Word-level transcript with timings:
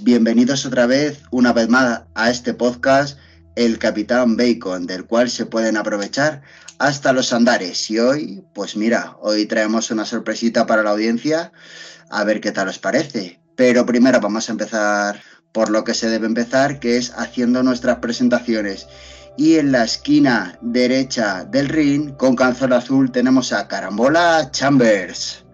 bienvenidos 0.00 0.64
otra 0.64 0.86
vez, 0.86 1.20
una 1.30 1.52
vez 1.52 1.68
más, 1.68 2.02
a 2.14 2.30
este 2.30 2.54
podcast, 2.54 3.18
El 3.54 3.78
Capitán 3.78 4.34
Bacon, 4.34 4.86
del 4.86 5.04
cual 5.04 5.28
se 5.28 5.44
pueden 5.44 5.76
aprovechar 5.76 6.40
hasta 6.78 7.12
los 7.12 7.34
andares. 7.34 7.90
Y 7.90 7.98
hoy, 7.98 8.42
pues 8.54 8.76
mira, 8.76 9.16
hoy 9.20 9.44
traemos 9.44 9.90
una 9.90 10.06
sorpresita 10.06 10.66
para 10.66 10.82
la 10.82 10.90
audiencia, 10.90 11.52
a 12.08 12.24
ver 12.24 12.40
qué 12.40 12.50
tal 12.50 12.68
os 12.68 12.78
parece. 12.78 13.40
Pero 13.56 13.84
primero 13.84 14.20
vamos 14.20 14.48
a 14.48 14.52
empezar 14.52 15.20
por 15.52 15.68
lo 15.68 15.84
que 15.84 15.92
se 15.92 16.08
debe 16.08 16.26
empezar, 16.26 16.80
que 16.80 16.96
es 16.96 17.12
haciendo 17.16 17.62
nuestras 17.62 17.98
presentaciones. 17.98 18.86
Y 19.36 19.56
en 19.56 19.72
la 19.72 19.84
esquina 19.84 20.58
derecha 20.62 21.44
del 21.44 21.68
ring, 21.68 22.16
con 22.16 22.36
canción 22.36 22.72
azul, 22.72 23.12
tenemos 23.12 23.52
a 23.52 23.68
Carambola 23.68 24.50
Chambers. 24.50 25.44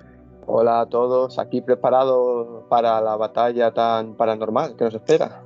Hola 0.46 0.82
a 0.82 0.86
todos, 0.86 1.38
aquí 1.38 1.62
preparados 1.62 2.64
para 2.68 3.00
la 3.00 3.16
batalla 3.16 3.72
tan 3.72 4.14
paranormal 4.14 4.76
que 4.76 4.84
nos 4.84 4.94
espera. 4.94 5.42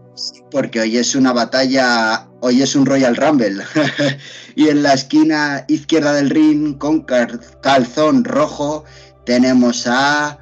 Porque 0.51 0.80
hoy 0.80 0.97
es 0.97 1.15
una 1.15 1.33
batalla, 1.33 2.27
hoy 2.41 2.62
es 2.62 2.75
un 2.75 2.84
Royal 2.84 3.15
Rumble. 3.15 3.62
y 4.56 4.69
en 4.69 4.83
la 4.83 4.95
esquina 4.95 5.65
izquierda 5.69 6.12
del 6.15 6.30
ring, 6.30 6.77
con 6.79 7.05
calzón 7.05 8.25
rojo, 8.25 8.84
tenemos 9.25 9.87
a 9.87 10.39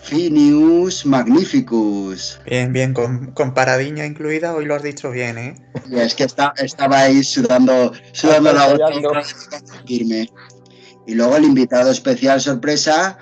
Finius 0.00 1.04
Magnificus. 1.04 2.40
Bien, 2.46 2.72
bien, 2.72 2.94
con, 2.94 3.34
paradiña 3.52 4.06
incluida, 4.06 4.54
hoy 4.54 4.64
lo 4.64 4.76
has 4.76 4.82
dicho 4.82 5.10
bien, 5.10 5.36
¿eh? 5.36 5.54
Y 5.90 5.96
es 5.96 6.14
que 6.14 6.24
está, 6.24 6.54
estaba 6.56 7.00
ahí 7.00 7.22
sudando, 7.22 7.92
sudando 8.12 8.52
la 8.54 8.72
gota 8.72 9.22
Y 11.06 11.14
luego 11.14 11.36
el 11.36 11.44
invitado 11.44 11.90
especial 11.90 12.40
sorpresa, 12.40 13.18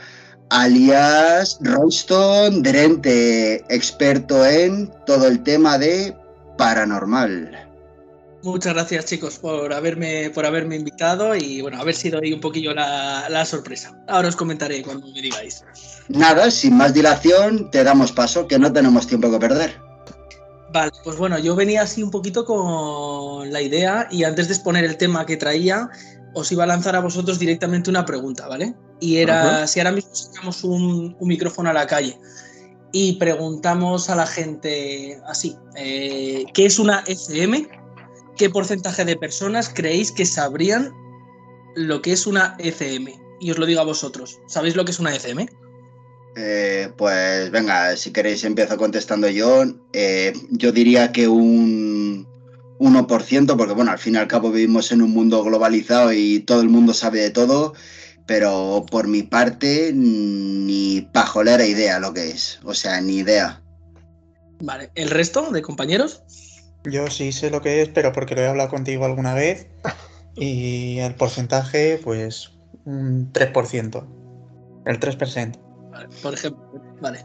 alias 0.51 1.59
Royston 1.61 2.63
Derente, 2.63 3.65
experto 3.69 4.45
en 4.47 4.91
todo 5.07 5.27
el 5.27 5.43
tema 5.43 5.79
de 5.79 6.17
paranormal. 6.57 7.63
Muchas 8.43 8.75
gracias 8.75 9.07
chicos 9.07 9.39
por 9.39 9.73
haberme, 9.73 10.31
por 10.31 10.47
haberme 10.47 10.77
invitado 10.77 11.35
y 11.35 11.63
bueno, 11.63 11.81
haber 11.81 11.97
sido 11.97 12.21
ahí 12.23 12.33
un 12.33 12.41
poquillo 12.41 12.73
la, 12.73 13.29
la 13.29 13.45
sorpresa. 13.45 13.99
Ahora 14.07 14.29
os 14.29 14.37
comentaré 14.37 14.83
cuando 14.83 15.09
me 15.09 15.21
digáis. 15.21 15.65
Nada, 16.09 16.51
sin 16.51 16.77
más 16.77 16.95
dilación, 16.95 17.71
te 17.73 17.83
damos 17.83 18.13
paso, 18.13 18.47
que 18.47 18.59
no 18.59 18.73
tenemos 18.73 19.07
tiempo 19.07 19.31
que 19.33 19.39
perder. 19.41 19.87
Vale, 20.73 20.93
pues 21.03 21.17
bueno, 21.17 21.39
yo 21.39 21.57
venía 21.57 21.83
así 21.83 22.03
un 22.03 22.11
poquito 22.11 22.45
con 22.45 23.53
la 23.53 23.63
idea 23.63 24.09
y 24.11 24.25
antes 24.25 24.47
de 24.49 24.55
exponer 24.55 24.85
el 24.85 24.97
tema 24.97 25.25
que 25.25 25.37
traía, 25.37 25.89
os 26.37 26.53
iba 26.53 26.65
a 26.65 26.67
lanzar 26.67 26.95
a 26.95 27.01
vosotros 27.01 27.39
directamente 27.39 27.89
una 27.89 28.05
pregunta, 28.05 28.47
¿vale? 28.47 28.75
Y 29.01 29.17
era 29.17 29.67
si 29.67 29.81
ahora 29.81 29.93
mismo 29.93 30.15
sacamos 30.15 30.63
un, 30.65 31.17
micrófono 31.19 31.71
a 31.71 31.73
la 31.73 31.87
calle 31.87 32.19
y 32.93 33.15
preguntamos 33.15 34.11
a 34.11 34.17
la 34.17 34.27
gente 34.27 35.19
así, 35.27 35.57
eh, 35.77 36.45
¿qué 36.53 36.67
es 36.67 36.79
una 36.79 37.03
ECM? 37.07 37.67
¿Qué 38.37 38.51
porcentaje 38.51 39.07
de 39.07 39.17
personas 39.17 39.71
creéis 39.75 40.13
que 40.13 40.27
sabrían 40.27 40.93
lo 41.75 42.03
que 42.03 42.13
es 42.13 42.27
una 42.27 42.55
ECM? 42.59 43.09
Y 43.41 43.51
os 43.51 43.59
lo 43.59 43.65
digo 43.65 43.81
a 43.81 43.85
vosotros, 43.85 44.39
¿sabéis 44.47 44.77
lo 44.77 44.85
que 44.85 44.91
es 44.91 44.99
una 44.99 45.17
ECM? 45.17 45.47
Eh, 46.37 46.93
pues 46.99 47.51
venga, 47.51 47.97
si 47.97 48.13
queréis 48.13 48.45
empiezo 48.45 48.77
contestando 48.77 49.31
yo. 49.31 49.65
Eh, 49.95 50.35
yo 50.51 50.71
diría 50.71 51.13
que 51.13 51.29
un 51.29 52.29
1%, 52.79 53.57
porque 53.57 53.75
bueno, 53.75 53.91
al 53.91 53.99
fin 53.99 54.15
y 54.15 54.19
al 54.19 54.29
cabo 54.29 54.51
vivimos 54.51 54.93
en 54.93 55.03
un 55.03 55.11
mundo 55.11 55.43
globalizado 55.43 56.13
y 56.13 56.41
todo 56.41 56.61
el 56.61 56.69
mundo 56.69 56.95
sabe 56.95 57.21
de 57.21 57.31
todo, 57.31 57.75
pero 58.27 58.85
por 58.91 59.09
mi 59.09 59.23
parte 59.23 59.93
ni 59.95 61.09
pajolera 61.13 61.65
idea 61.65 61.99
lo 61.99 62.13
que 62.13 62.29
es, 62.29 62.61
o 62.65 62.75
sea, 62.75 63.01
ni 63.01 63.17
idea. 63.17 63.63
Vale, 64.61 64.91
¿el 64.95 65.11
resto 65.11 65.51
de 65.51 65.63
compañeros? 65.63 66.23
Yo 66.85 67.11
sí 67.11 67.33
sé 67.33 67.51
lo 67.51 67.61
que 67.61 67.83
es, 67.83 67.89
pero 67.89 68.13
porque 68.13 68.35
lo 68.35 68.43
he 68.43 68.49
hablado 68.49 68.71
contigo 68.71 69.05
alguna 69.05 69.35
vez 69.35 69.67
y 70.37 70.99
el 70.99 71.15
porcentaje, 71.15 72.01
pues 72.03 72.53
un 72.85 73.33
3%, 73.33 74.07
el 74.87 75.01
3% 75.01 75.67
por 76.23 76.35
ejemplo. 76.35 76.63
Vale. 77.01 77.25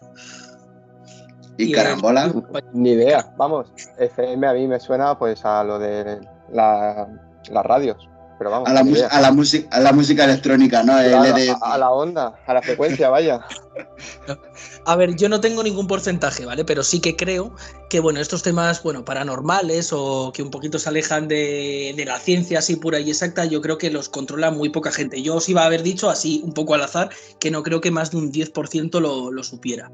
¿Y, 1.58 1.72
carambola? 1.72 2.34
Ni 2.74 2.92
idea. 2.92 3.34
Vamos, 3.38 3.68
FM 3.98 4.48
a 4.48 4.54
mí 4.54 4.68
me 4.68 4.80
suena 4.80 5.18
pues 5.18 5.44
a 5.46 5.64
lo 5.64 5.80
de 5.80 6.20
las 6.52 7.66
radios. 7.66 8.08
Pero 8.42 8.50
vamos, 8.50 8.70
a, 8.70 8.74
la 8.74 8.80
a, 8.80 9.22
la 9.22 9.28
a 9.70 9.80
la 9.80 9.94
música 9.94 10.24
electrónica, 10.24 10.82
¿no? 10.82 10.94
a, 10.96 11.78
la 11.78 11.92
onda, 11.92 12.34
a 12.48 12.54
la 12.56 12.62
frecuencia, 12.64 13.10
vaya. 13.10 13.40
A 14.86 14.96
ver, 14.96 15.16
yo 15.16 15.30
no 15.30 15.40
tengo 15.42 15.62
ningún 15.62 15.86
porcentaje, 15.86 16.44
¿vale? 16.46 16.66
Pero 16.66 16.82
sí 16.82 17.00
que 17.02 17.16
creo 17.16 17.56
que, 17.88 18.00
bueno, 18.00 18.20
estos 18.20 18.42
temas, 18.42 18.82
bueno, 18.82 19.06
paranormales 19.06 19.94
o 19.94 20.32
que 20.34 20.42
un 20.42 20.50
poquito 20.50 20.80
se 20.80 20.90
alejan 20.90 21.28
de, 21.28 21.94
la 22.04 22.18
ciencia 22.18 22.60
así 22.60 22.78
pura 22.78 23.00
y 23.00 23.12
exacta, 23.12 23.46
yo 23.46 23.62
creo 23.62 23.78
que 23.78 23.92
los 23.92 24.10
controla 24.10 24.50
muy 24.50 24.70
poca 24.70 24.92
gente. 24.92 25.22
Yo 25.22 25.36
os 25.36 25.48
iba 25.48 25.62
a 25.62 25.66
haber 25.66 25.84
dicho 25.84 26.10
así, 26.10 26.42
un 26.44 26.54
poco 26.54 26.74
al 26.74 26.82
azar, 26.82 27.12
que 27.40 27.52
no 27.52 27.62
creo 27.62 27.80
que 27.80 27.92
más 27.92 28.10
de 28.10 28.18
un 28.18 28.32
10% 28.32 29.00
lo, 29.00 29.32
lo 29.32 29.44
supiera. 29.44 29.92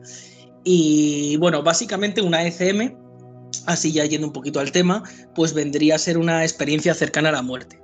Y 0.70 1.38
bueno, 1.38 1.64
básicamente 1.64 2.22
una 2.22 2.46
ECM, 2.46 2.94
así 3.68 3.94
ya 3.94 4.04
yendo 4.04 4.28
un 4.28 4.34
poquito 4.34 4.60
al 4.60 4.74
tema, 4.74 5.02
pues 5.34 5.54
vendría 5.54 5.96
a 5.96 5.98
ser 5.98 6.18
una 6.18 6.44
experiencia 6.44 6.94
cercana 6.94 7.30
a 7.30 7.32
la 7.32 7.42
muerte. 7.42 7.80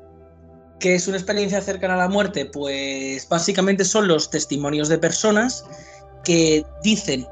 ¿Qué 0.81 0.95
es 0.95 1.07
una 1.07 1.16
experiencia 1.16 1.61
cercana 1.61 1.94
a 1.94 1.97
la 1.97 2.09
muerte? 2.09 2.45
Pues 2.45 3.25
básicamente 3.29 3.85
son 3.85 4.09
los 4.09 4.29
testimonios 4.29 4.89
de 4.89 4.97
personas 4.97 5.63
que 6.25 6.66
dicen 6.83 7.25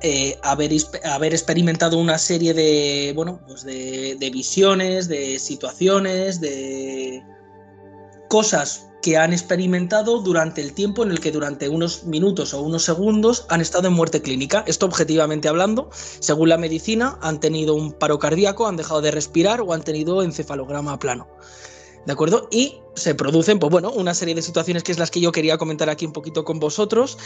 eh, 0.00 0.38
haber, 0.42 0.72
haber, 1.04 1.34
experimentado 1.34 1.98
una 1.98 2.16
serie 2.16 2.54
de, 2.54 3.12
bueno, 3.14 3.42
pues 3.46 3.62
de, 3.62 4.30
visiones, 4.32 5.06
de 5.06 5.38
situaciones, 5.38 6.40
de 6.40 7.22
cosas 8.30 8.88
que 9.04 9.18
han 9.18 9.34
experimentado 9.34 10.20
durante 10.20 10.62
el 10.62 10.72
tiempo 10.72 11.02
en 11.02 11.10
el 11.10 11.20
que 11.20 11.30
durante 11.30 11.68
unos 11.68 12.04
minutos 12.04 12.54
o 12.54 12.62
unos 12.62 12.84
segundos 12.84 13.44
han 13.50 13.60
estado 13.60 13.86
en 13.86 13.92
muerte 13.92 14.22
clínica. 14.22 14.64
Esto 14.66 14.86
objetivamente 14.86 15.46
hablando, 15.46 15.90
según 15.92 16.48
la 16.48 16.56
medicina, 16.56 17.18
han 17.20 17.38
tenido 17.38 17.74
un 17.74 17.92
paro 17.92 18.18
cardíaco, 18.18 18.66
han 18.66 18.78
dejado 18.78 19.02
de 19.02 19.10
respirar 19.10 19.60
o 19.60 19.74
han 19.74 19.82
tenido 19.82 20.22
encefalograma 20.22 20.98
plano. 20.98 21.28
¿De 22.06 22.14
acuerdo? 22.14 22.48
Y 22.50 22.78
se 22.94 23.14
producen, 23.14 23.58
pues 23.58 23.70
bueno, 23.70 23.90
una 23.90 24.14
serie 24.14 24.34
de 24.34 24.40
situaciones 24.40 24.82
que 24.82 24.92
es 24.92 24.98
las 24.98 25.10
que 25.10 25.20
yo 25.20 25.32
quería 25.32 25.58
comentar 25.58 25.90
aquí 25.90 26.06
un 26.06 26.14
poquito 26.14 26.42
con 26.46 26.58
vosotros, 26.58 27.18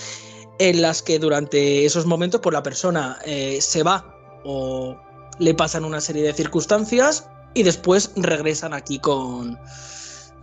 en 0.58 0.82
las 0.82 1.00
que 1.00 1.20
durante 1.20 1.84
esos 1.84 2.06
momentos, 2.06 2.40
pues 2.40 2.54
la 2.54 2.64
persona 2.64 3.20
eh, 3.24 3.60
se 3.60 3.84
va 3.84 4.16
o 4.44 4.96
le 5.38 5.54
pasan 5.54 5.84
una 5.84 6.00
serie 6.00 6.24
de 6.24 6.32
circunstancias 6.32 7.28
y 7.54 7.62
después 7.62 8.10
regresan 8.16 8.74
aquí 8.74 8.98
con, 8.98 9.56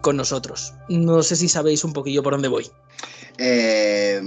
con 0.05 0.17
nosotros. 0.17 0.75
No 0.87 1.23
sé 1.23 1.35
si 1.35 1.49
sabéis 1.49 1.83
un 1.83 1.91
poquillo 1.91 2.21
por 2.21 2.33
dónde 2.33 2.47
voy. 2.47 2.69
Eh, 3.39 4.21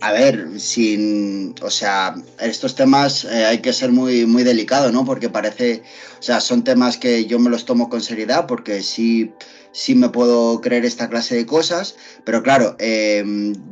a 0.00 0.12
ver, 0.12 0.60
sin, 0.60 1.56
o 1.60 1.70
sea, 1.70 2.14
estos 2.40 2.76
temas 2.76 3.24
eh, 3.24 3.44
hay 3.44 3.58
que 3.58 3.72
ser 3.72 3.90
muy, 3.90 4.26
muy 4.26 4.44
delicado, 4.44 4.92
¿no? 4.92 5.04
Porque 5.04 5.28
parece, 5.28 5.82
o 6.20 6.22
sea, 6.22 6.40
son 6.40 6.62
temas 6.62 6.96
que 6.96 7.26
yo 7.26 7.40
me 7.40 7.50
los 7.50 7.64
tomo 7.64 7.88
con 7.88 8.00
seriedad 8.00 8.46
porque 8.46 8.80
sí, 8.80 9.32
sí 9.72 9.96
me 9.96 10.08
puedo 10.08 10.60
creer 10.60 10.84
esta 10.84 11.08
clase 11.08 11.34
de 11.34 11.46
cosas, 11.46 11.96
pero 12.24 12.44
claro, 12.44 12.76
eh, 12.78 13.24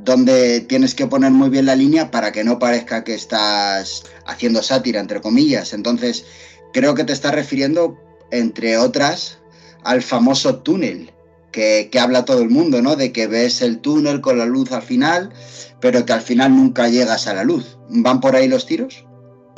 donde 0.03 0.63
tienes 0.63 0.97
que 0.97 1.07
poner 1.07 1.31
muy 1.31 1.49
bien 1.49 1.67
la 1.67 1.77
línea 1.77 2.11
para 2.11 2.33
que 2.33 2.43
no 2.43 2.59
parezca 2.59 3.05
que 3.05 3.15
estás 3.15 4.03
haciendo 4.27 4.65
sátira, 4.65 4.99
entre 4.99 5.21
comillas. 5.21 5.73
Entonces, 5.73 6.25
creo 6.73 6.97
que 6.97 7.05
te 7.05 7.13
estás 7.13 7.37
refiriendo, 7.37 7.97
entre 8.33 8.79
otras, 8.79 9.39
al 9.85 10.03
famoso 10.03 10.57
túnel 10.57 11.13
que, 11.57 11.99
habla 11.99 12.27
todo 12.27 12.43
el 12.43 12.51
mundo, 12.51 12.83
¿no? 12.83 12.97
De 12.97 13.13
que 13.13 13.27
ves 13.27 13.63
el 13.63 13.81
túnel 13.81 14.21
con 14.21 14.39
la 14.39 14.45
luz 14.45 14.73
al 14.73 14.83
final, 14.83 15.33
pero 15.81 16.05
que 16.05 16.13
al 16.13 16.21
final 16.21 16.55
nunca 16.55 16.89
llegas 16.89 17.27
a 17.27 17.35
la 17.35 17.45
luz. 17.45 17.79
¿Van 17.89 18.21
por 18.21 18.37
ahí 18.37 18.47
los 18.47 18.67
tiros? 18.67 19.07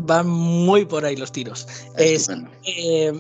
Van 0.05 0.29
muy 0.29 0.85
por 0.85 1.05
ahí 1.05 1.17
los 1.17 1.33
tiros. 1.33 1.67
Es, 1.97 2.29
eh, 2.65 3.13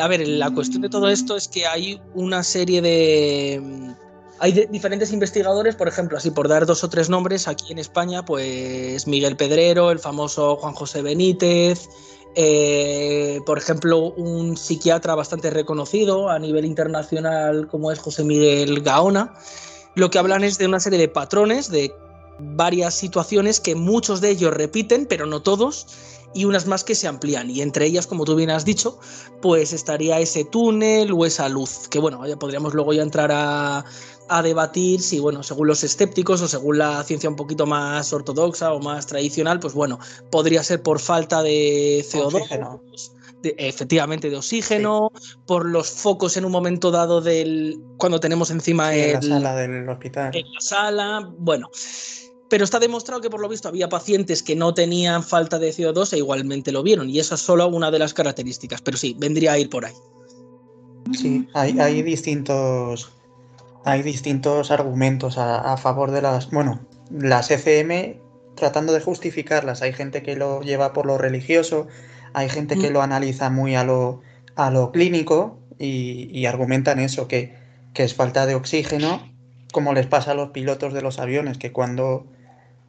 a 0.00 0.08
ver, 0.08 0.26
la 0.26 0.50
cuestión 0.50 0.82
de 0.82 0.88
todo 0.88 1.08
esto 1.08 1.36
es 1.36 1.46
que 1.46 1.66
hay 1.66 2.00
una 2.14 2.42
serie 2.42 2.82
de... 2.82 3.94
Hay 4.40 4.52
diferentes 4.70 5.12
investigadores, 5.12 5.76
por 5.76 5.88
ejemplo, 5.88 6.18
así 6.18 6.30
por 6.30 6.48
dar 6.48 6.66
dos 6.66 6.84
o 6.84 6.90
tres 6.90 7.08
nombres, 7.08 7.48
aquí 7.48 7.72
en 7.72 7.78
España, 7.78 8.24
pues 8.24 9.06
Miguel 9.06 9.36
Pedrero, 9.36 9.90
el 9.92 9.98
famoso 9.98 10.56
Juan 10.56 10.74
José 10.74 11.00
Benítez, 11.00 11.88
eh, 12.38 13.40
por 13.46 13.56
ejemplo, 13.56 14.12
un 14.12 14.58
psiquiatra 14.58 15.14
bastante 15.14 15.48
reconocido 15.48 16.28
a 16.28 16.38
nivel 16.38 16.66
internacional 16.66 17.66
como 17.66 17.90
es 17.90 17.98
José 17.98 18.24
Miguel 18.24 18.82
Gaona, 18.82 19.32
lo 19.94 20.10
que 20.10 20.18
hablan 20.18 20.44
es 20.44 20.58
de 20.58 20.66
una 20.66 20.78
serie 20.78 20.98
de 20.98 21.08
patrones, 21.08 21.70
de 21.70 21.94
varias 22.38 22.94
situaciones 22.94 23.58
que 23.58 23.74
muchos 23.74 24.20
de 24.20 24.28
ellos 24.30 24.52
repiten, 24.52 25.06
pero 25.06 25.24
no 25.24 25.40
todos, 25.40 25.86
y 26.34 26.44
unas 26.44 26.66
más 26.66 26.84
que 26.84 26.94
se 26.94 27.08
amplían. 27.08 27.50
Y 27.50 27.62
entre 27.62 27.86
ellas, 27.86 28.06
como 28.06 28.26
tú 28.26 28.34
bien 28.34 28.50
has 28.50 28.66
dicho, 28.66 28.98
pues 29.40 29.72
estaría 29.72 30.20
ese 30.20 30.44
túnel 30.44 31.12
o 31.12 31.24
esa 31.24 31.48
luz, 31.48 31.88
que 31.88 31.98
bueno, 31.98 32.26
ya 32.26 32.36
podríamos 32.36 32.74
luego 32.74 32.92
ya 32.92 33.02
entrar 33.02 33.30
a, 33.32 33.86
a 34.28 34.42
debatir 34.42 35.00
si, 35.00 35.20
bueno, 35.20 35.42
según 35.42 35.68
los 35.68 35.84
escépticos 35.84 36.40
o 36.42 36.48
según 36.48 36.78
la 36.78 37.02
ciencia 37.04 37.28
un 37.28 37.36
poquito 37.36 37.66
más 37.66 38.12
ortodoxa 38.12 38.72
o 38.72 38.80
más 38.80 39.06
tradicional, 39.06 39.60
pues 39.60 39.74
bueno, 39.74 39.98
podría 40.30 40.62
ser 40.62 40.82
por 40.82 40.98
falta 40.98 41.42
de 41.42 42.04
CO2, 42.08 43.12
efectivamente 43.56 44.30
de 44.30 44.36
oxígeno, 44.36 45.12
por 45.46 45.66
los 45.66 45.90
focos 45.90 46.36
en 46.36 46.44
un 46.44 46.52
momento 46.52 46.90
dado 46.90 47.20
del 47.20 47.80
cuando 47.96 48.20
tenemos 48.20 48.50
encima 48.50 48.94
en 48.94 49.14
la 49.14 49.22
sala 49.22 49.56
del 49.56 49.88
hospital. 49.88 50.34
En 50.34 50.52
la 50.52 50.60
sala, 50.60 51.30
bueno. 51.38 51.70
Pero 52.48 52.62
está 52.62 52.78
demostrado 52.78 53.20
que 53.20 53.28
por 53.28 53.40
lo 53.40 53.48
visto 53.48 53.68
había 53.68 53.88
pacientes 53.88 54.40
que 54.40 54.54
no 54.54 54.72
tenían 54.72 55.24
falta 55.24 55.58
de 55.58 55.70
CO2 55.70 56.12
e 56.12 56.18
igualmente 56.18 56.70
lo 56.70 56.84
vieron. 56.84 57.10
Y 57.10 57.18
esa 57.18 57.34
es 57.34 57.40
solo 57.40 57.66
una 57.66 57.90
de 57.90 57.98
las 57.98 58.14
características. 58.14 58.80
Pero 58.82 58.96
sí, 58.96 59.16
vendría 59.18 59.52
a 59.52 59.58
ir 59.58 59.68
por 59.68 59.84
ahí. 59.84 59.94
Sí, 61.12 61.48
hay, 61.54 61.76
hay 61.80 62.02
distintos 62.02 63.10
hay 63.86 64.02
distintos 64.02 64.72
argumentos 64.72 65.38
a, 65.38 65.76
favor 65.76 66.10
de 66.10 66.20
las, 66.20 66.50
bueno, 66.50 66.80
las 67.08 67.52
FM 67.52 68.20
tratando 68.56 68.92
de 68.92 69.00
justificarlas. 69.00 69.80
Hay 69.80 69.92
gente 69.92 70.24
que 70.24 70.34
lo 70.34 70.60
lleva 70.60 70.92
por 70.92 71.06
lo 71.06 71.18
religioso, 71.18 71.86
hay 72.32 72.48
gente 72.48 72.76
que 72.76 72.90
mm. 72.90 72.92
lo 72.92 73.02
analiza 73.02 73.48
muy 73.48 73.76
a 73.76 73.84
lo, 73.84 74.22
a 74.56 74.72
lo 74.72 74.90
clínico 74.90 75.60
y, 75.78 76.46
argumentan 76.46 76.98
eso, 76.98 77.28
que, 77.28 77.54
que, 77.94 78.02
es 78.02 78.14
falta 78.14 78.44
de 78.44 78.56
oxígeno, 78.56 79.22
como 79.72 79.94
les 79.94 80.08
pasa 80.08 80.32
a 80.32 80.34
los 80.34 80.50
pilotos 80.50 80.92
de 80.92 81.02
los 81.02 81.20
aviones, 81.20 81.56
que 81.56 81.70
cuando 81.70 82.26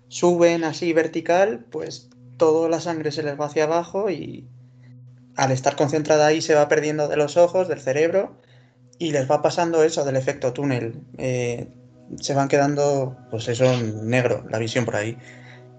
suben 0.08 0.64
así 0.64 0.94
vertical, 0.94 1.64
pues 1.70 2.10
toda 2.38 2.70
la 2.70 2.82
sangre 2.82 3.12
se 3.12 3.22
les 3.22 3.40
va 3.40 3.46
hacia 3.46 3.66
abajo 3.66 4.10
y 4.10 4.48
al 5.36 5.52
estar 5.52 5.76
concentrada 5.76 6.26
ahí 6.26 6.42
se 6.42 6.56
va 6.56 6.68
perdiendo 6.68 7.08
de 7.08 7.18
los 7.18 7.38
ojos, 7.38 7.68
del 7.68 7.82
cerebro 7.82 8.36
y 9.00 9.12
les 9.12 9.30
va 9.30 9.42
pasando 9.42 9.84
eso 9.84 10.04
del 10.06 10.16
efecto 10.16 10.54
túnel. 10.54 11.02
Eh, 11.18 11.68
se 12.20 12.34
van 12.34 12.48
quedando, 12.48 13.18
pues 13.30 13.48
eso, 13.48 13.66
negro, 14.04 14.46
la 14.50 14.60
visión 14.60 14.86
por 14.86 14.96
ahí. 14.96 15.18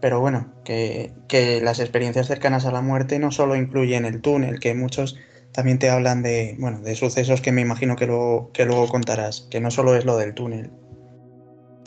Pero 0.00 0.20
bueno, 0.20 0.52
que, 0.64 1.12
las 1.62 1.80
experiencias 1.80 2.28
cercanas 2.28 2.64
a 2.66 2.72
la 2.72 2.82
muerte 2.82 3.18
no 3.18 3.32
solo 3.32 3.56
incluyen 3.56 4.04
el 4.04 4.20
túnel, 4.20 4.60
que 4.60 4.74
muchos 4.74 5.16
también 5.52 5.78
te 5.78 5.90
hablan 5.90 6.22
de, 6.22 6.56
bueno, 6.58 6.80
de 6.80 6.94
sucesos 6.94 7.40
que 7.40 7.52
me 7.52 7.62
imagino 7.62 7.96
que, 7.96 8.06
lo, 8.06 8.50
que 8.52 8.64
luego 8.64 8.88
contarás, 8.88 9.48
que 9.50 9.60
no 9.60 9.70
solo 9.70 9.96
es 9.96 10.04
lo 10.04 10.16
del 10.16 10.34
túnel. 10.34 10.70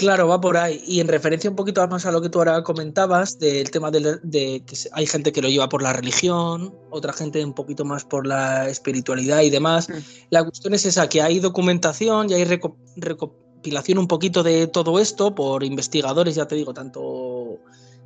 Claro, 0.02 0.28
va 0.28 0.42
por 0.42 0.58
ahí. 0.58 0.84
Y 0.88 1.00
en 1.00 1.08
referencia 1.08 1.48
un 1.48 1.56
poquito 1.56 1.88
más 1.88 2.08
a 2.08 2.12
lo 2.12 2.24
que 2.24 2.30
tú 2.30 2.40
ahora 2.40 2.64
comentabas, 2.64 3.38
del 3.38 3.70
tema 3.70 3.92
de, 3.92 4.64
que 4.66 4.76
hay 4.94 5.06
gente 5.06 5.32
que 5.32 5.44
lo 5.44 5.48
lleva 5.48 5.70
por 5.70 5.84
la 5.84 5.94
religión, 5.94 6.74
otra 6.90 7.14
gente 7.14 7.46
un 7.46 7.54
poquito 7.54 7.86
más 7.86 8.04
por 8.04 8.26
la 8.26 8.68
espiritualidad 8.68 9.42
y 9.42 9.52
demás. 9.52 9.90
Mm. 9.90 9.94
La 10.32 10.44
cuestión 10.44 10.74
es 10.74 10.88
esa, 10.88 11.08
que 11.08 11.22
hay 11.22 11.40
documentación 11.40 12.32
y 12.32 12.34
hay 12.34 12.46
recopilación 12.46 14.00
un 14.00 14.08
poquito 14.08 14.42
de 14.42 14.66
todo 14.66 15.00
esto 15.00 15.36
por 15.36 15.64
investigadores, 15.64 16.34
ya 16.34 16.48
te 16.48 16.56
digo, 16.56 16.74
tanto 16.74 17.60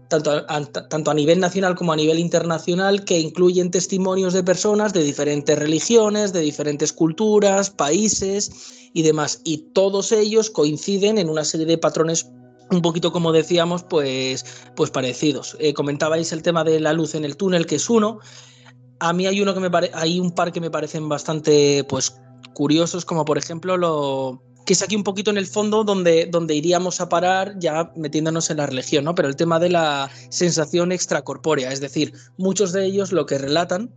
tanto 0.08 0.32
a, 0.32 0.66
tanto 0.66 1.12
a 1.12 1.14
nivel 1.14 1.40
nacional 1.40 1.76
como 1.76 1.94
a 1.94 1.96
nivel 1.96 2.20
internacional, 2.20 3.04
que 3.06 3.20
incluyen 3.20 3.72
testimonios 3.72 4.34
de 4.34 4.44
personas 4.44 4.94
de 4.94 5.04
diferentes 5.04 5.58
religiones, 5.58 6.34
de 6.34 6.42
diferentes 6.42 6.94
culturas, 6.94 7.70
países 7.70 8.90
y 8.94 9.02
demás. 9.02 9.42
Y 9.44 9.58
todos 9.74 10.12
ellos 10.12 10.50
coinciden 10.50 11.18
en 11.18 11.30
una 11.30 11.44
serie 11.44 11.66
de 11.66 11.78
patrones 11.78 12.30
un 12.72 12.82
poquito 12.82 13.12
como 13.12 13.32
decíamos, 13.32 13.84
pues, 13.84 14.46
pues 14.76 14.90
parecidos. 14.90 15.56
Eh, 15.60 15.74
comentabais 15.74 16.32
el 16.32 16.42
tema 16.42 16.64
de 16.64 16.80
la 16.80 16.94
luz 16.94 17.16
en 17.16 17.26
el 17.26 17.38
túnel, 17.38 17.66
que 17.66 17.76
es 17.76 17.90
uno. 17.90 18.20
A 19.00 19.14
mí 19.14 19.28
hay 19.28 19.42
uno 19.42 19.54
que 19.54 19.60
me 19.60 19.70
hay 19.94 20.20
un 20.20 20.32
par 20.32 20.52
que 20.52 20.62
me 20.62 20.72
parecen 20.72 21.10
bastante 21.10 21.84
pues 21.84 22.16
curiosos, 22.54 23.06
como 23.06 23.26
por 23.26 23.38
ejemplo 23.38 23.78
lo, 23.78 24.42
que 24.66 24.74
es 24.74 24.82
aquí 24.82 24.96
un 24.96 25.04
poquito 25.04 25.32
en 25.32 25.38
el 25.38 25.46
fondo 25.46 25.84
donde, 25.84 26.26
donde 26.26 26.56
iríamos 26.56 27.00
a 27.00 27.08
parar 27.08 27.56
ya 27.60 27.92
metiéndonos 27.96 28.50
en 28.50 28.58
la 28.58 28.66
religión, 28.66 29.06
¿no? 29.06 29.14
Pero 29.14 29.28
el 29.28 29.36
tema 29.36 29.60
de 29.60 29.70
la 29.70 30.10
sensación 30.30 30.92
extracorpórea, 30.92 31.72
es 31.72 31.80
decir, 31.80 32.14
muchos 32.38 32.74
de 32.74 32.86
ellos 32.86 33.12
lo 33.12 33.26
que 33.26 33.38
relatan 33.38 33.94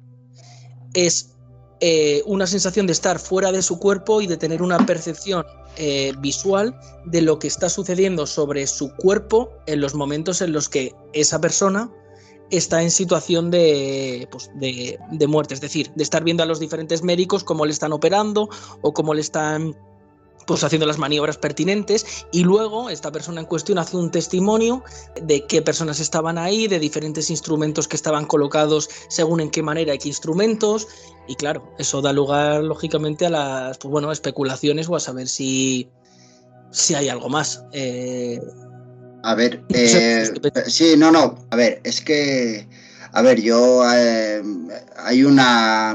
es 0.94 1.34
eh, 1.80 2.22
una 2.26 2.46
sensación 2.46 2.86
de 2.86 2.92
estar 2.92 3.18
fuera 3.18 3.50
de 3.50 3.62
su 3.62 3.78
cuerpo 3.78 4.20
y 4.20 4.26
de 4.26 4.36
tener 4.36 4.62
una 4.62 4.84
percepción 4.84 5.46
eh, 5.76 6.12
visual 6.18 6.78
de 7.06 7.22
lo 7.22 7.38
que 7.38 7.46
está 7.46 7.70
sucediendo 7.70 8.26
sobre 8.26 8.66
su 8.66 8.92
cuerpo 8.96 9.50
en 9.66 9.80
los 9.80 9.94
momentos 9.94 10.42
en 10.42 10.52
los 10.52 10.68
que 10.68 10.92
esa 11.12 11.40
persona 11.40 11.90
está 12.50 12.82
en 12.82 12.90
situación 12.90 13.50
de, 13.50 14.26
pues, 14.30 14.50
de, 14.56 14.98
de 15.12 15.26
muerte, 15.26 15.54
es 15.54 15.60
decir, 15.60 15.92
de 15.94 16.02
estar 16.02 16.24
viendo 16.24 16.42
a 16.42 16.46
los 16.46 16.60
diferentes 16.60 17.02
médicos 17.02 17.44
cómo 17.44 17.64
le 17.64 17.72
están 17.72 17.92
operando 17.92 18.48
o 18.82 18.92
cómo 18.92 19.14
le 19.14 19.20
están 19.20 19.76
pues 20.48 20.64
haciendo 20.64 20.86
las 20.86 20.98
maniobras 20.98 21.36
pertinentes 21.36 22.24
y 22.32 22.42
luego 22.42 22.88
esta 22.88 23.12
persona 23.12 23.42
en 23.42 23.46
cuestión 23.46 23.78
hace 23.78 23.98
un 23.98 24.10
testimonio 24.10 24.82
de 25.22 25.44
qué 25.46 25.60
personas 25.60 26.00
estaban 26.00 26.38
ahí, 26.38 26.66
de 26.66 26.80
diferentes 26.80 27.28
instrumentos 27.28 27.86
que 27.86 27.96
estaban 27.96 28.24
colocados 28.24 28.88
según 29.10 29.40
en 29.40 29.50
qué 29.50 29.62
manera 29.62 29.94
y 29.94 29.98
qué 29.98 30.08
instrumentos 30.08 30.88
y 31.28 31.34
claro, 31.34 31.74
eso 31.78 32.00
da 32.00 32.14
lugar 32.14 32.64
lógicamente 32.64 33.26
a 33.26 33.30
las 33.30 33.76
pues, 33.76 33.92
bueno, 33.92 34.10
especulaciones 34.10 34.88
o 34.88 34.96
a 34.96 35.00
saber 35.00 35.28
si, 35.28 35.90
si 36.70 36.94
hay 36.94 37.10
algo 37.10 37.28
más. 37.28 37.62
Eh, 37.72 38.40
a 39.22 39.34
ver, 39.34 39.62
eh, 39.68 40.32
sí, 40.66 40.94
no, 40.96 41.10
no, 41.10 41.46
a 41.50 41.56
ver, 41.56 41.82
es 41.84 42.00
que, 42.00 42.66
a 43.12 43.20
ver, 43.20 43.42
yo, 43.42 43.82
eh, 43.92 44.42
hay 44.96 45.24
una, 45.24 45.94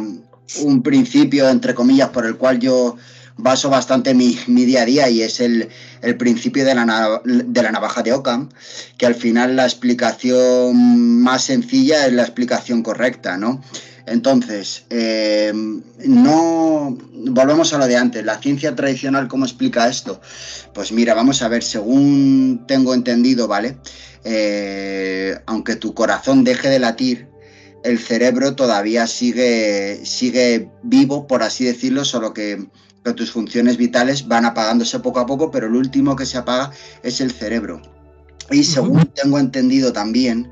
un 0.61 0.83
principio, 0.83 1.49
entre 1.49 1.73
comillas, 1.73 2.09
por 2.09 2.27
el 2.27 2.37
cual 2.37 2.59
yo 2.59 2.97
baso 3.37 3.69
bastante 3.69 4.13
mi, 4.13 4.35
día 4.47 4.83
a 4.83 4.85
día 4.85 5.09
y 5.09 5.21
es 5.21 5.39
el, 5.39 5.69
principio 6.17 6.65
de 6.65 6.75
la, 6.75 7.21
de 7.25 7.63
la, 7.63 7.71
navaja 7.71 8.03
de 8.03 8.13
Ockham, 8.13 8.49
que 8.97 9.05
al 9.05 9.15
final 9.15 9.55
la 9.55 9.63
explicación 9.63 11.21
más 11.21 11.45
sencilla 11.45 12.05
es 12.05 12.13
la 12.13 12.23
explicación 12.23 12.83
correcta, 12.83 13.37
¿no? 13.37 13.61
Entonces, 14.05 14.83
eh, 14.89 15.53
no 16.05 16.97
volvemos 17.13 17.73
a 17.73 17.77
lo 17.77 17.87
de 17.87 17.95
antes. 17.95 18.25
La 18.25 18.37
ciencia 18.39 18.75
tradicional, 18.75 19.27
¿cómo 19.27 19.45
explica 19.45 19.87
esto? 19.87 20.19
Pues 20.73 20.91
mira, 20.91 21.13
vamos 21.13 21.41
a 21.41 21.47
ver, 21.47 21.63
según 21.63 22.65
tengo 22.67 22.93
entendido, 22.93 23.47
¿vale? 23.47 23.77
Eh, 24.25 25.37
aunque 25.45 25.77
tu 25.77 25.93
corazón 25.93 26.43
deje 26.43 26.69
de 26.69 26.79
latir, 26.79 27.27
el 27.83 27.99
cerebro 27.99 28.55
todavía 28.55 29.07
sigue, 29.07 30.05
sigue 30.05 30.69
vivo, 30.83 31.27
por 31.27 31.43
así 31.43 31.65
decirlo, 31.65 32.05
solo 32.05 32.33
que 32.33 32.65
tus 33.15 33.31
funciones 33.31 33.77
vitales 33.77 34.27
van 34.27 34.45
apagándose 34.45 34.99
poco 34.99 35.19
a 35.19 35.25
poco, 35.25 35.51
pero 35.51 35.67
el 35.67 35.75
último 35.75 36.15
que 36.15 36.25
se 36.25 36.37
apaga 36.37 36.71
es 37.03 37.19
el 37.19 37.31
cerebro. 37.31 37.81
Y 38.49 38.63
según 38.63 39.05
tengo 39.13 39.39
entendido 39.39 39.91
también, 39.91 40.51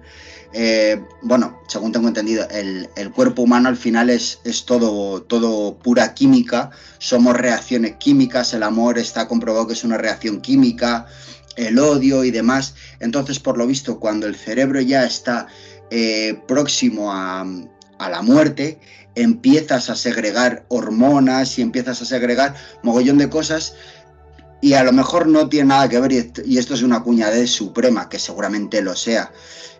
eh, 0.53 1.01
bueno, 1.21 1.61
según 1.67 1.93
tengo 1.93 2.09
entendido, 2.09 2.45
el, 2.49 2.89
cuerpo 3.15 3.43
humano 3.43 3.69
al 3.69 3.77
final 3.77 4.09
es, 4.09 4.39
es, 4.43 4.65
todo, 4.65 5.21
todo 5.21 5.77
pura 5.77 6.13
química, 6.13 6.71
somos 6.97 7.37
reacciones 7.37 7.95
químicas, 7.95 8.53
el 8.53 8.63
amor 8.63 8.97
está 8.97 9.27
comprobado 9.27 9.67
que 9.67 9.73
es 9.73 9.83
una 9.85 9.97
reacción 9.97 10.41
química, 10.41 11.07
el 11.55 11.79
odio 11.79 12.23
y 12.23 12.31
demás. 12.31 12.75
Entonces, 12.99 13.39
por 13.39 13.57
lo 13.57 13.67
visto, 13.67 13.99
cuando 13.99 14.27
el 14.27 14.35
cerebro 14.35 14.81
ya 14.81 15.05
está 15.05 15.47
eh, 15.91 16.39
próximo 16.47 17.11
a, 17.13 17.45
a 17.99 18.09
la 18.09 18.21
muerte, 18.21 18.79
empiezas 19.15 19.89
a 19.89 19.95
segregar 19.95 20.65
hormonas 20.69 21.59
y 21.59 21.61
empiezas 21.61 22.01
a 22.01 22.05
segregar 22.05 22.55
mogollón 22.81 23.17
de 23.17 23.29
cosas 23.29 23.75
y 24.61 24.73
a 24.73 24.83
lo 24.83 24.93
mejor 24.93 25.27
no 25.27 25.49
tiene 25.49 25.69
nada 25.69 25.89
que 25.89 25.99
ver 25.99 26.11
y 26.45 26.57
esto 26.57 26.73
es 26.75 26.83
una 26.83 27.03
cuñadez 27.03 27.49
suprema, 27.49 28.09
que 28.09 28.19
seguramente 28.19 28.81
lo 28.81 28.95
sea. 28.95 29.31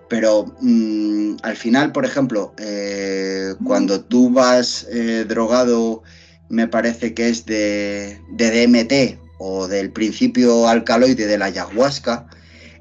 Pero 0.09 0.53
mm, 0.59 1.37
al 1.43 1.55
final, 1.55 1.91
por 1.91 2.03
ejemplo, 2.03 2.53
eh, 2.57 3.53
cuando 3.63 4.01
tú 4.01 4.31
vas 4.31 4.85
eh, 4.91 5.25
drogado, 5.27 6.03
me 6.49 6.67
parece 6.67 7.13
que 7.13 7.29
es 7.29 7.45
de, 7.45 8.19
de 8.31 8.67
DMT 8.67 9.21
o 9.37 9.67
del 9.67 9.91
principio 9.91 10.67
alcaloide 10.67 11.27
de 11.27 11.37
la 11.37 11.45
ayahuasca, 11.45 12.27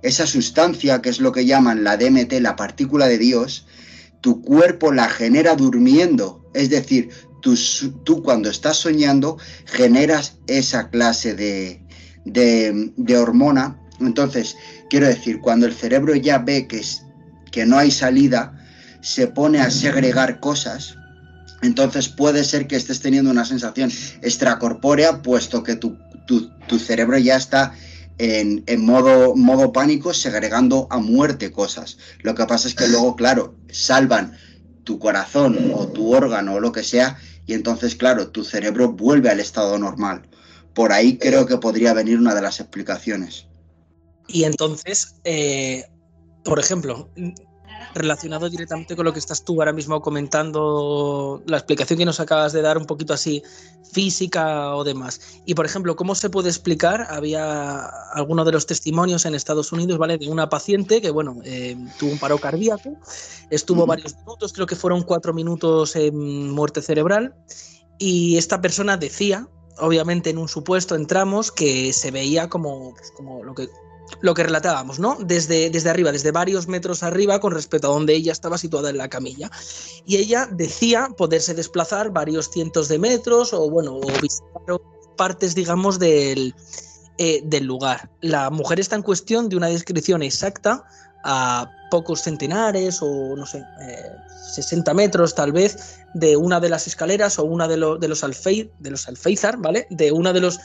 esa 0.02 0.26
sustancia 0.26 1.02
que 1.02 1.10
es 1.10 1.20
lo 1.20 1.32
que 1.32 1.46
llaman 1.46 1.84
la 1.84 1.96
DMT, 1.96 2.32
la 2.40 2.56
partícula 2.56 3.06
de 3.06 3.18
Dios, 3.18 3.66
tu 4.20 4.42
cuerpo 4.42 4.92
la 4.92 5.08
genera 5.08 5.56
durmiendo. 5.56 6.44
Es 6.54 6.70
decir, 6.70 7.10
tú, 7.40 8.22
cuando 8.22 8.50
estás 8.50 8.76
soñando 8.78 9.38
generas 9.66 10.38
esa 10.46 10.90
clase 10.90 11.34
de, 11.34 11.82
de, 12.24 13.18
hormona. 13.18 13.78
Entonces, 14.00 14.56
quiero 14.88 15.06
decir, 15.06 15.40
cuando 15.40 15.66
el 15.66 15.74
cerebro 15.74 16.14
ya 16.14 16.38
ve 16.38 16.66
que, 16.66 16.82
que 17.50 17.66
no 17.66 17.78
hay 17.78 17.90
salida, 17.90 18.56
se 19.02 19.26
pone 19.26 19.60
a 19.60 19.70
segregar 19.70 20.40
cosas. 20.40 20.96
Entonces 21.62 22.08
puede 22.08 22.44
ser 22.44 22.66
que 22.66 22.76
estés 22.76 23.00
teniendo 23.00 23.30
una 23.30 23.44
sensación 23.44 23.90
extracorpórea, 24.22 25.20
puesto 25.20 25.62
que 25.62 25.76
tu, 25.76 25.98
tu 26.26 26.78
cerebro 26.78 27.18
ya 27.18 27.36
está 27.36 27.74
en, 28.20 28.84
modo, 28.84 29.34
modo 29.34 29.72
pánico 29.72 30.12
segregando 30.12 30.86
a 30.90 30.98
muerte 30.98 31.50
cosas. 31.50 31.96
Lo 32.20 32.34
que 32.34 32.44
pasa 32.44 32.68
es 32.68 32.74
que 32.74 32.86
luego, 32.86 33.16
claro, 33.16 33.54
salvan 33.70 34.36
tu 34.84 34.98
corazón 34.98 35.72
o 35.74 35.88
tu 35.88 36.14
órgano 36.14 36.54
o 36.54 36.60
lo 36.60 36.70
que 36.70 36.82
sea, 36.82 37.18
y 37.46 37.54
entonces, 37.54 37.96
claro, 37.96 38.28
tu 38.28 38.44
cerebro 38.44 38.92
vuelve 38.92 39.30
al 39.30 39.40
estado 39.40 39.78
normal. 39.78 40.28
Por 40.74 40.92
ahí 40.92 41.16
creo 41.16 41.46
que 41.46 41.56
podría 41.56 41.94
venir 41.94 42.18
una 42.18 42.34
de 42.34 42.42
las 42.42 42.60
explicaciones. 42.60 43.46
Y 44.28 44.44
entonces, 44.44 45.14
eh, 45.24 45.86
por 46.44 46.58
ejemplo, 46.58 47.10
relacionado 47.94 48.48
directamente 48.48 48.96
con 48.96 49.04
lo 49.04 49.12
que 49.12 49.18
estás 49.18 49.44
tú 49.44 49.60
ahora 49.60 49.72
mismo 49.72 50.00
comentando, 50.00 51.42
la 51.46 51.56
explicación 51.56 51.98
que 51.98 52.04
nos 52.04 52.20
acabas 52.20 52.52
de 52.52 52.62
dar 52.62 52.78
un 52.78 52.86
poquito 52.86 53.12
así, 53.12 53.42
física 53.92 54.74
o 54.74 54.84
demás. 54.84 55.20
Y 55.46 55.54
por 55.54 55.66
ejemplo, 55.66 55.96
¿cómo 55.96 56.14
se 56.14 56.30
puede 56.30 56.48
explicar? 56.48 57.06
Había 57.10 57.86
algunos 58.12 58.46
de 58.46 58.52
los 58.52 58.66
testimonios 58.66 59.24
en 59.26 59.34
Estados 59.34 59.72
Unidos, 59.72 59.98
¿vale? 59.98 60.18
De 60.18 60.28
una 60.28 60.48
paciente 60.48 61.00
que, 61.00 61.10
bueno, 61.10 61.38
eh, 61.44 61.76
tuvo 61.98 62.12
un 62.12 62.18
paro 62.18 62.38
cardíaco, 62.38 62.96
estuvo 63.50 63.86
varios 63.86 64.16
minutos, 64.16 64.52
creo 64.52 64.66
que 64.66 64.76
fueron 64.76 65.02
cuatro 65.02 65.32
minutos 65.32 65.96
en 65.96 66.50
muerte 66.50 66.82
cerebral, 66.82 67.34
y 67.98 68.38
esta 68.38 68.60
persona 68.60 68.96
decía, 68.96 69.48
obviamente 69.78 70.30
en 70.30 70.38
un 70.38 70.48
supuesto 70.48 70.94
entramos, 70.94 71.50
que 71.50 71.92
se 71.92 72.10
veía 72.10 72.48
como, 72.48 72.94
pues, 72.94 73.12
como 73.16 73.44
lo 73.44 73.54
que 73.54 73.68
lo 74.20 74.34
que 74.34 74.42
relatábamos, 74.42 74.98
¿no? 74.98 75.16
Desde, 75.20 75.70
desde 75.70 75.90
arriba, 75.90 76.12
desde 76.12 76.30
varios 76.30 76.68
metros 76.68 77.02
arriba 77.02 77.40
con 77.40 77.52
respecto 77.52 77.88
a 77.88 77.94
donde 77.94 78.14
ella 78.14 78.32
estaba 78.32 78.58
situada 78.58 78.90
en 78.90 78.98
la 78.98 79.08
camilla. 79.08 79.50
Y 80.06 80.16
ella 80.16 80.48
decía 80.50 81.08
poderse 81.16 81.54
desplazar 81.54 82.10
varios 82.10 82.50
cientos 82.50 82.88
de 82.88 82.98
metros 82.98 83.52
o, 83.52 83.70
bueno, 83.70 83.96
o 83.96 84.06
visitar 84.20 84.80
partes, 85.16 85.54
digamos, 85.54 85.98
del, 85.98 86.54
eh, 87.18 87.42
del 87.44 87.64
lugar. 87.64 88.10
La 88.20 88.50
mujer 88.50 88.80
está 88.80 88.96
en 88.96 89.02
cuestión 89.02 89.48
de 89.48 89.56
una 89.56 89.68
descripción 89.68 90.22
exacta 90.22 90.84
a 91.24 91.70
pocos 91.90 92.22
centenares 92.22 93.00
o, 93.02 93.36
no 93.36 93.44
sé, 93.44 93.62
60 94.54 94.90
eh, 94.90 94.94
metros 94.94 95.34
tal 95.34 95.52
vez 95.52 95.98
de 96.14 96.36
una 96.36 96.60
de 96.60 96.70
las 96.70 96.86
escaleras 96.86 97.38
o 97.38 97.44
una 97.44 97.68
de, 97.68 97.74
de 97.74 97.78
los, 97.78 98.00
de 98.00 98.08
los 98.90 99.08
alféizar, 99.08 99.58
¿vale? 99.58 99.86
De 99.90 100.12
una 100.12 100.32
de 100.32 100.40
los 100.40 100.58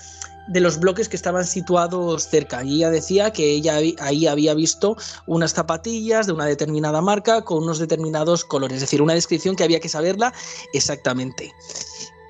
de 0.48 0.60
los 0.60 0.80
bloques 0.80 1.10
que 1.10 1.16
estaban 1.16 1.46
situados 1.46 2.28
cerca. 2.30 2.64
Y 2.64 2.76
ella 2.76 2.90
decía 2.90 3.32
que 3.32 3.52
ella 3.52 3.80
ahí 4.00 4.28
había 4.28 4.54
visto 4.54 4.96
unas 5.28 5.54
zapatillas 5.54 6.28
de 6.28 6.34
una 6.34 6.46
determinada 6.46 7.02
marca 7.02 7.44
con 7.44 7.64
unos 7.64 7.80
determinados 7.80 8.46
colores. 8.46 8.76
Es 8.76 8.82
decir, 8.82 9.02
una 9.02 9.14
descripción 9.14 9.56
que 9.56 9.64
había 9.64 9.80
que 9.80 9.90
saberla 9.90 10.34
exactamente. 10.74 11.52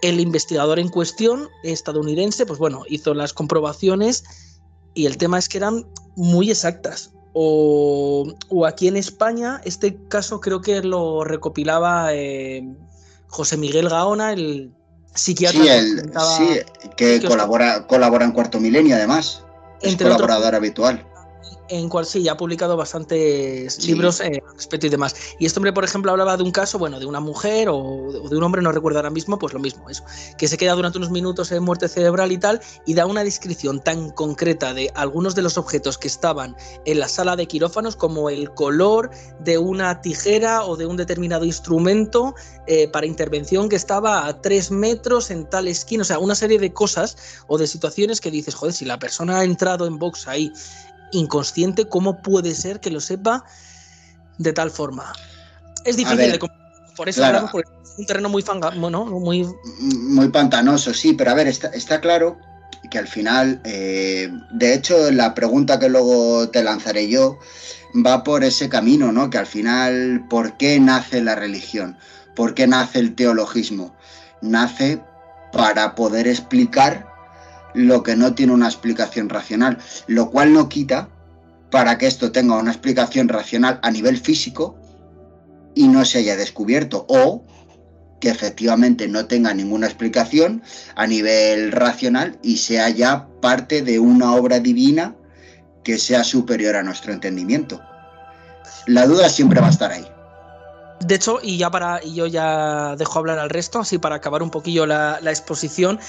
El 0.01 0.19
investigador 0.19 0.79
en 0.79 0.89
cuestión, 0.89 1.49
estadounidense, 1.63 2.45
pues 2.45 2.59
bueno, 2.59 2.83
hizo 2.87 3.13
las 3.13 3.33
comprobaciones 3.33 4.23
y 4.93 5.05
el 5.07 5.17
tema 5.17 5.39
es 5.39 5.49
que 5.49 5.57
eran 5.57 5.85
muy 6.15 6.51
exactas. 6.51 7.11
O, 7.33 8.33
aquí 8.65 8.87
en 8.87 8.95
España, 8.95 9.59
este 9.65 9.97
caso 10.07 10.39
creo 10.39 10.61
que 10.61 10.81
lo 10.81 11.25
recopilaba 11.25 12.13
eh, 12.13 12.65
José 13.27 13.57
Miguel 13.57 13.89
Gaona, 13.89 14.31
el 14.31 14.71
psiquiatra. 15.15 15.63
Sí, 16.37 16.59
que, 16.95 17.21
colabora, 17.21 17.87
colabora 17.87 18.25
en 18.25 18.31
Cuarto 18.31 18.59
Milenio 18.59 18.95
además. 18.95 19.41
Es 19.81 19.95
colaborador 19.97 20.55
habitual 20.55 21.03
en 21.69 21.89
cual 21.89 22.05
sí, 22.05 22.23
ya 22.23 22.33
ha 22.33 22.37
publicado 22.37 22.77
bastantes 22.77 23.85
libros 23.85 24.19
eh, 24.21 24.41
respecto 24.55 24.87
y 24.87 24.89
demás. 24.89 25.15
Y 25.39 25.45
este 25.45 25.59
hombre, 25.59 25.73
por 25.73 25.83
ejemplo, 25.83 26.11
hablaba 26.11 26.37
de 26.37 26.43
un 26.43 26.51
caso, 26.51 26.77
bueno, 26.77 26.99
de 26.99 27.05
una 27.05 27.19
mujer 27.19 27.69
o 27.69 28.11
de 28.29 28.35
un 28.35 28.43
hombre, 28.43 28.61
no 28.61 28.71
recuerdo 28.71 28.99
ahora 28.99 29.09
mismo, 29.09 29.39
pues 29.39 29.53
lo 29.53 29.59
mismo, 29.59 29.89
eso, 29.89 30.03
que 30.37 30.47
se 30.47 30.57
queda 30.57 30.73
durante 30.73 30.97
unos 30.97 31.11
minutos 31.11 31.51
en 31.51 31.63
muerte 31.63 31.87
cerebral 31.87 32.31
y 32.31 32.37
tal, 32.37 32.61
y 32.85 32.93
da 32.93 33.05
una 33.05 33.23
descripción 33.23 33.79
tan 33.81 34.11
concreta 34.11 34.73
de 34.73 34.91
algunos 34.95 35.35
de 35.35 35.41
los 35.41 35.57
objetos 35.57 35.97
que 35.97 36.07
estaban 36.07 36.55
en 36.85 36.99
la 36.99 37.07
sala 37.07 37.35
de 37.35 37.47
quirófanos, 37.47 37.95
como 37.95 38.29
el 38.29 38.51
color 38.53 39.09
de 39.39 39.57
una 39.57 40.01
tijera 40.01 40.63
o 40.65 40.75
de 40.75 40.85
un 40.85 40.97
determinado 40.97 41.45
instrumento 41.45 42.35
eh, 42.67 42.87
para 42.87 43.05
intervención 43.05 43.69
que 43.69 43.75
estaba 43.75 44.27
a 44.27 44.41
tres 44.41 44.71
metros 44.71 45.31
en 45.31 45.49
tal 45.49 45.67
esquina, 45.67 46.01
o 46.01 46.05
sea, 46.05 46.19
una 46.19 46.35
serie 46.35 46.59
de 46.59 46.73
cosas 46.73 47.17
o 47.47 47.57
de 47.57 47.67
situaciones 47.67 48.21
que 48.21 48.31
dices, 48.31 48.55
joder, 48.55 48.73
si 48.73 48.85
la 48.85 48.99
persona 48.99 49.39
ha 49.39 49.43
entrado 49.43 49.87
en 49.87 49.97
box 49.97 50.27
ahí 50.27 50.51
inconsciente, 51.11 51.87
¿cómo 51.87 52.21
puede 52.21 52.55
ser 52.55 52.79
que 52.79 52.91
lo 52.91 52.99
sepa 52.99 53.45
de 54.37 54.53
tal 54.53 54.71
forma? 54.71 55.13
Es 55.83 55.97
difícil 55.97 56.17
de 56.31 56.39
por 56.95 57.09
eso 57.09 57.25
hablamos 57.25 57.51
porque 57.51 57.69
es 57.83 57.99
un 57.99 58.05
terreno 58.05 58.29
muy 58.29 58.41
fanga, 58.41 58.71
muy... 58.71 59.45
muy 59.79 60.29
pantanoso, 60.29 60.93
sí, 60.93 61.13
pero 61.13 61.31
a 61.31 61.33
ver, 61.33 61.47
está, 61.47 61.67
está 61.69 61.99
claro 61.99 62.37
que 62.89 62.97
al 62.97 63.07
final, 63.07 63.59
eh, 63.63 64.31
de 64.51 64.73
hecho, 64.73 65.11
la 65.11 65.33
pregunta 65.33 65.79
que 65.79 65.89
luego 65.89 66.49
te 66.49 66.63
lanzaré 66.63 67.09
yo 67.09 67.37
va 68.05 68.23
por 68.23 68.43
ese 68.43 68.69
camino, 68.69 69.11
¿no? 69.11 69.29
Que 69.29 69.37
al 69.37 69.45
final, 69.45 70.25
¿por 70.29 70.57
qué 70.57 70.79
nace 70.79 71.21
la 71.21 71.35
religión? 71.35 71.97
¿Por 72.35 72.53
qué 72.53 72.67
nace 72.67 72.99
el 72.99 73.15
teologismo? 73.15 73.95
Nace 74.41 75.01
para 75.51 75.95
poder 75.95 76.27
explicar 76.27 77.07
lo 77.75 78.03
que 78.03 78.15
no 78.15 78.33
tiene 78.33 78.53
una 78.53 78.67
explicación 78.67 79.29
racional, 79.29 79.77
lo 80.07 80.31
cual 80.31 80.53
no 80.53 80.69
quita 80.69 81.09
para 81.69 81.97
que 81.97 82.07
esto 82.07 82.31
tenga 82.31 82.57
una 82.57 82.71
explicación 82.71 83.27
racional 83.27 83.79
a 83.83 83.91
nivel 83.91 84.17
físico 84.17 84.77
y 85.73 85.87
no 85.87 86.05
se 86.05 86.19
haya 86.19 86.37
descubierto 86.37 87.05
o 87.09 87.43
que 88.19 88.29
efectivamente 88.29 89.07
no 89.07 89.25
tenga 89.25 89.53
ninguna 89.53 89.87
explicación 89.87 90.63
a 90.95 91.05
nivel 91.05 91.71
racional 91.71 92.39
y 92.41 92.57
sea 92.57 92.89
ya 92.89 93.27
parte 93.41 93.81
de 93.81 93.99
una 93.99 94.33
obra 94.35 94.59
divina 94.59 95.15
que 95.83 95.99
sea 95.99 96.23
superior 96.23 96.75
a 96.75 96.83
nuestro 96.83 97.11
entendimiento. 97.11 97.81
La 98.87 99.05
duda 99.05 99.29
siempre 99.29 99.59
va 99.59 99.67
a 99.67 99.71
estar 99.71 99.91
ahí. 99.91 100.07
De 101.01 101.15
hecho, 101.15 101.39
y 101.43 101.57
ya 101.57 101.69
para, 101.69 102.03
y 102.03 102.15
yo 102.15 102.25
ya 102.25 102.95
dejo 102.95 103.19
hablar 103.19 103.37
al 103.37 103.49
resto, 103.49 103.79
así 103.79 103.97
para 103.97 104.15
acabar 104.15 104.41
un 104.41 104.49
poquillo 104.49 104.85
la, 104.85 105.19
la 105.21 105.29
exposición, 105.29 105.99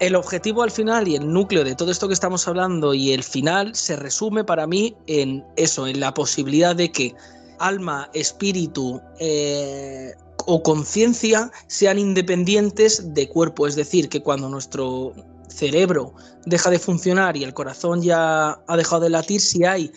el 0.00 0.14
objetivo 0.14 0.62
al 0.62 0.70
final 0.70 1.08
y 1.08 1.16
el 1.16 1.30
núcleo 1.30 1.64
de 1.64 1.74
todo 1.74 1.90
esto 1.90 2.08
que 2.08 2.14
estamos 2.14 2.46
hablando 2.46 2.94
y 2.94 3.12
el 3.12 3.22
final 3.22 3.74
se 3.74 3.96
resume 3.96 4.44
para 4.44 4.66
mí 4.66 4.96
en 5.06 5.44
eso, 5.56 5.86
en 5.86 6.00
la 6.00 6.14
posibilidad 6.14 6.76
de 6.76 6.92
que 6.92 7.14
alma, 7.58 8.08
espíritu 8.14 9.00
eh, 9.18 10.14
o 10.46 10.62
conciencia 10.62 11.50
sean 11.66 11.98
independientes 11.98 13.14
de 13.14 13.28
cuerpo. 13.28 13.66
Es 13.66 13.76
decir, 13.76 14.08
que 14.08 14.22
cuando 14.22 14.48
nuestro 14.48 15.12
cerebro 15.48 16.14
deja 16.46 16.70
de 16.70 16.78
funcionar 16.78 17.36
y 17.36 17.44
el 17.44 17.54
corazón 17.54 18.02
ya 18.02 18.60
ha 18.66 18.76
dejado 18.76 19.02
de 19.02 19.10
latir, 19.10 19.40
si 19.40 19.64
hay 19.64 19.92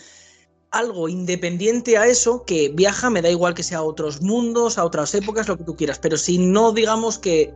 algo 0.71 1.09
independiente 1.09 1.97
a 1.97 2.07
eso 2.07 2.43
que 2.45 2.69
viaja, 2.69 3.09
me 3.09 3.21
da 3.21 3.29
igual 3.29 3.53
que 3.53 3.63
sea 3.63 3.79
a 3.79 3.83
otros 3.83 4.21
mundos, 4.21 4.77
a 4.77 4.85
otras 4.85 5.13
épocas, 5.13 5.47
lo 5.47 5.57
que 5.57 5.65
tú 5.65 5.75
quieras, 5.75 5.99
pero 5.99 6.17
si 6.17 6.37
no 6.37 6.71
digamos 6.71 7.19
que 7.19 7.53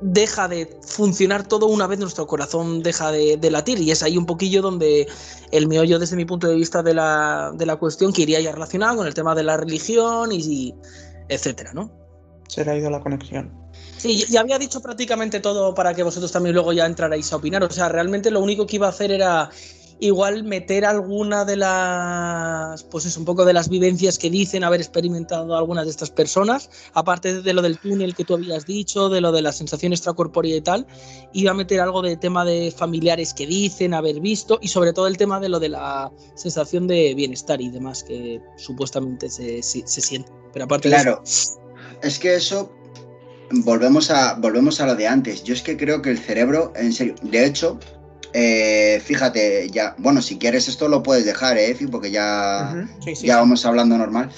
deja 0.00 0.48
de 0.48 0.78
funcionar 0.82 1.46
todo 1.46 1.66
una 1.66 1.86
vez 1.86 1.98
nuestro 1.98 2.26
corazón 2.26 2.82
deja 2.82 3.10
de, 3.10 3.38
latir 3.50 3.80
y 3.80 3.90
es 3.90 4.02
ahí 4.02 4.18
un 4.18 4.26
poquillo 4.26 4.60
donde 4.60 5.08
el 5.52 5.68
meollo 5.68 5.98
desde 5.98 6.16
mi 6.16 6.24
punto 6.24 6.48
de 6.48 6.54
vista 6.54 6.82
de 6.82 6.94
la, 6.94 7.52
de 7.54 7.66
la 7.66 7.76
cuestión 7.76 8.12
que 8.12 8.22
iría 8.22 8.40
ya 8.40 8.52
relacionado 8.52 8.96
con 8.96 9.06
el 9.06 9.14
tema 9.14 9.34
de 9.34 9.42
la 9.42 9.56
religión 9.56 10.30
y, 10.32 10.74
etcétera, 11.28 11.72
¿no? 11.72 11.90
Se 12.48 12.64
le 12.64 12.70
ha 12.70 12.76
ido 12.76 12.90
la 12.90 13.00
conexión. 13.00 13.52
Sí, 13.96 14.24
ya 14.28 14.40
había 14.40 14.58
dicho 14.58 14.80
prácticamente 14.80 15.40
todo 15.40 15.74
para 15.74 15.94
que 15.94 16.02
vosotros 16.02 16.30
también 16.30 16.54
luego 16.54 16.72
ya 16.72 16.86
entrarais 16.86 17.32
a 17.32 17.36
opinar. 17.36 17.64
O 17.64 17.70
sea, 17.70 17.88
realmente 17.88 18.30
lo 18.30 18.40
único 18.40 18.66
que 18.66 18.76
iba 18.76 18.86
a 18.86 18.90
hacer 18.90 19.10
era 19.10 19.50
igual 20.00 20.44
meter 20.44 20.84
alguna 20.84 21.44
de 21.44 21.56
las, 21.56 22.82
pues 22.84 23.06
es 23.06 23.16
un 23.16 23.24
poco 23.24 23.44
de 23.44 23.52
las 23.52 23.68
vivencias 23.68 24.18
que 24.18 24.30
dicen 24.30 24.64
haber 24.64 24.80
experimentado 24.80 25.56
algunas 25.56 25.84
de 25.84 25.90
estas 25.90 26.10
personas, 26.10 26.70
aparte 26.92 27.42
de 27.42 27.52
lo 27.52 27.62
del 27.62 27.78
túnel 27.78 28.14
que 28.14 28.24
tú 28.24 28.34
habías 28.34 28.66
dicho, 28.66 29.08
de 29.08 29.20
lo 29.20 29.32
de 29.32 29.42
la 29.42 29.52
sensación 29.52 29.92
extracorpórea 29.92 30.56
y 30.56 30.60
tal, 30.60 30.86
iba 31.32 31.50
a 31.50 31.54
meter 31.54 31.80
algo 31.80 32.02
de 32.02 32.16
tema 32.16 32.44
de 32.44 32.72
familiares 32.76 33.32
que 33.32 33.46
dicen 33.46 33.94
haber 33.94 34.20
visto 34.20 34.58
y 34.60 34.68
sobre 34.68 34.92
todo 34.92 35.06
el 35.06 35.16
tema 35.16 35.40
de 35.40 35.48
lo 35.48 35.60
de 35.60 35.70
la 35.70 36.10
sensación 36.34 36.86
de 36.86 37.14
bienestar 37.14 37.60
y 37.60 37.70
demás 37.70 38.04
que 38.04 38.40
supuestamente 38.56 39.30
se, 39.30 39.62
siente. 39.62 40.30
Pero 40.52 40.66
aparte 40.66 40.88
claro, 40.88 41.22
es 42.02 42.18
que 42.18 42.34
eso 42.34 42.70
volvemos 43.50 44.10
a, 44.10 44.34
volvemos 44.34 44.80
a 44.80 44.86
lo 44.86 44.94
de 44.94 45.06
antes. 45.06 45.44
Yo 45.44 45.54
es 45.54 45.62
que 45.62 45.76
creo 45.76 46.02
que 46.02 46.10
el 46.10 46.18
cerebro, 46.18 46.72
en 46.76 46.92
serio, 46.92 47.14
de 47.22 47.46
hecho, 47.46 47.78
eh, 48.38 49.00
fíjate, 49.02 49.70
ya, 49.70 49.94
bueno, 49.96 50.20
si 50.20 50.36
quieres 50.36 50.68
esto 50.68 50.88
lo 50.88 51.02
puedes 51.02 51.24
dejar, 51.24 51.56
¿eh, 51.56 51.74
Porque 51.90 52.10
ya, 52.10 52.86
ya 53.22 53.38
vamos 53.38 53.64
hablando 53.64 53.96
normal. 53.96 54.28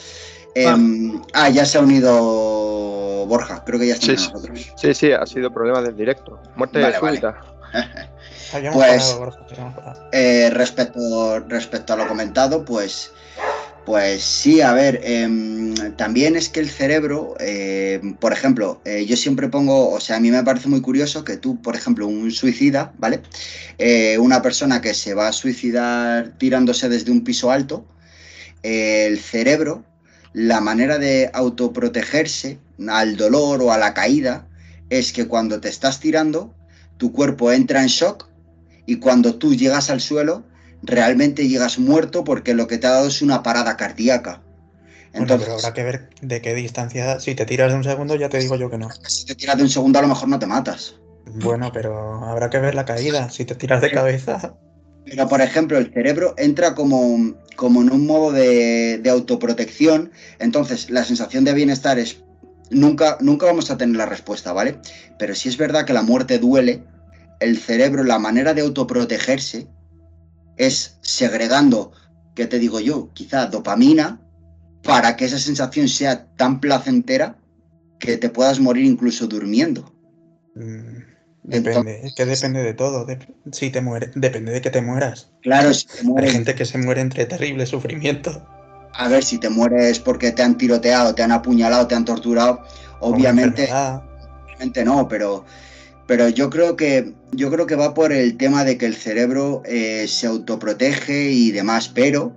Em, 0.54 1.20
ah. 1.32 1.48
ya 1.48 1.66
se 1.66 1.78
ha 1.78 1.80
unido 1.80 3.26
Borja, 3.26 3.64
creo 3.64 3.80
que 3.80 3.88
ya 3.88 3.94
está 3.94 4.14
con 4.14 4.14
nosotros. 4.14 4.72
Sí, 4.76 4.94
sí, 4.94 5.10
ha 5.10 5.26
sido 5.26 5.52
problema 5.52 5.82
del 5.82 5.96
directo. 5.96 6.40
Muerte 6.54 6.78
de 6.86 6.96
súbita. 6.96 7.42
pues, 8.72 9.18
eh, 10.12 10.50
respecto, 10.52 11.40
respecto 11.48 11.92
a 11.92 11.96
lo 11.96 12.06
comentado, 12.06 12.64
pues 12.64 13.12
pues 13.88 14.22
sí, 14.22 14.60
a 14.60 14.74
ver, 14.74 15.00
em, 15.02 15.74
también 15.96 16.36
es 16.36 16.50
que 16.50 16.60
el 16.60 16.68
cerebro, 16.68 17.36
em, 17.40 18.12
por 18.16 18.34
ejemplo, 18.34 18.82
eh, 18.84 19.06
yo 19.06 19.16
siempre 19.16 19.48
pongo, 19.48 19.88
o 19.90 19.98
sea, 19.98 20.16
a 20.16 20.20
mí 20.20 20.30
me 20.30 20.42
parece 20.42 20.68
muy 20.68 20.82
curioso 20.82 21.24
que 21.24 21.38
tú, 21.38 21.62
por 21.62 21.74
ejemplo, 21.74 22.06
un 22.06 22.30
suicida, 22.30 22.92
¿vale? 22.98 23.22
Eh, 23.78 24.18
una 24.18 24.42
persona 24.42 24.82
que 24.82 24.92
se 24.92 25.14
va 25.14 25.28
a 25.28 25.32
suicidar 25.32 26.36
tirándose 26.36 26.90
desde 26.90 27.10
un 27.10 27.24
piso 27.24 27.50
alto, 27.50 27.86
el 28.62 29.18
cerebro 29.18 29.86
la 30.34 30.60
manera 30.60 30.98
de 30.98 31.30
autoprotegerse 31.32 32.58
al 32.88 33.16
dolor 33.16 33.62
o 33.62 33.72
a 33.72 33.78
la 33.78 33.94
caída 33.94 34.46
es 34.90 35.14
que 35.14 35.26
cuando 35.26 35.60
te 35.60 35.70
estás 35.70 35.98
tirando, 35.98 36.54
tu 36.98 37.10
cuerpo 37.10 37.52
entra 37.52 37.80
en 37.80 37.88
shock 37.88 38.28
y 38.84 38.96
cuando 38.96 39.36
tú 39.36 39.54
llegas 39.54 39.88
al 39.88 40.02
suelo, 40.02 40.44
realmente 40.82 41.48
llegas 41.48 41.78
muerto 41.78 42.24
porque 42.24 42.54
lo 42.54 42.66
que 42.66 42.78
te 42.78 42.86
ha 42.86 42.92
dado 42.92 43.08
es 43.08 43.22
una 43.22 43.42
parada 43.42 43.76
cardíaca. 43.76 44.42
Entonces, 45.12 45.48
habrá 45.48 45.72
que 45.72 45.82
ver 45.82 46.10
de 46.20 46.40
qué 46.40 46.54
distancia. 46.54 47.18
Si 47.20 47.34
te 47.34 47.46
tiras 47.46 47.72
de 47.72 47.78
un 47.78 47.84
segundo, 47.84 48.14
ya 48.16 48.28
te 48.28 48.38
digo 48.38 48.56
yo 48.56 48.70
que 48.70 48.78
no. 48.78 48.88
Si 49.06 49.24
te 49.24 49.34
tiras 49.34 49.56
de 49.56 49.62
un 49.62 49.70
segundo, 49.70 49.98
a 49.98 50.02
lo 50.02 50.08
mejor 50.08 50.28
no 50.28 50.38
te 50.38 50.46
matas. 50.46 50.96
Bueno, 51.26 51.70
pero 51.72 52.24
habrá 52.24 52.50
que 52.50 52.58
ver 52.58 52.74
la 52.74 52.84
caída. 52.84 53.30
Si 53.30 53.44
te 53.44 53.54
tiras 53.54 53.80
de 53.80 53.90
cabeza. 53.90 54.54
Pero, 55.04 55.28
por 55.28 55.40
ejemplo, 55.40 55.78
el 55.78 55.92
cerebro 55.92 56.34
entra 56.36 56.74
como, 56.74 57.34
como 57.56 57.82
en 57.82 57.90
un 57.90 58.06
modo 58.06 58.32
de, 58.32 58.98
de, 58.98 59.10
autoprotección. 59.10 60.12
Entonces, 60.38 60.90
la 60.90 61.04
sensación 61.04 61.44
de 61.44 61.54
bienestar 61.54 61.98
es. 61.98 62.18
Nunca, 62.70 63.16
nunca 63.20 63.46
vamos 63.46 63.70
a 63.70 63.78
tener 63.78 63.96
la 63.96 64.04
respuesta, 64.04 64.52
¿vale? 64.52 64.78
Pero 65.18 65.34
si 65.34 65.48
es 65.48 65.56
verdad 65.56 65.86
que 65.86 65.94
la 65.94 66.02
muerte 66.02 66.38
duele, 66.38 66.82
el 67.40 67.56
cerebro, 67.56 68.04
la 68.04 68.18
manera 68.18 68.52
de 68.52 68.60
autoprotegerse 68.60 69.66
es 70.58 70.98
segregando, 71.00 71.92
¿qué 72.34 72.46
te 72.46 72.58
digo 72.58 72.80
yo? 72.80 73.10
Quizá 73.14 73.46
dopamina 73.46 74.20
para 74.82 75.16
que 75.16 75.24
esa 75.24 75.38
sensación 75.38 75.88
sea 75.88 76.26
tan 76.36 76.60
placentera 76.60 77.38
que 77.98 78.16
te 78.16 78.28
puedas 78.28 78.60
morir 78.60 78.84
incluso 78.84 79.26
durmiendo. 79.26 79.92
Mm, 80.54 81.02
depende, 81.44 82.00
es 82.04 82.14
que 82.14 82.26
depende 82.26 82.62
de 82.62 82.74
todo. 82.74 83.06
si 83.52 83.70
te 83.70 83.80
muere, 83.80 84.10
depende 84.14 84.52
de 84.52 84.60
que 84.60 84.70
te 84.70 84.82
mueras. 84.82 85.30
Claro, 85.42 85.72
si 85.72 85.86
te 85.86 86.02
mueres. 86.02 86.30
Hay 86.30 86.36
gente 86.36 86.54
que 86.54 86.64
se 86.64 86.78
muere 86.78 87.00
entre 87.00 87.26
terrible 87.26 87.66
sufrimiento. 87.66 88.46
A 88.94 89.08
ver, 89.08 89.22
si 89.22 89.38
te 89.38 89.48
mueres 89.48 90.00
porque 90.00 90.32
te 90.32 90.42
han 90.42 90.56
tiroteado, 90.58 91.14
te 91.14 91.22
han 91.22 91.32
apuñalado, 91.32 91.86
te 91.86 91.94
han 91.94 92.04
torturado, 92.04 92.62
obviamente. 93.00 93.68
Obviamente 93.72 94.84
no, 94.84 95.06
pero, 95.06 95.44
pero 96.08 96.30
yo 96.30 96.48
creo 96.48 96.74
que 96.74 97.12
yo 97.32 97.50
creo 97.50 97.66
que 97.66 97.76
va 97.76 97.92
por 97.92 98.12
el 98.12 98.38
tema 98.38 98.64
de 98.64 98.78
que 98.78 98.86
el 98.86 98.96
cerebro 98.96 99.62
eh, 99.66 100.06
se 100.08 100.26
autoprotege 100.26 101.30
y 101.30 101.50
demás, 101.50 101.90
pero 101.94 102.34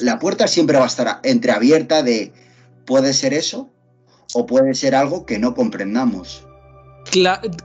la 0.00 0.18
puerta 0.18 0.48
siempre 0.48 0.78
va 0.78 0.84
a 0.84 0.88
estar 0.88 1.20
entreabierta 1.22 2.02
de 2.02 2.32
puede 2.86 3.12
ser 3.12 3.34
eso 3.34 3.70
o 4.32 4.46
puede 4.46 4.74
ser 4.74 4.94
algo 4.94 5.26
que 5.26 5.38
no 5.38 5.54
comprendamos. 5.54 6.46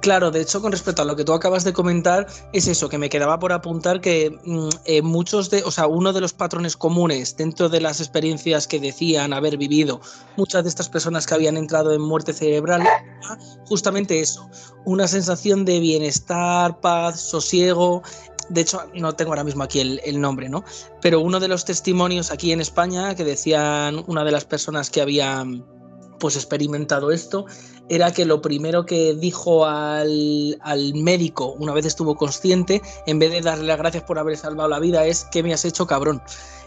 Claro, 0.02 0.32
de 0.32 0.42
hecho, 0.42 0.62
con 0.62 0.72
respecto 0.72 1.04
a 1.04 1.06
lo 1.06 1.16
que 1.16 1.24
tú 1.24 1.32
acabas 1.32 1.64
de 1.64 1.72
comentar, 1.72 2.28
es 2.54 2.68
eso, 2.68 2.90
que 2.90 2.98
me 2.98 3.10
quedaba 3.10 3.40
por 3.40 3.54
apuntar 3.54 4.02
que 4.02 4.38
mm, 4.44 4.70
eh, 4.86 5.02
muchos 5.02 5.50
de, 5.50 5.64
o 5.64 5.72
sea, 5.72 5.88
uno 5.88 6.12
de 6.12 6.22
los 6.22 6.34
patrones 6.34 6.76
comunes 6.76 7.38
dentro 7.38 7.70
de 7.70 7.80
las 7.80 8.02
experiencias 8.02 8.68
que 8.68 8.80
decían 8.80 9.34
haber 9.34 9.58
vivido 9.58 10.02
muchas 10.36 10.64
de 10.64 10.70
estas 10.70 10.90
personas 10.90 11.26
que 11.26 11.36
habían 11.36 11.56
entrado 11.56 11.94
en 11.94 12.02
muerte 12.02 12.34
cerebral, 12.34 12.84
justamente 13.68 14.20
eso, 14.20 14.50
una 14.86 15.08
sensación 15.08 15.66
de 15.66 15.80
bienestar, 15.80 16.80
paz, 16.82 17.22
sosiego, 17.22 18.02
de 18.50 18.62
hecho, 18.62 18.82
no 18.96 19.14
tengo 19.14 19.32
ahora 19.32 19.44
mismo 19.44 19.64
aquí 19.64 19.80
el, 19.80 20.22
nombre, 20.22 20.50
¿no? 20.50 20.64
Pero 21.02 21.20
uno 21.20 21.40
de 21.40 21.48
los 21.48 21.66
testimonios 21.66 22.32
aquí 22.32 22.52
en 22.52 22.62
España 22.62 23.14
que 23.16 23.24
decían 23.26 24.04
una 24.08 24.24
de 24.24 24.32
las 24.32 24.46
personas 24.46 24.90
que 24.90 25.02
habían 25.02 25.66
pues 26.20 26.36
experimentado 26.36 27.12
esto 27.12 27.46
era 27.90 28.12
que 28.12 28.26
lo 28.26 28.42
primero 28.42 28.86
que 28.86 29.14
dijo 29.14 29.66
al, 29.66 30.58
médico 30.96 31.56
una 31.60 31.74
vez 31.74 31.86
estuvo 31.86 32.16
consciente, 32.16 32.82
en 33.06 33.20
vez 33.20 33.32
de 33.32 33.42
darle 33.42 33.66
las 33.66 33.78
gracias 33.78 34.04
por 34.04 34.20
haber 34.20 34.38
salvado 34.38 34.70
la 34.70 34.80
vida, 34.80 35.06
es 35.06 35.26
¿qué 35.32 35.44
me 35.44 35.54
has 35.54 35.66
hecho 35.66 35.88
cabrón? 35.88 36.22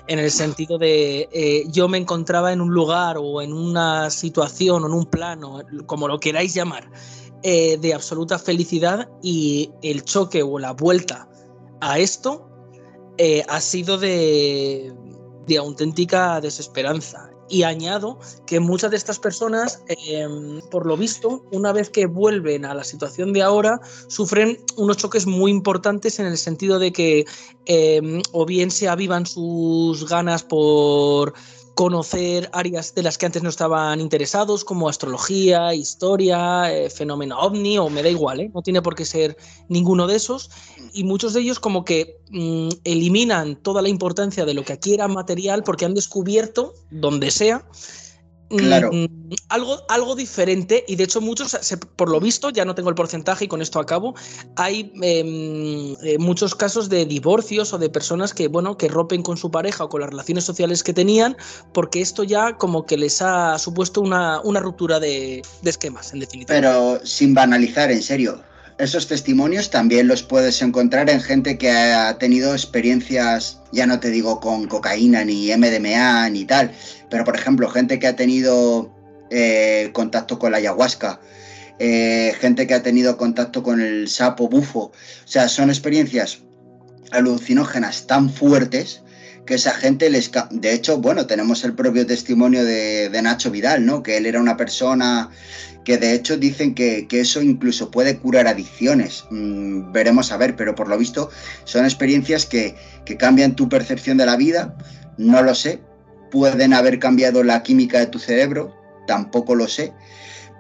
En 0.06 0.18
el 0.18 0.30
sentido 0.30 0.78
de 0.78 1.28
eh, 1.30 1.64
yo 1.68 1.88
me 1.88 1.98
encontraba 1.98 2.52
en 2.52 2.60
un 2.60 2.72
lugar 2.72 3.16
o 3.18 3.42
en 3.42 3.52
una 3.52 4.10
situación 4.10 4.82
o 4.82 4.86
en 4.86 4.94
un 4.94 5.06
plano, 5.06 5.60
como 5.86 6.08
lo 6.08 6.18
queráis 6.18 6.54
llamar, 6.54 6.90
eh, 7.42 7.78
de 7.78 7.94
absoluta 7.94 8.38
felicidad 8.38 9.08
y 9.22 9.70
el 9.82 10.04
choque 10.04 10.42
o 10.42 10.58
la 10.58 10.72
vuelta 10.72 11.26
a 11.80 11.98
esto 11.98 12.50
eh, 13.16 13.42
ha 13.48 13.60
sido 13.60 13.96
de, 13.96 14.92
auténtica 15.58 16.40
desesperanza. 16.40 17.29
Y 17.50 17.64
añado 17.64 18.18
que 18.46 18.60
muchas 18.60 18.92
de 18.92 18.96
estas 18.96 19.18
personas, 19.18 19.82
em, 19.88 20.60
por 20.70 20.86
lo 20.86 20.96
visto, 20.96 21.44
una 21.50 21.72
vez 21.72 21.90
que 21.90 22.06
vuelven 22.06 22.64
a 22.64 22.74
la 22.74 22.84
situación 22.84 23.32
de 23.32 23.42
ahora, 23.42 23.80
sufren 24.06 24.58
unos 24.76 24.98
choques 24.98 25.26
muy 25.26 25.50
importantes 25.50 26.20
en 26.20 26.26
el 26.26 26.38
sentido 26.38 26.78
de 26.78 26.92
que 26.92 27.24
em, 27.66 28.22
o 28.32 28.46
bien 28.46 28.70
se 28.70 28.88
avivan 28.88 29.26
sus 29.26 30.08
ganas 30.08 30.42
por 30.44 31.34
conocer 31.80 32.50
áreas 32.52 32.94
de 32.94 33.02
las 33.02 33.16
que 33.16 33.24
antes 33.24 33.42
no 33.42 33.48
estaban 33.48 34.02
interesados, 34.02 34.64
como 34.64 34.90
astrología, 34.90 35.72
historia, 35.72 36.70
eh, 36.70 36.90
fenómeno 36.90 37.40
ovni, 37.40 37.78
o 37.78 37.88
me 37.88 38.02
da 38.02 38.10
igual, 38.10 38.40
¿eh? 38.40 38.50
no 38.52 38.60
tiene 38.60 38.82
por 38.82 38.94
qué 38.94 39.06
ser 39.06 39.34
ninguno 39.70 40.06
de 40.06 40.16
esos. 40.16 40.50
Y 40.92 41.04
muchos 41.04 41.32
de 41.32 41.40
ellos 41.40 41.58
como 41.58 41.86
que 41.86 42.18
mm, 42.28 42.68
eliminan 42.84 43.56
toda 43.56 43.80
la 43.80 43.88
importancia 43.88 44.44
de 44.44 44.52
lo 44.52 44.62
que 44.62 44.74
aquí 44.74 44.92
era 44.92 45.08
material 45.08 45.62
porque 45.62 45.86
han 45.86 45.94
descubierto, 45.94 46.74
donde 46.90 47.30
sea, 47.30 47.66
Claro. 48.56 48.90
Mm, 48.92 49.06
algo, 49.48 49.84
algo 49.88 50.16
diferente, 50.16 50.84
y 50.88 50.96
de 50.96 51.04
hecho 51.04 51.20
muchos, 51.20 51.56
por 51.94 52.10
lo 52.10 52.18
visto, 52.20 52.50
ya 52.50 52.64
no 52.64 52.74
tengo 52.74 52.88
el 52.88 52.96
porcentaje 52.96 53.44
y 53.44 53.48
con 53.48 53.62
esto 53.62 53.78
acabo, 53.78 54.14
hay 54.56 54.92
em, 55.02 55.94
eh, 56.02 56.18
muchos 56.18 56.56
casos 56.56 56.88
de 56.88 57.06
divorcios 57.06 57.72
o 57.72 57.78
de 57.78 57.88
personas 57.88 58.34
que, 58.34 58.48
bueno, 58.48 58.76
que 58.76 58.88
rompen 58.88 59.22
con 59.22 59.36
su 59.36 59.50
pareja 59.50 59.84
o 59.84 59.88
con 59.88 60.00
las 60.00 60.10
relaciones 60.10 60.44
sociales 60.44 60.82
que 60.82 60.92
tenían, 60.92 61.36
porque 61.72 62.00
esto 62.00 62.24
ya 62.24 62.56
como 62.56 62.86
que 62.86 62.96
les 62.96 63.22
ha 63.22 63.56
supuesto 63.58 64.00
una, 64.00 64.40
una 64.40 64.58
ruptura 64.58 64.98
de, 64.98 65.42
de 65.62 65.70
esquemas, 65.70 66.12
en 66.12 66.18
definitiva. 66.20 66.58
Pero 66.58 67.00
sin 67.04 67.34
banalizar, 67.34 67.92
en 67.92 68.02
serio, 68.02 68.42
esos 68.80 69.06
testimonios 69.06 69.70
también 69.70 70.08
los 70.08 70.22
puedes 70.22 70.62
encontrar 70.62 71.10
en 71.10 71.20
gente 71.20 71.58
que 71.58 71.70
ha 71.70 72.16
tenido 72.18 72.52
experiencias, 72.52 73.60
ya 73.72 73.86
no 73.86 74.00
te 74.00 74.10
digo 74.10 74.40
con 74.40 74.66
cocaína 74.66 75.24
ni 75.24 75.54
MDMA 75.54 76.28
ni 76.30 76.44
tal, 76.44 76.72
pero 77.10 77.24
por 77.24 77.36
ejemplo, 77.36 77.68
gente 77.68 77.98
que 77.98 78.06
ha 78.06 78.16
tenido 78.16 78.90
eh, 79.30 79.90
contacto 79.92 80.38
con 80.38 80.52
la 80.52 80.58
ayahuasca, 80.58 81.20
eh, 81.78 82.34
gente 82.40 82.66
que 82.66 82.74
ha 82.74 82.82
tenido 82.82 83.16
contacto 83.16 83.62
con 83.62 83.80
el 83.80 84.08
sapo 84.08 84.48
bufo. 84.48 84.80
O 84.80 84.92
sea, 85.24 85.48
son 85.48 85.70
experiencias 85.70 86.40
alucinógenas 87.10 88.06
tan 88.06 88.30
fuertes 88.30 89.02
que 89.46 89.54
esa 89.54 89.72
gente 89.72 90.10
les... 90.10 90.30
De 90.50 90.72
hecho, 90.72 90.98
bueno, 90.98 91.26
tenemos 91.26 91.64
el 91.64 91.74
propio 91.74 92.06
testimonio 92.06 92.64
de, 92.64 93.10
Nacho 93.22 93.50
Vidal, 93.50 93.84
¿no? 93.84 94.02
Que 94.02 94.16
él 94.16 94.26
era 94.26 94.40
una 94.40 94.56
persona 94.56 95.30
que 95.84 95.96
de 95.96 96.12
hecho 96.12 96.36
dicen 96.36 96.74
que, 96.74 97.06
eso 97.10 97.40
incluso 97.42 97.90
puede 97.90 98.18
curar 98.18 98.46
adicciones. 98.46 99.24
Mm, 99.30 99.92
veremos 99.92 100.30
a 100.32 100.36
ver, 100.36 100.56
pero 100.56 100.74
por 100.74 100.88
lo 100.88 100.98
visto 100.98 101.30
son 101.64 101.84
experiencias 101.84 102.46
que, 102.46 102.76
que 103.04 103.16
cambian 103.16 103.56
tu 103.56 103.68
percepción 103.68 104.16
de 104.18 104.26
la 104.26 104.36
vida. 104.36 104.76
No 105.16 105.42
lo 105.42 105.54
sé, 105.54 105.80
pueden 106.30 106.72
haber 106.72 106.98
cambiado 106.98 107.42
la 107.42 107.62
química 107.62 107.98
de 107.98 108.06
tu 108.06 108.18
cerebro, 108.18 108.74
tampoco 109.06 109.54
lo 109.54 109.68
sé, 109.68 109.92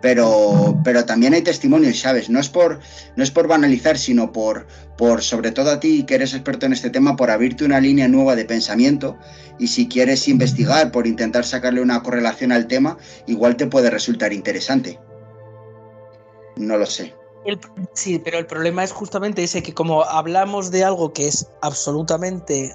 pero, 0.00 0.78
pero 0.84 1.04
también 1.04 1.34
hay 1.34 1.42
testimonios, 1.42 1.98
¿sabes? 2.00 2.30
No 2.30 2.40
es 2.40 2.48
por, 2.48 2.80
no 3.16 3.22
es 3.22 3.30
por 3.30 3.48
banalizar, 3.48 3.98
sino 3.98 4.32
por, 4.32 4.66
por, 4.96 5.22
sobre 5.22 5.52
todo 5.52 5.70
a 5.70 5.80
ti 5.80 6.04
que 6.04 6.14
eres 6.14 6.34
experto 6.34 6.66
en 6.66 6.72
este 6.72 6.90
tema, 6.90 7.16
por 7.16 7.30
abrirte 7.30 7.64
una 7.64 7.80
línea 7.80 8.08
nueva 8.08 8.36
de 8.36 8.44
pensamiento 8.44 9.18
y 9.58 9.68
si 9.68 9.88
quieres 9.88 10.26
investigar, 10.28 10.90
por 10.90 11.06
intentar 11.06 11.44
sacarle 11.44 11.82
una 11.82 12.02
correlación 12.02 12.50
al 12.52 12.66
tema, 12.66 12.96
igual 13.26 13.56
te 13.56 13.66
puede 13.66 13.90
resultar 13.90 14.32
interesante. 14.32 14.98
No 16.56 16.76
lo 16.76 16.86
sé. 16.86 17.14
sí, 17.92 18.18
pero 18.18 18.38
el 18.38 18.46
problema 18.46 18.84
es 18.84 18.92
justamente 18.92 19.42
ese, 19.42 19.62
que 19.62 19.74
como 19.74 20.02
hablamos 20.04 20.70
de 20.70 20.84
algo 20.84 21.12
que 21.12 21.28
es 21.28 21.46
absolutamente 21.62 22.74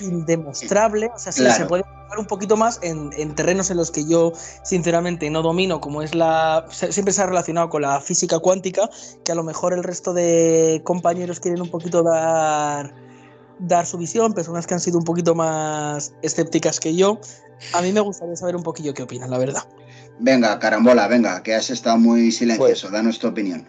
indemostrable, 0.00 1.10
o 1.14 1.18
sea, 1.18 1.32
se 1.32 1.66
puede 1.66 1.84
un 2.18 2.26
poquito 2.26 2.56
más 2.56 2.78
en, 2.82 3.34
terrenos 3.34 3.70
en 3.70 3.76
los 3.76 3.90
que 3.90 4.04
yo 4.04 4.32
sinceramente 4.62 5.28
no 5.30 5.42
domino, 5.42 5.80
como 5.80 6.02
es 6.02 6.14
la... 6.14 6.66
siempre 6.70 7.12
se 7.12 7.22
ha 7.22 7.26
relacionado 7.26 7.68
con 7.68 7.82
la 7.82 8.00
física 8.00 8.38
cuántica, 8.38 8.88
que 9.24 9.32
a 9.32 9.34
lo 9.34 9.42
mejor 9.42 9.72
el 9.72 9.82
resto 9.82 10.12
de 10.12 10.82
compañeros 10.84 11.40
quieren 11.40 11.62
un 11.62 11.70
poquito 11.70 12.02
dar, 12.02 12.94
dar 13.58 13.86
su 13.86 13.98
visión, 13.98 14.32
personas 14.32 14.66
que 14.66 14.74
han 14.74 14.80
sido 14.80 14.98
un 14.98 15.04
poquito 15.04 15.34
más 15.34 16.14
escépticas 16.22 16.80
que 16.80 16.94
yo. 16.94 17.18
A 17.74 17.80
mí 17.80 17.92
me 17.92 18.00
gustaría 18.00 18.36
saber 18.36 18.56
un 18.56 18.62
poquillo 18.62 18.92
qué 18.92 19.04
opinan, 19.04 19.30
la 19.30 19.38
verdad. 19.38 19.62
Venga, 20.18 20.58
carambola, 20.58 21.08
venga, 21.08 21.42
que 21.42 21.54
has 21.54 21.70
estado 21.70 21.96
muy 21.96 22.30
silencioso, 22.32 22.88
pues, 22.88 22.92
danos 22.92 23.18
tu 23.18 23.28
opinión. 23.28 23.68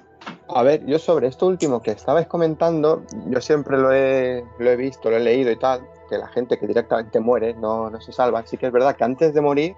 A 0.50 0.64
ver, 0.64 0.86
yo 0.86 1.00
sobre 1.00 1.28
esto 1.28 1.48
último 1.48 1.82
que 1.82 1.92
estabais 1.92 2.28
comentando, 2.28 3.04
yo 3.28 3.42
siempre 3.42 3.78
lo 3.78 3.92
he, 3.92 4.44
lo 4.60 4.70
he 4.70 4.76
visto, 4.76 5.10
lo 5.10 5.18
he 5.18 5.20
leído 5.20 5.52
y 5.52 5.58
tal, 5.58 5.82
la 6.18 6.28
gente 6.28 6.58
que 6.58 6.68
directamente 6.68 7.20
muere 7.20 7.54
no, 7.54 7.90
no 7.90 8.02
se 8.02 8.12
salva. 8.12 8.46
Sí 8.46 8.58
que 8.58 8.68
es 8.68 8.72
verdad 8.72 8.96
que 8.96 9.04
antes 9.04 9.34
de 9.34 9.42
morir, 9.42 9.76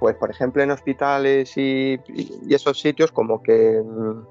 pues 0.00 0.16
por 0.16 0.30
ejemplo 0.30 0.62
en 0.62 0.70
hospitales 0.70 1.56
y, 1.56 2.00
esos 2.48 2.80
sitios 2.80 3.12
como 3.12 3.42
que 3.42 3.82
mm, 3.82 4.26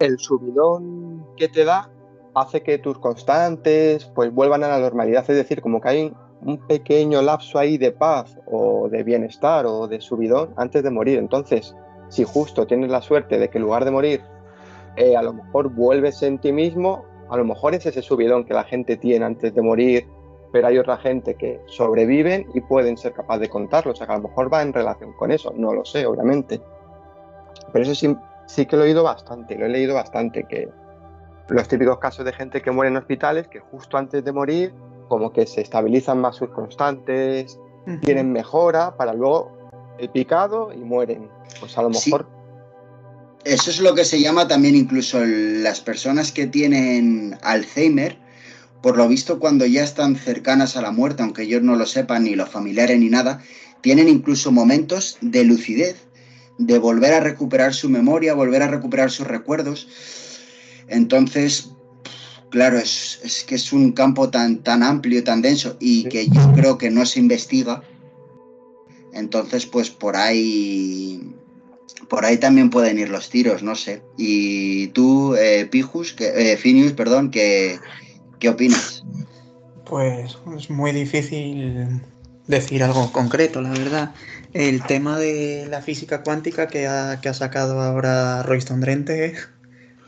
el 0.00 0.18
subidón 0.18 1.26
que 1.36 1.48
te 1.48 1.64
da 1.64 1.90
hace 2.34 2.62
que 2.62 2.78
tus 2.78 2.98
constantes 2.98 4.06
pues 4.14 4.32
vuelvan 4.32 4.64
a 4.64 4.68
la 4.68 4.78
normalidad, 4.78 5.24
es 5.28 5.36
decir, 5.36 5.60
como 5.60 5.80
que 5.80 5.88
hay 5.88 6.14
un 6.44 6.58
pequeño 6.66 7.22
lapso 7.22 7.58
ahí 7.58 7.78
de 7.78 7.92
paz 7.92 8.38
o 8.46 8.88
de 8.88 9.02
bienestar 9.02 9.66
o 9.66 9.86
de 9.86 10.00
subidón 10.00 10.54
antes 10.56 10.82
de 10.82 10.90
morir. 10.90 11.18
Entonces, 11.18 11.74
si 12.08 12.24
justo 12.24 12.66
tienes 12.66 12.90
la 12.90 13.00
suerte 13.00 13.38
de 13.38 13.48
que 13.48 13.58
en 13.58 13.64
lugar 13.64 13.84
de 13.84 13.90
morir, 13.90 14.22
eh, 14.96 15.16
a 15.16 15.22
lo 15.22 15.34
mejor 15.34 15.72
vuelves 15.72 16.22
en 16.22 16.38
ti 16.38 16.52
mismo, 16.52 17.04
a 17.30 17.36
lo 17.36 17.44
mejor 17.44 17.74
es 17.74 17.86
ese 17.86 18.02
subidón 18.02 18.44
que 18.44 18.54
la 18.54 18.64
gente 18.64 18.96
tiene 18.96 19.24
antes 19.24 19.54
de 19.54 19.62
morir, 19.62 20.06
pero 20.52 20.68
hay 20.68 20.78
otra 20.78 20.98
gente 20.98 21.34
que 21.34 21.60
sobreviven 21.66 22.46
y 22.54 22.60
pueden 22.60 22.96
ser 22.98 23.14
capaces 23.14 23.40
de 23.40 23.48
contarlo. 23.48 23.92
O 23.92 23.94
sea, 23.94 24.06
que 24.06 24.12
a 24.12 24.16
lo 24.16 24.28
mejor 24.28 24.52
va 24.52 24.62
en 24.62 24.72
relación 24.72 25.14
con 25.14 25.32
eso, 25.32 25.52
no 25.56 25.72
lo 25.72 25.84
sé, 25.84 26.06
obviamente. 26.06 26.60
Pero 27.72 27.82
eso 27.82 27.94
sí, 27.94 28.14
sí 28.46 28.66
que 28.66 28.76
lo 28.76 28.82
he 28.82 28.88
oído 28.88 29.02
bastante, 29.02 29.56
lo 29.56 29.66
he 29.66 29.70
leído 29.70 29.94
bastante, 29.94 30.44
que 30.44 30.68
los 31.48 31.68
típicos 31.68 31.98
casos 31.98 32.24
de 32.24 32.32
gente 32.32 32.60
que 32.60 32.70
muere 32.70 32.90
en 32.90 32.98
hospitales, 32.98 33.48
que 33.48 33.60
justo 33.60 33.96
antes 33.96 34.22
de 34.24 34.32
morir, 34.32 34.74
como 35.08 35.32
que 35.32 35.46
se 35.46 35.62
estabilizan 35.62 36.20
más 36.20 36.36
sus 36.36 36.50
constantes, 36.50 37.58
tienen 38.02 38.32
mejora 38.32 38.96
para 38.96 39.12
luego 39.12 39.50
el 39.98 40.10
picado 40.10 40.72
y 40.72 40.78
mueren. 40.78 41.28
Pues 41.60 41.76
a 41.78 41.82
lo 41.82 41.90
mejor... 41.90 42.26
Eso 43.44 43.70
es 43.70 43.80
lo 43.80 43.92
que 43.94 44.04
se 44.04 44.20
llama 44.20 44.46
también 44.46 44.76
incluso 44.76 45.18
las 45.24 45.80
personas 45.80 46.30
que 46.30 46.46
tienen 46.46 47.36
Alzheimer, 47.42 48.16
por 48.82 48.96
lo 48.96 49.08
visto 49.08 49.38
cuando 49.38 49.64
ya 49.64 49.84
están 49.84 50.16
cercanas 50.16 50.76
a 50.76 50.82
la 50.82 50.90
muerte, 50.90 51.22
aunque 51.22 51.42
ellos 51.42 51.62
no 51.62 51.76
lo 51.76 51.86
sepan, 51.86 52.24
ni 52.24 52.34
los 52.34 52.50
familiares 52.50 52.98
ni 52.98 53.08
nada, 53.08 53.42
tienen 53.80 54.08
incluso 54.08 54.50
momentos 54.50 55.18
de 55.20 55.44
lucidez, 55.44 55.96
de 56.58 56.78
volver 56.78 57.14
a 57.14 57.20
recuperar 57.20 57.74
su 57.74 57.88
memoria, 57.88 58.34
volver 58.34 58.62
a 58.62 58.68
recuperar 58.68 59.10
sus 59.10 59.26
recuerdos. 59.26 59.88
Entonces, 60.88 61.70
claro, 62.50 62.78
es, 62.78 63.44
que 63.46 63.54
es 63.54 63.72
un 63.72 63.92
campo 63.92 64.30
tan, 64.30 64.62
tan 64.62 64.82
amplio, 64.82 65.22
tan 65.22 65.42
denso 65.42 65.76
y 65.80 66.04
que 66.04 66.28
yo 66.28 66.52
creo 66.52 66.76
que 66.76 66.90
no 66.90 67.06
se 67.06 67.20
investiga. 67.20 67.82
Entonces, 69.12 69.66
pues 69.66 69.90
por 69.90 70.16
ahí 70.16 71.20
por 72.08 72.24
ahí 72.24 72.36
también 72.36 72.68
pueden 72.68 72.98
ir 72.98 73.08
los 73.08 73.30
tiros, 73.30 73.62
no 73.62 73.74
sé. 73.74 74.02
Y 74.18 74.88
tú, 74.88 75.34
eh, 75.34 75.66
Pijus, 75.70 76.12
que, 76.12 76.52
eh, 76.52 76.56
Finius, 76.58 76.92
perdón, 76.92 77.30
¿qué, 77.30 77.78
¿qué 78.42 78.48
opinas? 78.48 79.04
Pues 79.84 80.36
es 80.58 80.68
muy 80.68 80.90
difícil 80.90 82.00
decir 82.48 82.82
algo 82.82 83.12
concreto, 83.12 83.62
la 83.62 83.70
verdad. 83.70 84.10
El 84.52 84.82
tema 84.82 85.16
de 85.16 85.68
la 85.70 85.80
física 85.80 86.24
cuántica 86.24 86.66
que 86.66 86.88
ha, 86.88 87.20
que 87.20 87.28
ha 87.28 87.34
sacado 87.34 87.80
ahora 87.80 88.42
Royston 88.42 88.80
Drenthe 88.80 89.34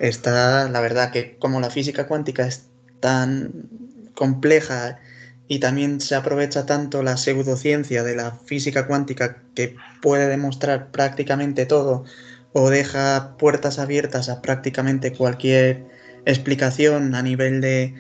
está, 0.01 0.69
la 0.69 0.81
verdad, 0.81 1.13
que 1.13 1.37
como 1.39 1.61
la 1.61 1.71
física 1.71 2.09
cuántica 2.09 2.45
es 2.45 2.67
tan 2.99 3.69
compleja 4.17 4.99
y 5.47 5.61
también 5.61 6.01
se 6.01 6.17
aprovecha 6.17 6.67
tanto 6.67 7.05
la 7.05 7.17
pseudociencia 7.17 8.03
de 8.03 8.17
la 8.17 8.33
física 8.33 8.89
cuántica 8.89 9.45
que 9.55 9.77
puede 10.03 10.27
demostrar 10.27 10.91
prácticamente 10.91 11.67
todo 11.67 12.05
o 12.53 12.69
deja 12.69 13.37
puertas 13.39 13.79
abiertas 13.79 14.29
a 14.29 14.43
prácticamente 14.43 15.13
cualquier 15.13 15.87
explicación 16.25 17.15
a 17.15 17.23
nivel 17.23 17.61
de 17.61 17.95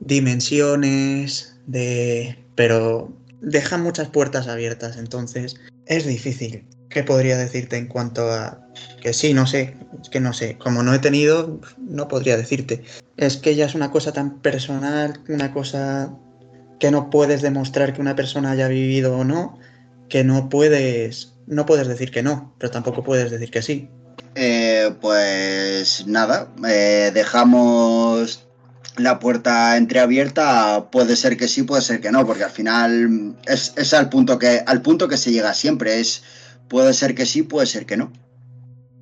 dimensiones, 0.00 1.56
de 1.66 2.38
pero 2.54 3.12
deja 3.40 3.78
muchas 3.78 4.08
puertas 4.08 4.48
abiertas, 4.48 4.96
entonces 4.96 5.56
es 5.86 6.06
difícil. 6.06 6.64
¿Qué 6.88 7.02
podría 7.02 7.36
decirte 7.36 7.76
en 7.76 7.88
cuanto 7.88 8.30
a 8.32 8.60
que 9.00 9.12
sí, 9.12 9.34
no 9.34 9.46
sé, 9.46 9.76
es 10.00 10.08
que 10.08 10.20
no 10.20 10.32
sé, 10.32 10.56
como 10.58 10.82
no 10.82 10.94
he 10.94 10.98
tenido, 10.98 11.60
no 11.78 12.08
podría 12.08 12.36
decirte. 12.36 12.82
Es 13.16 13.36
que 13.36 13.54
ya 13.54 13.66
es 13.66 13.74
una 13.74 13.90
cosa 13.90 14.12
tan 14.12 14.38
personal, 14.40 15.20
una 15.28 15.52
cosa 15.52 16.12
que 16.78 16.90
no 16.90 17.10
puedes 17.10 17.42
demostrar 17.42 17.92
que 17.92 18.00
una 18.00 18.16
persona 18.16 18.52
haya 18.52 18.68
vivido 18.68 19.16
o 19.18 19.24
no, 19.24 19.58
que 20.08 20.24
no 20.24 20.48
puedes, 20.48 21.34
no 21.46 21.66
puedes 21.66 21.88
decir 21.88 22.10
que 22.10 22.22
no, 22.22 22.54
pero 22.58 22.70
tampoco 22.70 23.02
puedes 23.02 23.30
decir 23.30 23.50
que 23.50 23.62
sí. 23.62 23.90
Eh, 24.34 24.94
pues 25.00 26.06
nada, 26.06 26.52
eh, 26.68 27.10
dejamos 27.14 28.45
la 28.96 29.18
puerta 29.18 29.76
entreabierta, 29.76 30.88
puede 30.90 31.16
ser 31.16 31.36
que 31.36 31.48
sí, 31.48 31.62
puede 31.62 31.82
ser 31.82 32.00
que 32.00 32.10
no, 32.10 32.26
porque 32.26 32.44
al 32.44 32.50
final 32.50 33.36
es, 33.46 33.72
es, 33.76 33.94
al, 33.94 34.08
punto 34.08 34.38
que, 34.38 34.62
al 34.66 34.82
punto 34.82 35.08
que 35.08 35.16
se 35.16 35.32
llega 35.32 35.54
siempre, 35.54 36.00
es 36.00 36.22
puede 36.68 36.94
ser 36.94 37.14
que 37.14 37.26
sí, 37.26 37.42
puede 37.42 37.66
ser 37.66 37.86
que 37.86 37.96
no. 37.96 38.12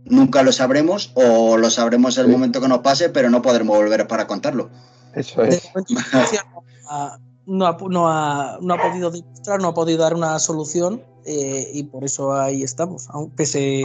Nunca 0.04 0.42
lo 0.42 0.52
sabremos 0.52 1.12
o 1.14 1.56
lo 1.56 1.70
sabremos 1.70 2.18
el 2.18 2.28
momento 2.28 2.60
que 2.60 2.68
nos 2.68 2.80
pase, 2.80 3.08
pero 3.08 3.30
no 3.30 3.40
podremos 3.40 3.76
volver 3.76 4.06
para 4.06 4.26
contarlo. 4.26 4.70
Eso 5.14 5.42
es 5.44 5.62
no 7.46 7.66
ha, 7.66 7.76
no 7.88 8.08
ha, 8.08 8.58
no 8.60 8.74
ha 8.74 8.82
podido 8.82 9.10
demostrar, 9.10 9.60
no 9.60 9.68
ha 9.68 9.74
podido 9.74 10.02
dar 10.02 10.14
una 10.14 10.38
solución 10.38 11.02
eh, 11.24 11.70
y 11.72 11.84
por 11.84 12.04
eso 12.04 12.34
ahí 12.34 12.62
estamos, 12.62 13.08
aunque 13.10 13.36
pese 13.36 13.82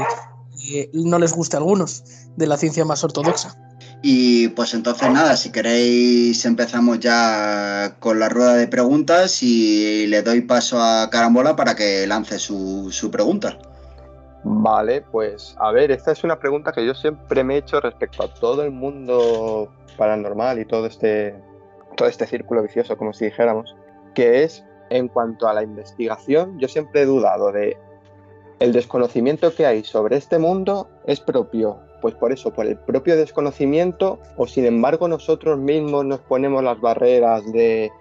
eh, 0.70 0.90
no 0.94 1.20
les 1.20 1.34
guste 1.34 1.56
a 1.56 1.60
algunos 1.60 2.04
de 2.36 2.48
la 2.48 2.58
ciencia 2.58 2.84
más 2.86 3.04
ortodoxa. 3.04 3.56
Y 4.02 4.48
pues 4.50 4.74
entonces 4.74 5.12
nada, 5.12 5.36
si 5.36 5.52
queréis 5.52 6.46
empezamos 6.46 7.00
ya 7.00 7.96
con 8.00 8.20
la 8.20 8.30
rueda 8.30 8.56
de 8.56 8.68
preguntas 8.68 9.44
y 9.44 10.08
le 10.08 10.22
doy 10.22 10.42
paso 10.42 10.82
a 10.82 11.10
Carambola 11.10 11.56
para 11.56 11.76
que 11.76 12.08
lance 12.08 12.40
su, 12.40 12.90
su 12.92 13.12
pregunta. 13.12 13.58
Vale, 14.44 15.02
pues 15.02 15.54
a 15.60 15.72
ver, 15.74 15.92
esta 15.92 16.14
es 16.14 16.24
una 16.24 16.40
pregunta 16.40 16.72
que 16.72 16.86
yo 16.86 16.94
siempre 16.94 17.44
me 17.44 17.56
he 17.56 17.58
hecho 17.58 17.82
respecto 17.82 18.24
a 18.24 18.34
todo 18.34 18.64
el 18.64 18.72
mundo 18.72 19.70
paranormal 19.98 20.60
y 20.60 20.66
todo 20.66 20.86
este 20.86 21.36
todo 21.98 22.08
este 22.08 22.26
círculo 22.26 22.64
vicioso, 22.64 22.96
como 22.96 23.12
si 23.12 23.26
dijéramos, 23.26 23.76
que 24.14 24.44
es 24.44 24.64
en 24.90 25.10
cuanto 25.10 25.50
a 25.50 25.54
la 25.54 25.64
investigación, 25.64 26.58
yo 26.58 26.70
siempre 26.70 27.02
he 27.02 27.06
dudado 27.06 27.52
de 27.52 27.78
el 28.60 28.72
desconocimiento 28.72 29.54
que 29.54 29.66
hay 29.66 29.84
sobre 29.84 30.16
este 30.16 30.40
mundo 30.40 30.90
es 31.06 31.20
propio, 31.20 31.80
pues 32.02 32.16
por 32.16 32.32
eso, 32.32 32.52
por 32.52 32.66
el 32.66 32.78
propio 32.78 33.16
desconocimiento, 33.16 34.20
o 34.38 34.48
sin 34.48 34.66
embargo 34.66 35.08
nosotros 35.08 35.58
mismos 35.60 36.06
nos 36.06 36.20
ponemos 36.22 36.64
las 36.64 36.80
barreras 36.80 37.52
de 37.52 37.92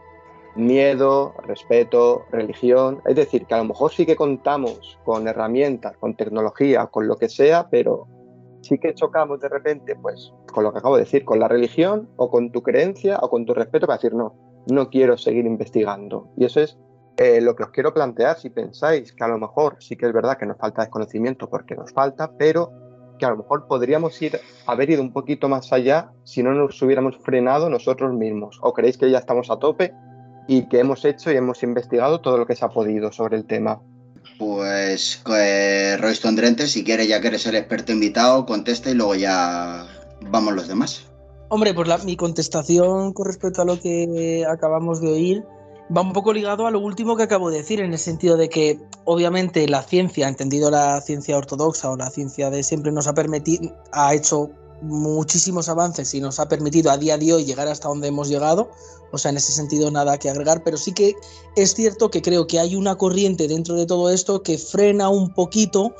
miedo, 0.56 1.34
respeto, 1.44 2.24
religión. 2.30 3.00
Es 3.06 3.16
decir, 3.16 3.46
que 3.46 3.54
a 3.54 3.58
lo 3.58 3.64
mejor 3.64 3.92
sí 3.92 4.04
que 4.04 4.16
contamos 4.16 4.98
con 5.04 5.26
herramientas, 5.28 5.96
con 5.96 6.16
tecnología, 6.16 6.86
con 6.86 7.06
lo 7.06 7.16
que 7.16 7.28
sea, 7.28 7.68
pero 7.70 8.06
sí 8.62 8.78
que 8.78 8.94
chocamos 8.94 9.40
de 9.40 9.48
repente, 9.48 9.96
pues, 9.96 10.32
con 10.52 10.64
lo 10.64 10.72
que 10.72 10.78
acabo 10.78 10.96
de 10.96 11.04
decir, 11.04 11.24
con 11.24 11.38
la 11.38 11.48
religión 11.48 12.08
o 12.16 12.30
con 12.30 12.50
tu 12.50 12.62
creencia 12.62 13.18
o 13.22 13.30
con 13.30 13.46
tu 13.46 13.54
respeto 13.54 13.86
para 13.86 13.98
decir, 13.98 14.14
no, 14.14 14.34
no 14.66 14.90
quiero 14.90 15.16
seguir 15.16 15.46
investigando. 15.46 16.30
Y 16.36 16.44
eso 16.44 16.60
es 16.60 16.76
eh, 17.16 17.40
lo 17.40 17.56
que 17.56 17.64
os 17.64 17.70
quiero 17.70 17.94
plantear 17.94 18.38
si 18.38 18.50
pensáis 18.50 19.12
que 19.12 19.24
a 19.24 19.28
lo 19.28 19.38
mejor 19.38 19.76
sí 19.80 19.96
que 19.96 20.06
es 20.06 20.12
verdad 20.12 20.36
que 20.38 20.46
nos 20.46 20.58
falta 20.58 20.82
desconocimiento 20.82 21.48
porque 21.48 21.74
nos 21.74 21.92
falta, 21.92 22.32
pero 22.36 22.70
que 23.18 23.26
a 23.26 23.30
lo 23.30 23.36
mejor 23.36 23.66
podríamos 23.66 24.20
ir, 24.22 24.40
haber 24.66 24.90
ido 24.90 25.02
un 25.02 25.12
poquito 25.12 25.48
más 25.48 25.72
allá 25.72 26.12
si 26.24 26.42
no 26.42 26.54
nos 26.54 26.80
hubiéramos 26.80 27.16
frenado 27.18 27.68
nosotros 27.68 28.14
mismos. 28.14 28.58
¿O 28.62 28.72
creéis 28.72 28.96
que 28.96 29.10
ya 29.10 29.18
estamos 29.18 29.50
a 29.50 29.58
tope 29.58 29.92
y 30.46 30.68
que 30.68 30.80
hemos 30.80 31.04
hecho 31.04 31.30
y 31.30 31.36
hemos 31.36 31.62
investigado 31.62 32.20
todo 32.20 32.38
lo 32.38 32.46
que 32.46 32.56
se 32.56 32.64
ha 32.64 32.68
podido 32.68 33.12
sobre 33.12 33.36
el 33.36 33.44
tema? 33.44 33.80
Pues 34.38 35.22
eh, 35.36 35.96
Royston 36.00 36.36
Drente, 36.36 36.66
si 36.66 36.84
quiere, 36.84 37.06
ya 37.06 37.20
que 37.20 37.28
eres 37.28 37.46
el 37.46 37.56
experto 37.56 37.92
invitado, 37.92 38.46
contesta 38.46 38.90
y 38.90 38.94
luego 38.94 39.14
ya 39.16 39.86
vamos 40.30 40.54
los 40.54 40.68
demás. 40.68 41.06
Hombre, 41.50 41.74
pues 41.74 41.88
la, 41.88 41.98
mi 41.98 42.16
contestación 42.16 43.12
con 43.12 43.26
respecto 43.26 43.62
a 43.62 43.64
lo 43.64 43.80
que 43.80 44.44
acabamos 44.48 45.00
de 45.00 45.08
oír 45.08 45.44
va 45.94 46.02
un 46.02 46.12
poco 46.12 46.32
ligado 46.32 46.66
a 46.66 46.70
lo 46.70 46.80
último 46.80 47.16
que 47.16 47.22
acabo 47.22 47.50
de 47.50 47.58
decir, 47.58 47.80
en 47.80 47.92
el 47.92 47.98
sentido 47.98 48.36
de 48.36 48.48
que 48.48 48.78
obviamente 49.04 49.66
la 49.68 49.82
ciencia, 49.82 50.28
entendido 50.28 50.70
la 50.70 51.00
ciencia 51.00 51.36
ortodoxa 51.36 51.90
o 51.90 51.96
la 51.96 52.10
ciencia 52.10 52.50
de 52.50 52.62
siempre, 52.62 52.92
nos 52.92 53.06
ha 53.06 53.14
permitido, 53.14 53.74
ha 53.92 54.14
hecho 54.14 54.50
muchísimos 54.82 55.68
avances 55.68 56.14
y 56.14 56.20
nos 56.20 56.38
ha 56.38 56.48
permitido 56.48 56.90
a 56.90 56.98
día 56.98 57.18
de 57.18 57.32
hoy 57.32 57.44
llegar 57.44 57.68
hasta 57.68 57.88
donde 57.88 58.08
hemos 58.08 58.28
llegado. 58.28 58.70
O 59.10 59.18
sea, 59.18 59.30
en 59.30 59.38
ese 59.38 59.52
sentido 59.52 59.90
nada 59.90 60.18
que 60.18 60.28
agregar, 60.28 60.62
pero 60.62 60.76
sí 60.76 60.92
que 60.92 61.14
es 61.56 61.74
cierto 61.74 62.10
que 62.10 62.22
creo 62.22 62.46
que 62.46 62.60
hay 62.60 62.76
una 62.76 62.96
corriente 62.96 63.48
dentro 63.48 63.74
de 63.74 63.86
todo 63.86 64.10
esto 64.10 64.42
que 64.42 64.58
frena 64.58 65.08
un 65.08 65.32
poquito 65.32 65.94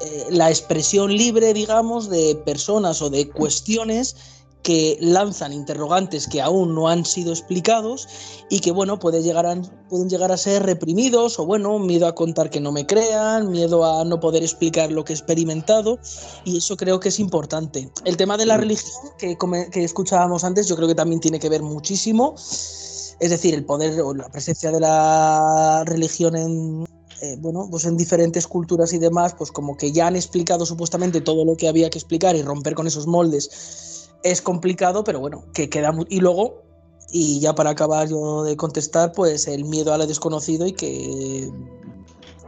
eh, 0.00 0.26
la 0.30 0.48
expresión 0.48 1.14
libre, 1.14 1.52
digamos, 1.52 2.08
de 2.08 2.36
personas 2.44 3.02
o 3.02 3.10
de 3.10 3.28
cuestiones 3.28 4.16
que 4.66 4.98
lanzan 5.00 5.52
interrogantes 5.52 6.26
que 6.26 6.42
aún 6.42 6.74
no 6.74 6.88
han 6.88 7.04
sido 7.04 7.30
explicados 7.30 8.08
y 8.50 8.58
que, 8.58 8.72
bueno, 8.72 8.98
puede 8.98 9.22
llegar 9.22 9.46
a, 9.46 9.54
pueden 9.88 10.10
llegar 10.10 10.32
a 10.32 10.36
ser 10.36 10.64
reprimidos 10.64 11.38
o, 11.38 11.46
bueno, 11.46 11.78
miedo 11.78 12.08
a 12.08 12.16
contar 12.16 12.50
que 12.50 12.58
no 12.58 12.72
me 12.72 12.84
crean, 12.84 13.48
miedo 13.48 13.84
a 13.84 14.04
no 14.04 14.18
poder 14.18 14.42
explicar 14.42 14.90
lo 14.90 15.04
que 15.04 15.12
he 15.12 15.16
experimentado 15.16 16.00
y 16.44 16.56
eso 16.56 16.76
creo 16.76 16.98
que 16.98 17.10
es 17.10 17.20
importante. 17.20 17.88
El 18.04 18.16
tema 18.16 18.36
de 18.36 18.46
la 18.46 18.56
religión 18.56 18.90
que, 19.18 19.38
que 19.70 19.84
escuchábamos 19.84 20.42
antes 20.42 20.66
yo 20.66 20.74
creo 20.74 20.88
que 20.88 20.96
también 20.96 21.20
tiene 21.20 21.38
que 21.38 21.48
ver 21.48 21.62
muchísimo, 21.62 22.34
es 22.34 23.30
decir, 23.30 23.54
el 23.54 23.64
poder 23.64 24.00
o 24.00 24.14
la 24.14 24.28
presencia 24.30 24.72
de 24.72 24.80
la 24.80 25.84
religión 25.86 26.34
en, 26.34 26.84
eh, 27.22 27.36
bueno, 27.38 27.68
pues 27.70 27.84
en 27.84 27.96
diferentes 27.96 28.48
culturas 28.48 28.92
y 28.92 28.98
demás, 28.98 29.36
pues 29.38 29.52
como 29.52 29.76
que 29.76 29.92
ya 29.92 30.08
han 30.08 30.16
explicado 30.16 30.66
supuestamente 30.66 31.20
todo 31.20 31.44
lo 31.44 31.56
que 31.56 31.68
había 31.68 31.88
que 31.88 31.98
explicar 31.98 32.34
y 32.34 32.42
romper 32.42 32.74
con 32.74 32.88
esos 32.88 33.06
moldes 33.06 33.95
es 34.30 34.42
complicado, 34.42 35.04
pero 35.04 35.20
bueno, 35.20 35.44
que 35.54 35.68
queda 35.68 35.92
muy... 35.92 36.06
Y 36.08 36.20
luego, 36.20 36.62
Y 37.10 37.40
ya 37.40 37.54
para 37.54 37.70
acabar 37.70 38.08
yo 38.08 38.42
de 38.42 38.56
contestar, 38.56 39.12
pues 39.12 39.46
el 39.46 39.64
miedo 39.64 39.92
a 39.92 39.98
lo 39.98 40.06
desconocido 40.06 40.66
y 40.66 40.72
que 40.72 41.48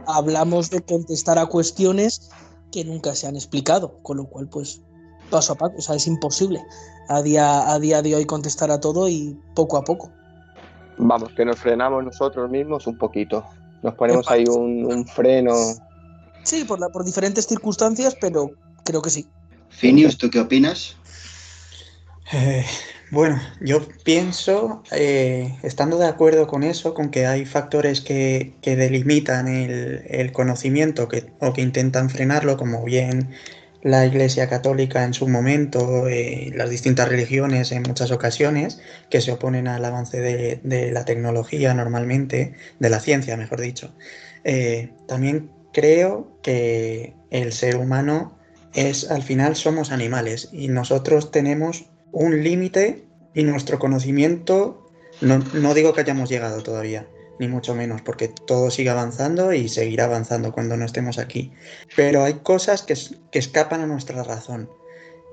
hablamos 0.05 0.69
de 0.69 0.81
contestar 0.81 1.37
a 1.37 1.45
cuestiones 1.45 2.29
que 2.71 2.83
nunca 2.83 3.15
se 3.15 3.27
han 3.27 3.35
explicado, 3.35 3.99
con 4.03 4.17
lo 4.17 4.25
cual 4.25 4.47
pues 4.49 4.81
paso 5.29 5.53
a 5.53 5.55
paso, 5.55 5.75
o 5.77 5.81
sea, 5.81 5.95
es 5.95 6.07
imposible 6.07 6.61
a 7.07 7.21
día, 7.21 7.71
a 7.71 7.79
día 7.79 8.01
de 8.01 8.15
hoy 8.15 8.25
contestar 8.25 8.71
a 8.71 8.79
todo 8.79 9.07
y 9.07 9.37
poco 9.55 9.77
a 9.77 9.83
poco. 9.83 10.11
Vamos, 10.97 11.31
que 11.35 11.45
nos 11.45 11.57
frenamos 11.57 12.03
nosotros 12.03 12.49
mismos 12.49 12.85
un 12.85 12.97
poquito. 12.97 13.43
Nos 13.81 13.95
ponemos 13.95 14.29
ahí 14.29 14.43
un, 14.47 15.05
freno. 15.07 15.53
Sí, 16.43 16.65
por, 16.65 16.79
la, 16.79 16.89
por 16.89 17.05
diferentes 17.05 17.47
circunstancias, 17.47 18.15
pero 18.19 18.51
creo 18.83 19.01
que 19.01 19.09
sí. 19.09 19.27
Finius, 19.69 20.17
¿tú 20.17 20.29
qué 20.29 20.41
opinas? 20.41 20.97
Eh, 22.31 22.63
bueno, 23.09 23.41
yo 23.59 23.87
pienso, 24.03 24.83
eh, 24.91 25.57
estando 25.63 25.97
de 25.97 26.07
acuerdo 26.07 26.45
con 26.45 26.63
eso, 26.63 26.93
con 26.93 27.09
que 27.09 27.25
hay 27.25 27.45
factores 27.45 28.01
que, 28.01 28.53
delimitan 28.63 29.47
el, 29.47 30.31
conocimiento 30.31 31.07
que, 31.07 31.31
o 31.39 31.53
que 31.53 31.61
intentan 31.61 32.09
frenarlo, 32.11 32.55
como 32.57 32.83
bien 32.83 33.31
la 33.81 34.05
Iglesia 34.05 34.47
Católica 34.47 35.03
en 35.05 35.13
su 35.15 35.27
momento, 35.27 36.07
eh, 36.07 36.51
las 36.53 36.69
distintas 36.69 37.09
religiones 37.09 37.71
en 37.71 37.81
muchas 37.83 38.11
ocasiones, 38.11 38.79
que 39.09 39.21
se 39.21 39.31
oponen 39.31 39.67
al 39.67 39.83
avance 39.83 40.19
de, 40.19 40.91
la 40.91 41.05
tecnología 41.05 41.73
normalmente, 41.73 42.53
de 42.79 42.89
la 42.89 42.99
ciencia, 42.99 43.37
mejor 43.37 43.61
dicho. 43.61 43.91
También 45.07 45.49
creo 45.73 46.39
que 46.43 47.15
el 47.31 47.53
ser 47.53 47.77
humano 47.77 48.37
es, 48.73 49.09
al 49.09 49.23
final, 49.23 49.55
somos 49.55 49.91
animales 49.91 50.49
y 50.51 50.67
nosotros 50.67 51.31
tenemos 51.31 51.88
un 52.11 52.43
límite 52.43 53.05
y 53.33 53.43
nuestro 53.43 53.79
conocimiento, 53.79 54.89
no, 55.21 55.39
no 55.53 55.73
digo 55.73 55.93
que 55.93 56.01
hayamos 56.01 56.29
llegado 56.29 56.61
todavía, 56.61 57.07
ni 57.39 57.47
mucho 57.47 57.73
menos, 57.75 58.01
porque 58.01 58.27
todo 58.27 58.69
sigue 58.69 58.89
avanzando 58.89 59.53
y 59.53 59.69
seguirá 59.69 60.05
avanzando 60.05 60.51
cuando 60.51 60.77
no 60.77 60.85
estemos 60.85 61.17
aquí. 61.17 61.53
Pero 61.95 62.23
hay 62.23 62.35
cosas 62.35 62.83
que, 62.83 62.95
escapan 63.31 63.81
a 63.81 63.87
nuestra 63.87 64.23
razón 64.23 64.69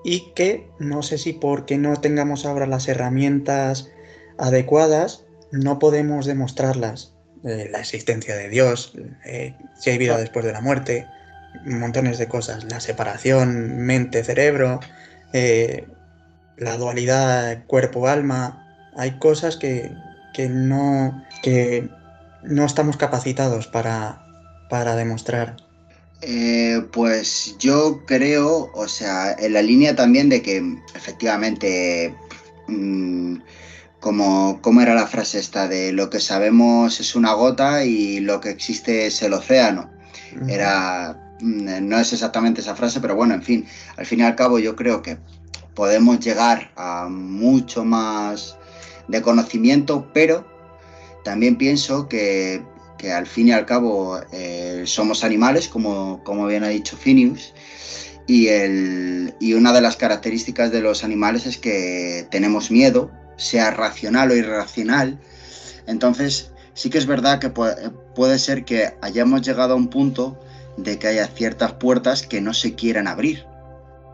y 0.04 0.32
que 0.34 0.70
no 0.78 1.02
sé 1.02 1.18
si 1.18 1.32
porque 1.32 1.78
no 1.78 1.96
tengamos 1.96 2.46
ahora 2.46 2.66
las 2.66 2.86
herramientas 2.88 3.90
adecuadas, 4.38 5.24
no 5.50 5.78
podemos 5.78 6.26
demostrarlas. 6.26 7.12
Eh, 7.44 7.68
la 7.70 7.80
existencia 7.80 8.34
de 8.34 8.48
Dios, 8.48 8.92
eh, 9.24 9.54
si 9.78 9.90
hay 9.90 9.98
vida 9.98 10.16
ah. 10.16 10.20
después 10.20 10.44
de 10.44 10.52
la 10.52 10.60
muerte, 10.60 11.06
montones 11.64 12.18
de 12.18 12.28
cosas, 12.28 12.64
la 12.64 12.80
separación 12.80 13.78
mente-cerebro, 13.78 14.80
eh, 15.32 15.86
la 16.56 16.76
dualidad 16.76 17.64
cuerpo-alma, 17.66 18.90
hay 18.96 19.18
cosas 19.18 19.56
que, 19.56 19.92
que 20.34 20.48
no, 20.48 21.24
que 21.42 21.88
no 22.42 22.64
estamos 22.64 22.96
capacitados 22.96 23.66
para, 23.66 24.26
para 24.68 24.96
demostrar. 24.96 25.56
Eh, 26.22 26.82
pues 26.92 27.56
yo 27.58 28.04
creo, 28.06 28.70
o 28.74 28.88
sea, 28.88 29.32
en 29.32 29.52
la 29.52 29.62
línea 29.62 29.94
también 29.94 30.28
de 30.28 30.40
que 30.40 30.62
efectivamente, 30.94 32.14
mm, 32.68 33.36
como, 34.00 34.60
como, 34.62 34.80
era 34.80 34.94
la 34.94 35.06
frase 35.06 35.38
esta, 35.38 35.68
de 35.68 35.92
lo 35.92 36.08
que 36.08 36.20
sabemos 36.20 37.00
es 37.00 37.14
una 37.14 37.34
gota 37.34 37.84
y 37.84 38.20
lo 38.20 38.40
que 38.40 38.50
existe 38.50 39.06
es 39.06 39.20
el 39.22 39.34
océano. 39.34 39.90
Era, 40.48 41.36
mm, 41.40 41.86
no 41.86 41.98
es 41.98 42.12
exactamente 42.12 42.62
esa 42.62 42.74
frase, 42.76 43.00
pero 43.00 43.14
bueno, 43.14 43.34
en 43.34 43.42
fin, 43.42 43.66
al 43.96 44.06
fin 44.06 44.20
y 44.20 44.22
al 44.22 44.36
cabo 44.36 44.58
yo 44.58 44.74
creo 44.74 45.02
que 45.02 45.18
podemos 45.76 46.18
llegar 46.18 46.72
a 46.74 47.06
mucho 47.08 47.84
más 47.84 48.56
de 49.06 49.22
conocimiento, 49.22 50.10
pero 50.12 50.44
también 51.22 51.56
pienso 51.56 52.08
que, 52.08 52.64
al 53.14 53.26
fin 53.26 53.48
y 53.48 53.52
al 53.52 53.66
cabo 53.66 54.18
eh, 54.32 54.82
somos 54.86 55.22
animales, 55.22 55.68
como, 55.68 56.46
bien 56.48 56.64
ha 56.64 56.68
dicho 56.68 56.96
Phineas, 56.96 57.52
y, 58.26 58.48
el, 58.48 59.34
y 59.38 59.52
una 59.52 59.72
de 59.72 59.82
las 59.82 59.96
características 59.96 60.72
de 60.72 60.80
los 60.80 61.04
animales 61.04 61.46
es 61.46 61.58
que 61.58 62.26
tenemos 62.30 62.72
miedo, 62.72 63.12
sea 63.36 63.70
racional 63.70 64.30
o 64.30 64.34
irracional. 64.34 65.20
Entonces, 65.86 66.50
sí 66.74 66.90
que 66.90 66.98
es 66.98 67.06
verdad 67.06 67.38
que 67.38 67.50
puede 67.50 68.38
ser 68.38 68.64
que 68.64 68.94
hayamos 69.02 69.42
llegado 69.42 69.74
a 69.74 69.76
un 69.76 69.88
punto 69.88 70.40
de 70.76 70.98
que 70.98 71.08
haya 71.08 71.26
ciertas 71.28 71.74
puertas 71.74 72.26
que 72.26 72.40
no 72.40 72.54
se 72.54 72.74
quieran 72.74 73.06
abrir. 73.06 73.46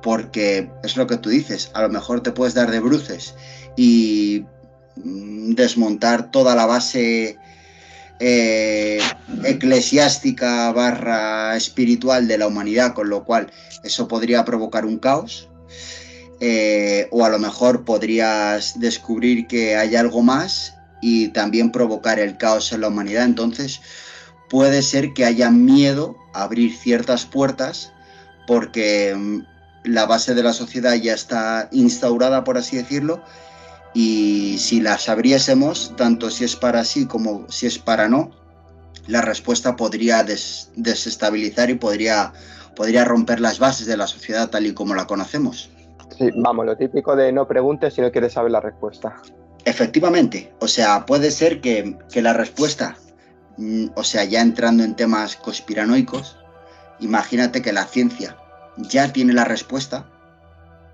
Porque 0.03 0.71
es 0.83 0.97
lo 0.97 1.07
que 1.07 1.17
tú 1.17 1.31
dices, 1.31 1.71
a 1.75 1.83
lo 1.83 1.89
mejor 1.89 2.23
te 2.23 2.33
puedes 2.33 2.55
dar 2.55 2.71
de 2.71 2.81
bruces 2.81 3.35
y 3.77 4.45
Mm, 4.97 5.55
desmontar 5.55 6.31
toda 6.31 6.55
la 6.55 6.67
base 6.67 7.39
eh, 8.21 9.01
eclesiástica 9.45 10.71
barra 10.73 11.57
espiritual 11.57 12.29
de 12.29 12.39
la 12.39 12.47
humanidad, 12.47 12.93
con 12.93 13.09
lo 13.09 13.25
cual 13.25 13.51
eso 13.85 14.07
podría 14.07 14.45
provocar 14.45 14.85
un 14.85 14.99
caos. 14.99 15.49
Eh, 16.41 17.09
o 17.11 17.25
a 17.25 17.29
lo 17.29 17.39
mejor 17.39 17.85
podrías 17.85 18.79
descubrir 18.81 19.47
que 19.47 19.77
hay 19.77 19.95
algo 19.97 20.23
más 20.23 20.75
y 21.01 21.29
también 21.29 21.71
provocar 21.71 22.19
el 22.19 22.37
caos 22.37 22.73
en 22.73 22.83
la 22.83 22.89
humanidad. 22.89 23.25
Entonces 23.25 23.81
puede 24.51 24.83
ser 24.83 25.15
que 25.15 25.25
haya 25.25 25.51
miedo 25.51 26.17
a 26.35 26.43
abrir 26.43 26.77
ciertas 26.77 27.25
puertas 27.25 27.93
porque 28.47 29.15
mm, 29.17 29.52
la 29.85 30.07
base 30.07 30.35
de 30.35 30.43
la 30.43 30.53
sociedad 30.53 30.95
ya 30.95 31.15
está 31.15 31.69
instaurada, 31.73 32.45
por 32.45 32.59
así 32.59 32.77
decirlo, 32.77 33.23
y 33.95 34.57
si 34.59 34.81
las 34.81 35.09
abriésemos, 35.09 35.95
tanto 35.97 36.31
si 36.31 36.45
es 36.45 36.57
para 36.57 36.85
sí 36.85 37.07
como 37.07 37.47
si 37.51 37.67
es 37.67 37.79
para 37.79 38.09
no, 38.09 38.31
la 39.07 39.21
respuesta 39.21 39.77
podría 39.77 40.25
desestabilizar 40.25 41.71
y 41.71 41.75
podría, 41.75 42.33
podría 42.77 43.05
romper 43.05 43.41
las 43.41 43.59
bases 43.59 43.87
de 43.87 43.97
la 43.97 44.07
sociedad 44.07 44.49
tal 44.49 44.67
y 44.67 44.75
como 44.75 44.95
la 44.95 45.07
conocemos. 45.07 45.71
Sí, 46.17 46.31
vamos, 46.37 46.67
lo 46.67 46.77
típico 46.77 47.17
de 47.17 47.33
no 47.33 47.49
preguntes 47.49 47.95
si 47.95 48.01
no 48.01 48.13
quieres 48.13 48.35
saber 48.35 48.53
la 48.53 48.61
respuesta. 48.61 49.17
Efectivamente, 49.65 50.53
o 50.61 50.69
sea, 50.69 51.05
puede 51.07 51.31
ser 51.31 51.61
que, 51.61 51.97
que 52.11 52.23
la 52.23 52.33
respuesta, 52.33 52.97
mm, 53.57 53.89
o 53.95 54.05
sea, 54.05 54.25
ya 54.25 54.41
entrando 54.41 54.85
en 54.85 54.95
temas 54.95 55.37
conspiranoicos, 55.37 56.37
imagínate 57.01 57.63
que 57.63 57.73
la 57.73 57.85
ciencia 57.85 58.37
ya 58.77 59.13
tiene 59.13 59.33
la 59.33 59.45
respuesta, 59.45 60.09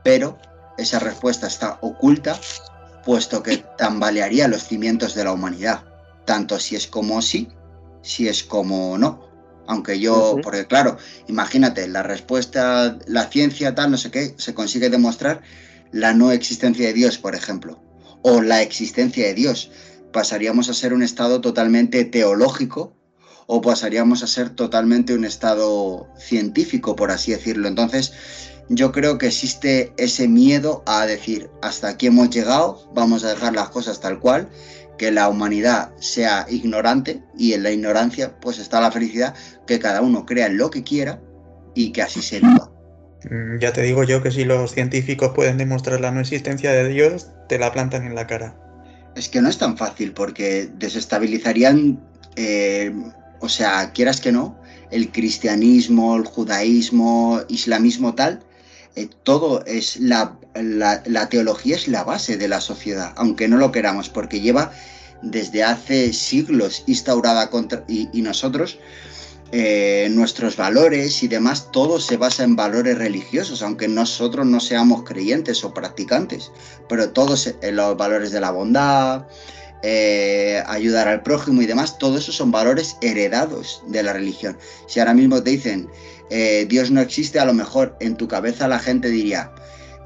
pero 0.04 0.38
esa 0.76 0.98
respuesta 0.98 1.46
está 1.46 1.78
oculta 1.80 2.38
puesto 3.04 3.42
que 3.42 3.64
tambalearía 3.78 4.48
los 4.48 4.64
cimientos 4.64 5.14
de 5.14 5.24
la 5.24 5.32
humanidad, 5.32 5.82
tanto 6.26 6.58
si 6.58 6.76
es 6.76 6.86
como 6.86 7.22
sí, 7.22 7.48
si 8.02 8.28
es 8.28 8.44
como 8.44 8.98
no. 8.98 9.26
Aunque 9.66 9.98
yo, 9.98 10.38
porque 10.42 10.66
claro, 10.66 10.98
imagínate, 11.26 11.88
la 11.88 12.02
respuesta, 12.02 12.98
la 13.06 13.26
ciencia 13.26 13.74
tal, 13.74 13.90
no 13.90 13.96
sé 13.96 14.10
qué, 14.10 14.34
se 14.36 14.54
consigue 14.54 14.90
demostrar 14.90 15.42
la 15.90 16.12
no 16.14 16.32
existencia 16.32 16.86
de 16.86 16.92
Dios, 16.92 17.18
por 17.18 17.34
ejemplo, 17.34 17.82
o 18.22 18.42
la 18.42 18.62
existencia 18.62 19.26
de 19.26 19.34
Dios. 19.34 19.70
Pasaríamos 20.12 20.68
a 20.68 20.74
ser 20.74 20.92
un 20.92 21.02
estado 21.02 21.40
totalmente 21.40 22.04
teológico 22.04 22.97
o 23.50 23.62
pasaríamos 23.62 24.22
a 24.22 24.26
ser 24.26 24.50
totalmente 24.50 25.14
un 25.14 25.24
estado 25.24 26.06
científico, 26.18 26.94
por 26.94 27.10
así 27.10 27.32
decirlo. 27.32 27.66
Entonces, 27.66 28.12
yo 28.68 28.92
creo 28.92 29.16
que 29.16 29.28
existe 29.28 29.92
ese 29.96 30.28
miedo 30.28 30.82
a 30.86 31.06
decir, 31.06 31.50
hasta 31.62 31.88
aquí 31.88 32.08
hemos 32.08 32.28
llegado, 32.28 32.90
vamos 32.94 33.24
a 33.24 33.30
dejar 33.30 33.54
las 33.54 33.70
cosas 33.70 34.00
tal 34.00 34.20
cual, 34.20 34.50
que 34.98 35.10
la 35.10 35.30
humanidad 35.30 35.92
sea 35.98 36.46
ignorante 36.50 37.22
y 37.38 37.54
en 37.54 37.62
la 37.62 37.70
ignorancia 37.70 38.38
pues 38.38 38.58
está 38.58 38.82
la 38.82 38.92
felicidad, 38.92 39.34
que 39.66 39.78
cada 39.78 40.02
uno 40.02 40.26
crea 40.26 40.50
lo 40.50 40.68
que 40.68 40.84
quiera 40.84 41.22
y 41.74 41.92
que 41.92 42.02
así 42.02 42.20
se 42.20 42.40
viva. 42.40 42.70
Mm, 43.30 43.58
ya 43.60 43.72
te 43.72 43.80
digo 43.80 44.04
yo 44.04 44.22
que 44.22 44.30
si 44.30 44.44
los 44.44 44.72
científicos 44.72 45.32
pueden 45.34 45.56
demostrar 45.56 46.02
la 46.02 46.10
no 46.10 46.20
existencia 46.20 46.72
de 46.72 46.88
Dios, 46.88 47.28
te 47.48 47.58
la 47.58 47.72
plantan 47.72 48.04
en 48.04 48.14
la 48.14 48.26
cara. 48.26 48.60
Es 49.16 49.30
que 49.30 49.40
no 49.40 49.48
es 49.48 49.56
tan 49.56 49.78
fácil 49.78 50.12
porque 50.12 50.68
desestabilizarían, 50.76 52.00
eh, 52.36 52.92
o 53.40 53.48
sea, 53.48 53.92
quieras 53.92 54.20
que 54.20 54.32
no, 54.32 54.58
el 54.90 55.10
cristianismo, 55.12 56.16
el 56.16 56.24
judaísmo, 56.24 57.40
islamismo 57.48 58.14
tal, 58.14 58.40
eh, 58.96 59.08
todo 59.22 59.64
es 59.66 59.98
la, 59.98 60.38
la, 60.54 61.28
teología 61.28 61.76
es 61.76 61.88
la 61.88 62.04
base 62.04 62.36
de 62.36 62.48
la 62.48 62.60
sociedad, 62.60 63.12
aunque 63.16 63.48
no 63.48 63.56
lo 63.56 63.70
queramos, 63.70 64.08
porque 64.08 64.40
lleva 64.40 64.72
desde 65.22 65.62
hace 65.62 66.12
siglos 66.12 66.84
instaurada 66.86 67.50
contra, 67.50 67.84
y, 67.88 68.08
nosotros, 68.22 68.78
eh, 69.52 70.08
nuestros 70.10 70.56
valores 70.56 71.22
y 71.22 71.28
demás, 71.28 71.70
todo 71.70 72.00
se 72.00 72.16
basa 72.16 72.44
en 72.44 72.56
valores 72.56 72.98
religiosos, 72.98 73.62
aunque 73.62 73.88
nosotros 73.88 74.46
no 74.46 74.60
seamos 74.60 75.04
creyentes 75.04 75.64
o 75.64 75.72
practicantes, 75.72 76.50
pero 76.88 77.10
todos 77.10 77.54
en 77.60 77.76
los 77.76 77.96
valores 77.96 78.32
de 78.32 78.40
la 78.40 78.50
bondad, 78.50 79.26
eh, 79.82 80.62
ayudar 80.66 81.08
al 81.08 81.22
prójimo 81.22 81.62
y 81.62 81.66
demás, 81.66 81.98
todo 81.98 82.18
eso 82.18 82.32
son 82.32 82.50
valores 82.50 82.96
heredados 83.00 83.82
de 83.86 84.02
la 84.02 84.12
religión. 84.12 84.58
Si 84.86 85.00
ahora 85.00 85.14
mismo 85.14 85.42
te 85.42 85.50
dicen 85.50 85.88
eh, 86.30 86.66
Dios 86.68 86.90
no 86.90 87.00
existe, 87.00 87.38
a 87.38 87.44
lo 87.44 87.54
mejor 87.54 87.96
en 88.00 88.16
tu 88.16 88.28
cabeza 88.28 88.68
la 88.68 88.78
gente 88.78 89.08
diría, 89.08 89.50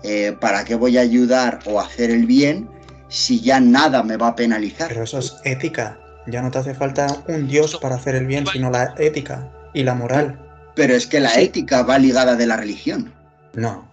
eh, 0.03 0.37
¿para 0.41 0.65
qué 0.65 0.75
voy 0.75 0.99
a 0.99 1.01
ayudar 1.01 1.61
o 1.65 1.81
hacer 1.81 2.11
el 2.11 2.27
bien 2.27 2.69
si 3.09 3.41
ya 3.41 3.61
nada 3.61 4.03
me 4.03 4.17
va 4.17 4.29
a 4.29 4.37
penalizar? 4.37 4.89
Pero 4.89 5.05
eso 5.05 5.19
es 5.19 5.35
ética. 5.45 5.99
Ya 6.27 6.41
no 6.41 6.51
te 6.51 6.59
hace 6.59 6.75
falta 6.75 7.25
un 7.27 7.49
dios 7.49 7.77
para 7.81 7.97
hacer 7.97 8.15
el 8.15 8.27
bien, 8.27 8.47
sino 8.47 8.71
la 8.71 8.95
ética 8.99 9.51
y 9.75 9.83
la 9.83 9.95
moral. 9.95 10.39
Pero 10.75 10.95
es 10.95 11.07
que 11.07 11.21
la 11.21 11.35
ética 11.41 11.83
va 11.83 11.99
ligada 11.99 12.37
de 12.37 12.47
la 12.47 12.57
religión. 12.57 13.13
No. 13.55 13.91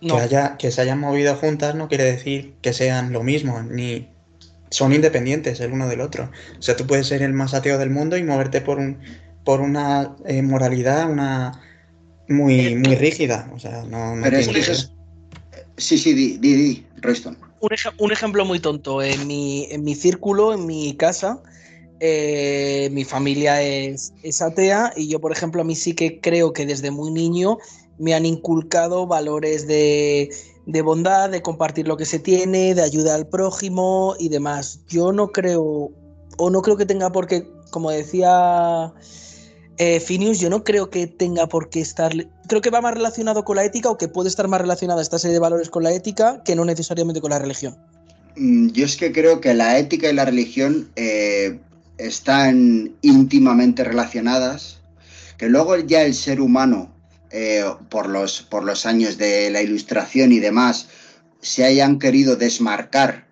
Que, 0.00 0.12
haya, 0.12 0.56
que 0.56 0.70
se 0.70 0.80
hayan 0.80 0.98
movido 0.98 1.36
juntas 1.36 1.74
no 1.74 1.88
quiere 1.88 2.04
decir 2.04 2.54
que 2.62 2.72
sean 2.72 3.12
lo 3.12 3.22
mismo, 3.22 3.62
ni 3.62 4.08
son 4.70 4.92
independientes 4.92 5.60
el 5.60 5.72
uno 5.72 5.88
del 5.88 6.00
otro. 6.00 6.30
O 6.58 6.62
sea, 6.62 6.76
tú 6.76 6.86
puedes 6.86 7.06
ser 7.06 7.22
el 7.22 7.32
más 7.32 7.54
ateo 7.54 7.78
del 7.78 7.90
mundo 7.90 8.16
y 8.16 8.22
moverte 8.22 8.60
por 8.60 8.78
un 8.78 8.98
por 9.44 9.60
una 9.60 10.16
eh, 10.26 10.42
moralidad 10.42 11.10
una 11.10 11.60
muy, 12.28 12.76
muy 12.76 12.94
rígida. 12.94 13.50
O 13.54 13.58
sea, 13.58 13.82
no, 13.82 14.14
Pero 14.22 14.38
es 14.38 14.48
que 14.48 15.00
Sí, 15.76 15.96
sí, 15.96 16.12
di, 16.12 16.36
di, 16.36 16.54
di 16.54 16.86
Reston. 17.00 17.38
Un, 17.98 18.12
ejemplo 18.12 18.44
muy 18.44 18.60
tonto. 18.60 19.02
En 19.02 19.26
mi, 19.26 19.66
en 19.70 19.82
mi 19.82 19.94
círculo, 19.94 20.52
en 20.52 20.66
mi 20.66 20.94
casa, 20.94 21.42
eh, 22.00 22.90
mi 22.92 23.04
familia 23.04 23.62
es, 23.62 24.12
es, 24.22 24.42
atea 24.42 24.92
y 24.94 25.08
yo, 25.08 25.20
por 25.20 25.32
ejemplo, 25.32 25.62
a 25.62 25.64
mí 25.64 25.74
sí 25.74 25.94
que 25.94 26.20
creo 26.20 26.52
que 26.52 26.66
desde 26.66 26.90
muy 26.90 27.10
niño 27.10 27.58
me 27.98 28.14
han 28.14 28.26
inculcado 28.26 29.06
valores 29.06 29.66
de, 29.66 30.30
de 30.70 30.82
bondad, 30.82 31.30
de 31.30 31.42
compartir 31.42 31.88
lo 31.88 31.96
que 31.96 32.04
se 32.04 32.18
tiene, 32.18 32.74
de 32.74 32.82
ayuda 32.82 33.14
al 33.14 33.26
prójimo 33.26 34.14
y 34.18 34.28
demás. 34.28 34.80
Yo 34.88 35.12
no 35.12 35.28
creo, 35.28 35.90
o 36.36 36.50
no 36.50 36.62
creo 36.62 36.76
que 36.76 36.86
tenga 36.86 37.10
por 37.10 37.26
qué, 37.26 37.48
como 37.70 37.90
decía 37.90 38.92
eh, 39.80 40.34
yo 40.38 40.50
no 40.50 40.62
creo 40.62 40.90
que 40.90 41.06
tenga 41.06 41.48
por 41.48 41.70
qué 41.70 41.80
estar. 41.80 42.12
Creo 42.46 42.60
que 42.60 42.68
va 42.68 42.82
más 42.82 42.92
relacionado 42.92 43.44
con 43.46 43.56
la 43.56 43.64
ética 43.64 43.88
o 43.88 43.96
que 43.96 44.08
puede 44.08 44.28
estar 44.28 44.46
más 44.46 44.60
relacionada 44.60 45.00
esta 45.00 45.18
serie 45.18 45.32
de 45.32 45.40
valores 45.40 45.70
con 45.70 45.82
la 45.82 45.90
ética 45.90 46.42
que 46.44 46.54
no 46.54 46.66
necesariamente 46.66 47.22
con 47.22 47.30
la 47.30 47.38
religión. 47.38 47.78
Mm, 48.36 48.68
yo 48.72 48.84
es 48.84 48.96
que 48.96 49.10
creo 49.10 49.40
que 49.40 49.54
la 49.54 49.78
ética 49.78 50.10
y 50.10 50.12
la 50.12 50.26
religión 50.26 50.90
eh, 50.96 51.58
están 51.96 52.94
íntimamente 53.00 53.82
relacionadas, 53.82 54.80
que 55.38 55.48
luego 55.48 55.78
ya 55.78 56.02
el 56.02 56.12
ser 56.12 56.42
humano, 56.42 56.92
eh, 57.30 57.64
por, 57.88 58.08
los, 58.08 58.42
por 58.42 58.64
los 58.64 58.86
años 58.86 59.18
de 59.18 59.50
la 59.50 59.62
ilustración 59.62 60.32
y 60.32 60.38
demás, 60.38 60.88
se 61.40 61.64
hayan 61.64 61.98
querido 61.98 62.36
desmarcar 62.36 63.26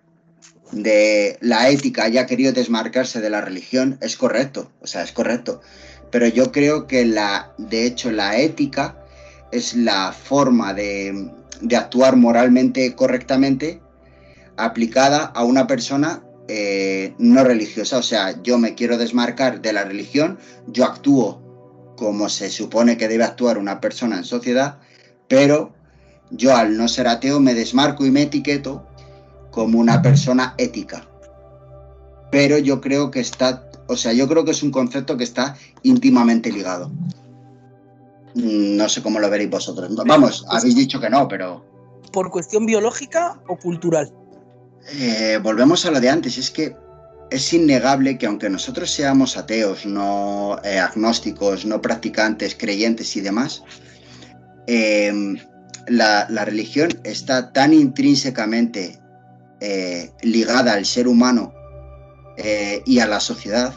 de 0.71 1.37
la 1.41 1.69
ética, 1.69 2.03
haya 2.03 2.25
querido 2.25 2.53
desmarcarse 2.53 3.21
de 3.21 3.29
la 3.29 3.41
religión, 3.41 3.97
es 4.01 4.15
correcto, 4.15 4.71
o 4.81 4.87
sea, 4.87 5.03
es 5.03 5.11
correcto. 5.11 5.61
Pero 6.11 6.27
yo 6.27 6.51
creo 6.51 6.87
que 6.87 7.05
la, 7.05 7.53
de 7.57 7.85
hecho, 7.85 8.11
la 8.11 8.37
ética 8.37 8.97
es 9.51 9.75
la 9.75 10.11
forma 10.11 10.73
de, 10.73 11.31
de 11.61 11.75
actuar 11.75 12.15
moralmente 12.15 12.95
correctamente 12.95 13.81
aplicada 14.57 15.25
a 15.25 15.43
una 15.43 15.67
persona 15.67 16.23
eh, 16.47 17.13
no 17.17 17.43
religiosa. 17.43 17.97
O 17.97 18.03
sea, 18.03 18.41
yo 18.41 18.57
me 18.57 18.75
quiero 18.75 18.97
desmarcar 18.97 19.61
de 19.61 19.73
la 19.73 19.83
religión, 19.83 20.39
yo 20.67 20.85
actúo 20.85 21.48
como 21.99 22.29
se 22.29 22.49
supone 22.49 22.95
que 22.95 23.09
debe 23.09 23.25
actuar 23.25 23.57
una 23.57 23.81
persona 23.81 24.15
en 24.15 24.23
sociedad, 24.23 24.77
pero 25.27 25.73
yo 26.31 26.55
al 26.55 26.77
no 26.77 26.87
ser 26.87 27.09
ateo 27.09 27.41
me 27.41 27.53
desmarco 27.53 28.05
y 28.05 28.11
me 28.11 28.21
etiqueto 28.21 28.87
como 29.51 29.79
una 29.79 30.01
persona 30.01 30.55
ética. 30.57 31.05
Pero 32.31 32.57
yo 32.57 32.79
creo 32.79 33.11
que 33.11 33.19
está, 33.19 33.69
o 33.87 33.97
sea, 33.97 34.13
yo 34.13 34.29
creo 34.29 34.45
que 34.45 34.51
es 34.51 34.63
un 34.63 34.71
concepto 34.71 35.17
que 35.17 35.25
está 35.25 35.57
íntimamente 35.83 36.49
ligado. 36.53 36.89
Mm, 38.35 38.77
no 38.77 38.87
sé 38.87 39.01
cómo 39.01 39.19
lo 39.19 39.29
veréis 39.29 39.49
vosotros. 39.49 39.93
Vamos, 40.07 40.45
habéis 40.47 40.77
dicho 40.77 41.01
que 41.01 41.09
no, 41.09 41.27
pero... 41.27 41.65
¿Por 42.13 42.31
cuestión 42.31 42.65
biológica 42.65 43.41
o 43.49 43.57
cultural? 43.57 44.09
Eh, 44.93 45.37
volvemos 45.43 45.85
a 45.85 45.91
lo 45.91 45.99
de 45.99 46.09
antes, 46.09 46.37
es 46.37 46.49
que 46.49 46.73
es 47.31 47.53
innegable 47.53 48.17
que 48.17 48.25
aunque 48.25 48.49
nosotros 48.49 48.91
seamos 48.91 49.37
ateos, 49.37 49.85
no 49.85 50.59
eh, 50.63 50.79
agnósticos, 50.79 51.65
no 51.65 51.81
practicantes, 51.81 52.55
creyentes 52.55 53.15
y 53.15 53.21
demás, 53.21 53.63
em, 54.67 55.37
la, 55.87 56.25
religión 56.45 56.89
está 57.03 57.51
tan 57.51 57.73
intrínsecamente 57.73 58.99
eh, 59.61 60.11
ligada 60.21 60.73
al 60.73 60.85
ser 60.85 61.07
humano 61.07 61.53
y 62.85 62.99
a 62.99 63.05
la 63.05 63.19
sociedad 63.19 63.75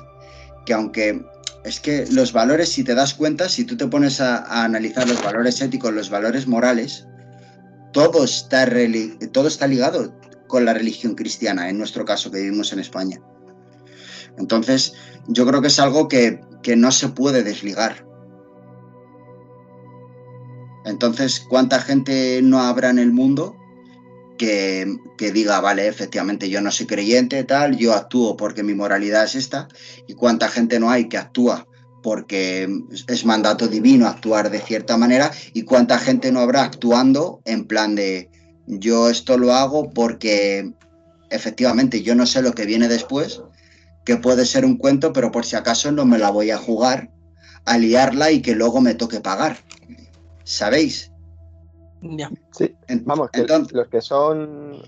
que 0.65 0.73
aunque 0.73 1.21
es 1.65 1.81
que 1.81 2.07
los 2.13 2.33
valores, 2.33 2.71
si 2.71 2.85
te 2.85 2.95
das 2.95 3.13
cuenta, 3.13 3.49
si 3.49 3.65
tú 3.65 3.77
te 3.77 3.89
pones 3.89 4.21
a, 4.21 4.39
a 4.39 4.65
analizar 4.65 5.09
los 5.09 5.21
valores 5.21 5.61
éticos, 5.61 5.93
los 5.93 6.11
valores 6.11 6.47
morales, 6.47 7.09
todo 7.93 8.25
está, 8.25 8.69
todo 9.33 9.49
está 9.49 9.67
ligado, 9.67 10.15
con 10.53 10.65
la 10.65 10.75
religión 10.75 11.15
cristiana, 11.15 11.71
en 11.71 11.79
nuestro 11.79 12.05
caso 12.05 12.31
que 12.31 12.41
vivimos 12.41 12.73
en 12.73 12.81
España. 12.81 13.19
Entonces, 14.39 14.95
yo 15.29 15.47
creo 15.47 15.61
que 15.61 15.69
es 15.69 15.79
algo 15.79 16.09
que, 16.09 16.41
no 16.77 16.93
se 16.93 17.09
puede 17.09 17.43
desligar. 17.43 18.07
Entonces, 20.85 21.41
¿cuánta 21.41 21.81
gente 21.81 22.41
no 22.43 22.61
habrá 22.61 22.91
en 22.91 22.99
el 22.99 23.13
mundo 23.13 23.57
que, 24.39 24.97
que, 25.17 25.33
diga, 25.33 25.61
vale, 25.61 25.87
efectivamente, 25.87 26.49
yo 26.49 26.61
no 26.61 26.71
soy 26.71 26.87
creyente, 26.87 27.45
tal, 27.45 27.77
yo 27.77 27.95
actúo 27.95 28.37
porque 28.37 28.63
mi 28.63 28.75
moralidad 28.75 29.25
es 29.25 29.35
esta? 29.35 29.69
¿Y 30.07 30.15
cuánta 30.15 30.49
gente 30.49 30.79
no 30.81 30.91
hay 30.91 31.09
que 31.09 31.19
actúa 31.19 31.67
porque 32.03 32.69
es 33.07 33.25
mandato 33.25 33.69
divino 33.69 34.07
actuar 34.07 34.51
de 34.51 34.61
cierta 34.61 34.97
manera? 34.97 35.31
¿Y 35.53 35.63
cuánta 35.63 35.99
gente 35.99 36.33
no 36.33 36.41
habrá 36.41 36.65
actuando 36.65 37.41
en 37.45 37.67
plan 37.67 37.95
de, 37.95 38.31
yo 38.67 39.09
esto 39.09 39.39
lo 39.39 39.53
hago 39.53 39.91
porque 39.91 40.73
efectivamente 41.31 42.03
yo 42.03 42.15
no 42.15 42.27
sé 42.27 42.43
lo 42.43 42.53
que 42.53 42.67
viene 42.67 42.89
después, 42.89 43.41
que 44.05 44.17
puede 44.17 44.47
ser 44.47 44.65
un 44.65 44.77
cuento, 44.77 45.13
pero 45.13 45.31
por 45.31 45.45
si 45.45 45.57
acaso 45.57 45.93
no 45.93 46.05
me 46.05 46.19
la 46.19 46.31
voy 46.31 46.51
a 46.51 46.59
jugar, 46.59 47.11
a 47.65 47.79
liarla 47.79 48.31
y 48.31 48.43
que 48.43 48.55
luego 48.55 48.81
me 48.81 48.95
toque 48.95 49.21
pagar. 49.21 49.57
¿Sabéis? 50.45 51.13
Ya. 52.03 52.31
Sí, 52.51 52.75
vamos, 53.05 53.31
Entonces, 53.33 53.73
los 53.73 53.89
que 53.89 54.01
son 54.01 54.83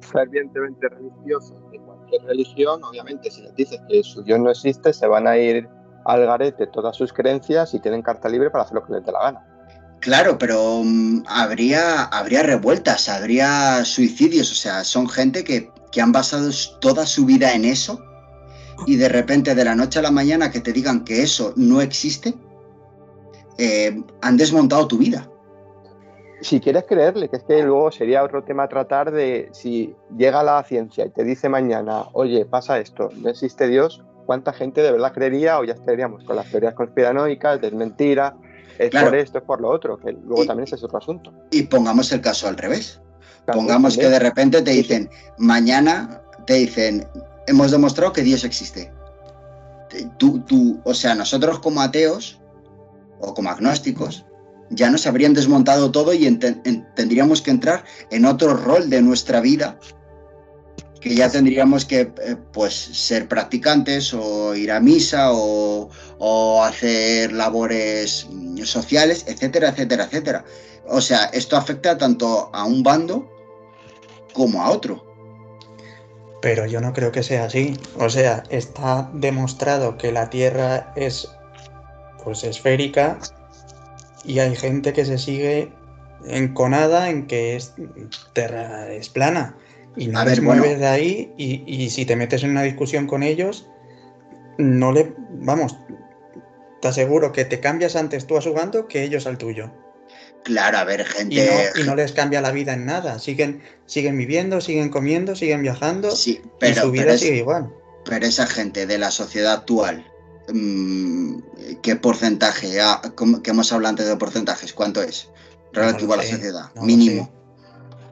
fervientemente 0.00 0.88
religiosos 0.88 1.70
de 1.70 1.78
cualquier 1.80 2.22
religión, 2.22 2.82
obviamente, 2.82 3.30
si 3.30 3.42
les 3.42 3.54
dices 3.56 3.78
que 3.88 4.02
su 4.02 4.22
Dios 4.22 4.40
no 4.40 4.50
existe, 4.50 4.92
se 4.92 5.06
van 5.06 5.26
a 5.26 5.36
ir 5.36 5.68
al 6.06 6.24
garete 6.24 6.66
todas 6.68 6.96
sus 6.96 7.12
creencias 7.12 7.74
y 7.74 7.80
tienen 7.80 8.00
carta 8.00 8.28
libre 8.28 8.50
para 8.50 8.64
hacer 8.64 8.76
lo 8.76 8.86
que 8.86 8.94
les 8.94 9.04
dé 9.04 9.12
la 9.12 9.22
gana. 9.22 9.46
Claro, 10.00 10.38
pero 10.38 10.82
mm, 10.84 11.24
habría, 11.26 12.04
habría 12.04 12.42
revueltas, 12.42 13.08
habría 13.08 13.84
suicidios, 13.84 14.52
o 14.52 14.54
sea, 14.54 14.84
son 14.84 15.08
gente 15.08 15.44
que, 15.44 15.70
han 16.00 16.12
basado 16.12 16.50
toda 16.82 17.06
su 17.06 17.24
vida 17.24 17.54
en 17.54 17.64
eso 17.64 17.98
y 18.86 18.96
de 18.96 19.08
repente 19.08 19.54
de 19.54 19.64
la 19.64 19.74
noche 19.74 19.98
a 19.98 20.02
la 20.02 20.10
mañana 20.10 20.50
que 20.50 20.60
te 20.60 20.72
digan 20.72 21.04
que 21.04 21.22
eso 21.22 21.52
no 21.56 21.80
existe, 21.80 22.34
eh, 23.58 24.02
han 24.20 24.36
desmontado 24.36 24.86
tu 24.86 24.98
vida. 24.98 25.30
Si 26.42 26.60
quieres 26.60 26.84
creerle, 26.86 27.30
que 27.30 27.36
es 27.36 27.42
que 27.44 27.62
luego 27.62 27.90
sería 27.90 28.22
otro 28.22 28.44
tema 28.44 28.68
tratar 28.68 29.10
de 29.10 29.48
si 29.52 29.94
llega 30.16 30.42
la 30.42 30.62
ciencia 30.64 31.06
y 31.06 31.10
te 31.10 31.24
dice 31.24 31.48
mañana, 31.48 32.04
oye, 32.12 32.44
pasa 32.44 32.78
esto, 32.78 33.08
no 33.16 33.30
existe 33.30 33.68
Dios, 33.68 34.04
¿cuánta 34.26 34.52
gente 34.52 34.82
de 34.82 34.92
verdad 34.92 35.12
creería 35.12 35.58
o 35.58 35.64
ya 35.64 35.72
estaríamos 35.72 36.24
con 36.24 36.36
las 36.36 36.50
teorías 36.50 36.74
conspiranoicas, 36.74 37.60
de 37.62 37.70
mentira, 37.70 38.36
es 38.78 38.90
por 38.90 39.14
esto, 39.14 39.38
es 39.38 39.44
por 39.44 39.60
lo 39.62 39.70
otro, 39.70 39.98
que 39.98 40.12
luego 40.12 40.44
también 40.44 40.68
es 40.70 40.82
otro 40.82 40.98
asunto. 40.98 41.32
Y 41.50 41.62
pongamos 41.62 42.12
el 42.12 42.20
caso 42.20 42.48
al 42.48 42.58
revés. 42.58 43.00
pongamos 43.46 43.96
que 43.96 44.08
de 44.08 44.18
repente 44.18 44.60
te 44.60 44.72
dicen, 44.72 45.08
mañana 45.38 46.20
te 46.46 46.54
dicen, 46.54 47.06
hemos 47.46 47.70
demostrado 47.70 48.12
que 48.12 48.22
Dios 48.22 48.44
existe. 48.44 48.92
Tú, 50.18 50.40
tú, 50.40 50.80
o 50.84 50.94
sea, 50.94 51.14
nosotros 51.14 51.60
como 51.60 51.80
ateos 51.80 52.40
o 53.20 53.32
como 53.34 53.50
agnósticos, 53.50 54.24
ya 54.70 54.90
nos 54.90 55.06
habrían 55.06 55.32
desmontado 55.32 55.90
todo 55.90 56.12
y 56.12 56.28
tendríamos 56.94 57.40
que 57.40 57.50
entrar 57.50 57.84
en 58.10 58.24
otro 58.24 58.54
rol 58.54 58.90
de 58.90 59.00
nuestra 59.00 59.40
vida 59.40 59.78
que 61.06 61.14
ya 61.14 61.30
tendríamos 61.30 61.84
que 61.84 62.00
eh, 62.00 62.36
pues 62.52 62.74
ser 62.74 63.28
practicantes 63.28 64.12
o 64.12 64.56
ir 64.56 64.72
a 64.72 64.80
misa 64.80 65.28
o, 65.30 65.88
hacer 66.64 67.32
labores 67.32 68.26
mm, 68.28 68.64
sociales, 68.64 69.24
etcétera, 69.28 69.68
etcétera, 69.68 70.04
etcétera. 70.04 70.44
O 70.88 71.00
sea, 71.00 71.26
esto 71.26 71.56
afecta 71.56 71.96
tanto 71.96 72.50
a 72.52 72.64
un 72.64 72.82
bando 72.82 73.30
como 74.32 74.60
a 74.60 74.70
otro. 74.70 75.05
Pero 76.42 76.66
yo 76.66 76.80
no 76.80 76.92
creo 76.92 77.12
que 77.12 77.22
sea 77.22 77.44
así. 77.44 77.78
O 77.98 78.08
sea, 78.08 78.42
está 78.50 79.10
demostrado 79.12 79.96
que 79.96 80.12
la 80.12 80.30
Tierra 80.30 80.92
es 80.96 81.28
pues 82.22 82.42
esférica 82.44 83.18
y 84.24 84.40
hay 84.40 84.56
gente 84.56 84.92
que 84.92 85.04
se 85.04 85.18
sigue 85.18 85.72
enconada 86.26 87.08
en 87.08 87.26
que 87.26 87.56
es, 87.56 87.74
Tierra 88.32 88.92
es 88.92 89.08
plana. 89.08 89.56
Y 89.96 90.08
no 90.08 90.24
les 90.24 90.42
mueves 90.42 90.78
de 90.78 90.86
ahí 90.86 91.32
y, 91.38 91.88
si 91.88 92.04
te 92.04 92.16
metes 92.16 92.42
en 92.42 92.50
una 92.50 92.62
discusión 92.62 93.06
con 93.06 93.22
ellos, 93.22 93.70
no 94.58 94.92
le... 94.92 95.14
Vamos, 95.30 95.78
te 96.82 96.88
aseguro 96.88 97.32
que 97.32 97.46
te 97.46 97.60
cambias 97.60 97.96
antes 97.96 98.26
tú 98.26 98.36
a 98.36 98.42
su 98.42 98.52
bando 98.52 98.88
que 98.88 99.02
ellos 99.02 99.26
al 99.26 99.38
tuyo. 99.38 99.70
Claro, 100.44 100.78
a 100.78 100.84
ver, 100.84 101.04
gente. 101.04 101.34
Y 101.34 101.38
no, 101.38 101.82
y 101.82 101.84
no 101.86 101.96
les 101.96 102.12
cambia 102.12 102.40
la 102.40 102.52
vida 102.52 102.72
en 102.74 102.86
nada. 102.86 103.18
Siguen, 103.18 103.62
siguen 103.86 104.16
viviendo, 104.16 104.60
siguen 104.60 104.90
comiendo, 104.90 105.34
siguen 105.34 105.62
viajando. 105.62 106.14
Sí, 106.14 106.40
y 106.44 106.48
pero, 106.60 106.82
su 106.82 106.90
vida 106.92 107.02
pero 107.04 107.14
es- 107.14 107.20
sigue 107.20 107.36
igual. 107.38 107.72
Pero 108.04 108.26
esa 108.26 108.46
gente 108.46 108.86
de 108.86 108.98
la 108.98 109.10
sociedad 109.10 109.54
actual, 109.54 110.06
mm, 110.52 111.38
¿qué 111.82 111.96
porcentaje? 111.96 112.80
Ah, 112.80 113.02
¿cómo- 113.16 113.42
que 113.42 113.50
hemos 113.50 113.72
hablado 113.72 113.90
antes 113.90 114.06
de 114.06 114.16
porcentajes, 114.16 114.72
¿cuánto 114.72 115.02
es? 115.02 115.28
Relativo 115.72 116.14
No 116.14 116.20
a 116.20 116.24
la 116.24 116.30
sociedad, 116.30 116.70
mínimo. 116.76 117.32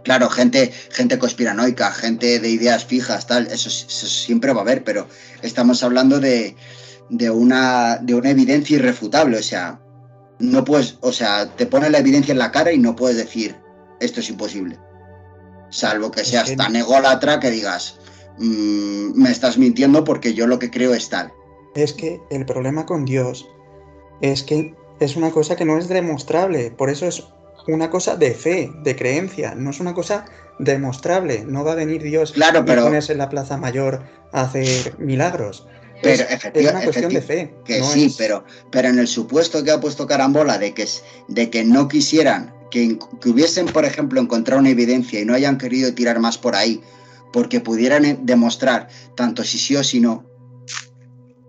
Claro, 0.03 0.29
gente, 0.29 0.70
gente 0.91 1.18
conspiranoica, 1.18 1.91
gente 1.93 2.39
de 2.41 2.49
ideas 2.51 2.85
fijas, 2.85 3.27
tal, 3.27 3.47
eso, 3.47 3.68
eso 3.70 4.07
siempre 4.07 4.53
va 4.53 4.59
a 4.61 4.62
haber, 4.62 4.85
pero 4.85 5.07
estamos 5.41 5.83
hablando 5.83 6.20
de, 6.20 6.57
de 7.09 7.31
una, 7.31 7.97
de 8.03 8.14
una 8.14 8.31
evidencia 8.31 8.77
irrefutable. 8.77 9.39
O 9.39 9.43
sea, 9.43 9.81
no 10.39 10.64
puedes, 10.64 10.99
o 11.01 11.12
sea, 11.12 11.49
te 11.57 11.66
pone 11.66 11.91
la 11.91 11.99
evidencia 11.99 12.32
en 12.32 12.39
la 12.39 12.51
cara 12.53 12.72
y 12.72 12.78
no 12.78 12.97
puedes 12.97 13.16
decir 13.16 13.57
esto 14.01 14.20
es 14.20 14.28
imposible. 14.30 14.78
Salvo 15.70 16.11
que 16.11 16.24
seas 16.24 16.51
que- 16.51 16.57
tan 16.57 16.76
ególatra 16.76 17.41
que 17.41 17.51
digas, 17.51 17.99
"Mm, 18.39 19.20
me 19.20 19.30
estás 19.30 19.59
mintiendo 19.59 20.05
porque 20.05 20.35
yo 20.35 20.47
lo 20.47 20.59
que 20.59 20.70
creo 20.70 20.95
es 20.95 21.09
tal. 21.09 21.32
Es 21.74 21.93
que 21.93 22.20
el 22.30 22.47
problema 22.47 22.87
con 22.87 23.05
Dios 23.05 23.49
es 24.20 24.43
que 24.43 24.74
es 25.01 25.16
una 25.16 25.30
cosa 25.30 25.57
que 25.57 25.64
no 25.64 25.78
es 25.78 25.89
demostrable. 25.89 26.70
Por 26.70 26.91
eso 26.91 27.07
es 27.07 27.24
una 27.66 27.91
cosa 27.91 28.16
de 28.16 28.32
fe, 28.35 28.70
de 28.85 28.95
creencia. 28.95 29.55
No 29.57 29.70
es 29.70 29.80
una 29.80 29.95
cosa 29.95 30.24
demostrable. 30.61 31.45
No 31.47 31.64
va 31.64 31.72
a 31.72 31.76
venir 31.76 32.03
Dios 32.03 32.32
Claro, 32.32 32.61
y 32.61 32.62
pero- 32.64 32.85
ponerse 32.85 33.12
en 33.12 33.18
la 33.18 33.28
Plaza 33.28 33.57
Mayor 33.57 34.03
a 34.32 34.43
hacer 34.43 34.95
milagros. 34.99 35.66
Pero 36.03 36.24
es, 36.24 36.45
una 36.70 36.82
cuestión 36.82 37.12
de 37.12 37.22
fe. 37.22 37.55
Que 37.64 37.78
no 37.80 37.86
sí, 37.90 38.05
es- 38.07 38.16
pero, 38.16 38.45
pero 38.70 38.88
en 38.88 38.99
el 38.99 39.09
supuesto 39.09 39.62
que 39.64 39.70
ha 39.70 39.80
puesto 39.80 40.07
Carambola 40.07 40.59
de 40.59 40.74
que, 40.74 40.82
es- 40.82 41.03
de 41.28 41.51
que 41.51 41.64
no 41.64 41.88
quisieran, 41.88 42.53
que, 42.70 42.99
que 43.20 43.28
hubiesen, 43.28 43.66
por 43.66 43.84
ejemplo, 43.84 44.20
encontrado 44.20 44.61
una 44.61 44.70
evidencia 44.70 45.20
y 45.20 45.24
no 45.24 45.34
hayan 45.34 45.59
querido 45.59 45.92
tirar 45.95 46.18
más 46.18 46.36
por 46.38 46.57
ahí, 46.57 46.82
porque 47.32 47.61
pudieran 47.61 48.05
eh, 48.05 48.18
demostrar 48.22 48.88
tanto 49.16 49.45
si 49.45 49.59
sí 49.59 49.76
o 49.76 49.84
si 49.84 50.01
no, 50.01 50.24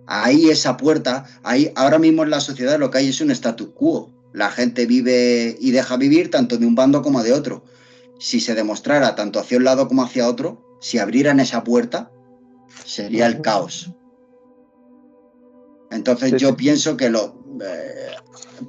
ahí 0.08 0.50
esa 0.50 0.78
puerta, 0.78 1.26
ahí 1.44 1.72
ahora 1.76 1.98
mismo 2.00 2.24
en 2.24 2.30
la 2.30 2.40
sociedad 2.40 2.80
lo 2.80 2.92
que 2.92 3.00
hay 3.00 3.10
es 3.10 3.22
un 3.22 3.32
status 3.32 3.70
quo. 3.74 4.12
La 4.34 4.52
gente 4.52 4.86
vive 4.86 5.56
y 5.60 5.72
deja 5.72 5.96
vivir 5.96 6.30
tanto 6.30 6.58
de 6.58 6.66
un 6.66 6.76
bando 6.76 7.02
como 7.02 7.24
de 7.24 7.32
otro. 7.32 7.64
Si 8.20 8.40
se 8.42 8.54
demostrara 8.54 9.16
tanto 9.16 9.40
hacia 9.40 9.58
un 9.58 9.64
lado 9.64 9.88
como 9.88 10.04
hacia 10.04 10.28
otro, 10.28 10.78
si 10.82 10.98
abrieran 11.00 11.40
esa 11.40 11.64
puerta, 11.64 12.12
sería 12.86 13.28
el 13.28 13.42
caos. 13.42 13.92
Entonces 15.92 16.32
Sí, 16.32 16.38
yo 16.38 16.50
sí. 16.50 16.56
pienso 16.56 16.98
que 16.98 17.10
lo 17.10 17.44
eh, 17.64 18.12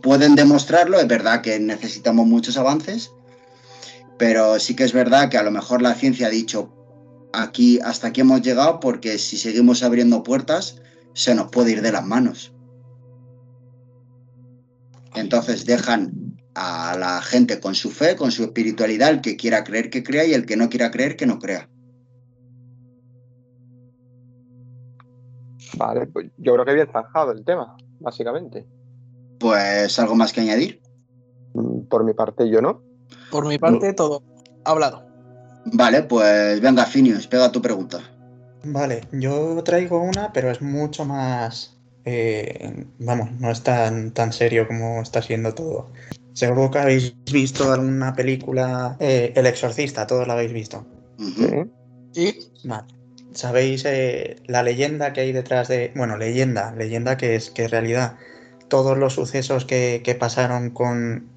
pueden 0.02 0.34
demostrarlo, 0.34 0.98
es 1.00 1.08
verdad 1.08 1.40
que 1.40 1.58
necesitamos 1.58 2.26
muchos 2.26 2.56
avances, 2.56 3.12
pero 4.18 4.58
sí 4.58 4.74
que 4.74 4.84
es 4.84 4.92
verdad 4.92 5.28
que 5.28 5.38
a 5.38 5.42
lo 5.42 5.50
mejor 5.50 5.82
la 5.82 5.94
ciencia 5.94 6.28
ha 6.28 6.30
dicho 6.30 6.72
aquí 7.32 7.78
hasta 7.84 8.08
aquí 8.08 8.22
hemos 8.22 8.42
llegado 8.42 8.80
porque 8.80 9.18
si 9.18 9.36
seguimos 9.36 9.82
abriendo 9.82 10.22
puertas 10.22 10.76
se 11.14 11.34
nos 11.34 11.50
puede 11.50 11.72
ir 11.72 11.82
de 11.82 11.92
las 11.92 12.04
manos. 12.04 12.52
Entonces 15.14 15.64
dejan 15.64 16.36
a 16.54 16.96
la 16.98 17.22
gente 17.22 17.60
con 17.60 17.74
su 17.74 17.90
fe, 17.90 18.16
con 18.16 18.30
su 18.32 18.44
espiritualidad, 18.44 19.10
el 19.10 19.20
que 19.20 19.36
quiera 19.36 19.64
creer 19.64 19.90
que 19.90 20.02
crea 20.02 20.24
y 20.24 20.34
el 20.34 20.46
que 20.46 20.56
no 20.56 20.68
quiera 20.68 20.90
creer 20.90 21.16
que 21.16 21.26
no 21.26 21.38
crea. 21.38 21.68
Vale, 25.76 26.06
pues 26.06 26.26
yo 26.38 26.54
creo 26.54 26.64
que 26.64 26.74
bien 26.74 26.88
zanjado 26.92 27.32
el 27.32 27.44
tema, 27.44 27.76
básicamente. 28.00 28.66
Pues 29.38 29.98
algo 29.98 30.14
más 30.14 30.32
que 30.32 30.40
añadir. 30.40 30.80
Mm, 31.54 31.82
Por 31.88 32.04
mi 32.04 32.14
parte, 32.14 32.48
yo 32.48 32.60
no. 32.62 32.82
Por 33.30 33.46
mi 33.46 33.58
parte, 33.58 33.92
todo 33.92 34.22
hablado. 34.64 35.04
Vale, 35.66 36.02
pues 36.04 36.60
venga, 36.60 36.84
Finius, 36.84 37.26
pega 37.26 37.50
tu 37.52 37.60
pregunta. 37.60 37.98
Vale, 38.64 39.02
yo 39.12 39.62
traigo 39.64 40.00
una, 40.00 40.32
pero 40.32 40.50
es 40.50 40.60
mucho 40.62 41.04
más... 41.04 41.78
eh, 42.04 42.86
vamos, 42.98 43.32
no 43.32 43.50
es 43.50 43.62
tan, 43.62 44.12
tan 44.12 44.32
serio 44.32 44.66
como 44.66 45.02
está 45.02 45.22
siendo 45.22 45.54
todo. 45.54 45.90
Seguro 46.32 46.70
que 46.70 46.78
habéis 46.78 47.14
visto 47.32 47.72
alguna 47.72 48.14
película, 48.14 48.96
eh, 49.00 49.32
El 49.34 49.46
Exorcista, 49.46 50.06
todos 50.06 50.26
la 50.26 50.34
habéis 50.34 50.52
visto. 50.52 50.84
Sí. 52.12 52.38
Vale. 52.64 52.86
¿Sabéis 53.36 53.84
eh, 53.84 54.36
la 54.46 54.62
leyenda 54.62 55.12
que 55.12 55.20
hay 55.20 55.32
detrás 55.32 55.68
de... 55.68 55.92
Bueno, 55.94 56.16
leyenda, 56.16 56.74
leyenda 56.74 57.16
que 57.16 57.36
es 57.36 57.50
que 57.50 57.64
en 57.64 57.70
realidad 57.70 58.16
todos 58.68 58.96
los 58.96 59.12
sucesos 59.12 59.66
que, 59.66 60.00
que 60.02 60.14
pasaron 60.14 60.70
con 60.70 61.28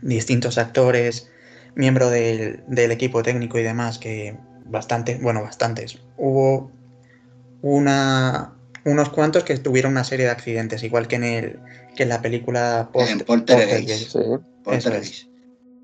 distintos 0.00 0.56
actores, 0.56 1.30
miembro 1.74 2.08
del, 2.08 2.64
del 2.66 2.90
equipo 2.90 3.22
técnico 3.22 3.58
y 3.58 3.62
demás, 3.62 3.98
que 3.98 4.36
bastante, 4.64 5.18
bueno, 5.20 5.42
bastantes. 5.42 5.98
Hubo 6.16 6.72
una, 7.60 8.54
unos 8.84 9.10
cuantos 9.10 9.44
que 9.44 9.58
tuvieron 9.58 9.92
una 9.92 10.04
serie 10.04 10.24
de 10.24 10.32
accidentes, 10.32 10.82
igual 10.82 11.08
que 11.08 11.16
en, 11.16 11.24
el, 11.24 11.60
que 11.94 12.04
en 12.04 12.08
la 12.08 12.22
película 12.22 12.88
Post- 12.92 13.10
En 13.10 13.18
Poltergeist. 13.20 13.68
Poltergeist. 13.70 14.12
Sí. 14.12 14.44
Poltergeist. 14.64 15.28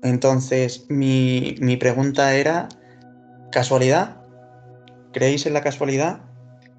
Entonces, 0.01 0.85
mi, 0.89 1.55
mi 1.59 1.77
pregunta 1.77 2.35
era, 2.35 2.67
¿casualidad? 3.51 4.17
¿Creéis 5.15 5.45
en 5.45 5.53
la 5.53 5.61
casualidad? 5.61 6.19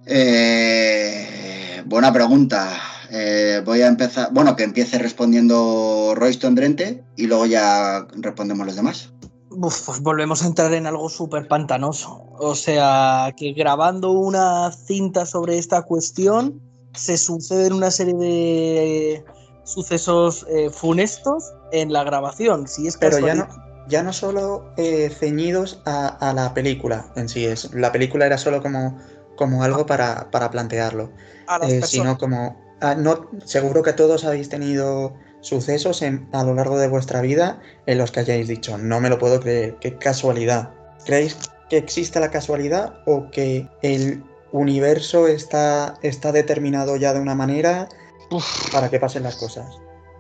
Eh, 0.04 1.82
buena 1.86 2.12
pregunta. 2.12 2.68
Eh, 3.10 3.62
voy 3.64 3.80
a 3.80 3.86
empezar, 3.86 4.28
bueno, 4.30 4.54
que 4.56 4.62
empiece 4.62 4.98
respondiendo 4.98 6.12
Royston 6.14 6.54
Drente 6.54 7.02
y 7.16 7.28
luego 7.28 7.46
ya 7.46 8.06
respondemos 8.12 8.66
los 8.66 8.76
demás. 8.76 9.10
Uf, 9.48 9.86
pues 9.86 10.00
volvemos 10.02 10.42
a 10.42 10.48
entrar 10.48 10.74
en 10.74 10.86
algo 10.86 11.08
súper 11.08 11.48
pantanoso. 11.48 12.26
O 12.38 12.54
sea, 12.54 13.34
que 13.38 13.54
grabando 13.54 14.10
una 14.12 14.70
cinta 14.70 15.24
sobre 15.24 15.56
esta 15.56 15.80
cuestión 15.80 16.60
se 16.92 17.16
suceden 17.16 17.72
una 17.72 17.90
serie 17.90 18.16
de 18.16 19.24
sucesos 19.64 20.44
eh, 20.50 20.68
funestos 20.68 21.54
en 21.72 21.90
la 21.90 22.04
grabación. 22.04 22.68
Si 22.68 22.86
es 22.86 22.98
Pero 22.98 23.18
ya 23.18 23.28
casualidad. 23.28 23.48
no, 23.48 23.65
ya 23.88 24.02
no 24.02 24.12
solo 24.12 24.72
eh, 24.76 25.10
ceñidos 25.10 25.82
a, 25.84 26.08
a 26.08 26.32
la 26.32 26.54
película 26.54 27.06
en 27.16 27.28
sí, 27.28 27.44
es, 27.46 27.72
la 27.74 27.92
película 27.92 28.26
era 28.26 28.38
solo 28.38 28.62
como, 28.62 28.98
como 29.36 29.62
algo 29.62 29.86
para, 29.86 30.30
para 30.30 30.50
plantearlo, 30.50 31.12
a 31.46 31.58
las 31.58 31.72
eh, 31.72 31.80
personas. 31.80 31.90
sino 31.90 32.18
como, 32.18 32.60
ah, 32.80 32.94
no, 32.94 33.28
seguro 33.44 33.82
que 33.82 33.92
todos 33.92 34.24
habéis 34.24 34.48
tenido 34.48 35.14
sucesos 35.40 36.02
en- 36.02 36.28
a 36.32 36.42
lo 36.44 36.54
largo 36.54 36.78
de 36.78 36.88
vuestra 36.88 37.20
vida 37.20 37.60
en 37.86 37.98
los 37.98 38.10
que 38.10 38.20
hayáis 38.20 38.48
dicho, 38.48 38.78
no 38.78 39.00
me 39.00 39.08
lo 39.10 39.18
puedo 39.18 39.40
creer, 39.40 39.76
qué 39.80 39.96
casualidad. 39.98 40.70
¿Creéis 41.04 41.36
que 41.68 41.76
existe 41.76 42.18
la 42.20 42.30
casualidad 42.30 42.94
o 43.06 43.30
que 43.30 43.68
el 43.82 44.24
universo 44.52 45.28
está, 45.28 45.98
está 46.02 46.32
determinado 46.32 46.96
ya 46.96 47.12
de 47.12 47.20
una 47.20 47.34
manera 47.34 47.88
para 48.72 48.90
que 48.90 48.98
pasen 48.98 49.22
las 49.22 49.36
cosas? 49.36 49.66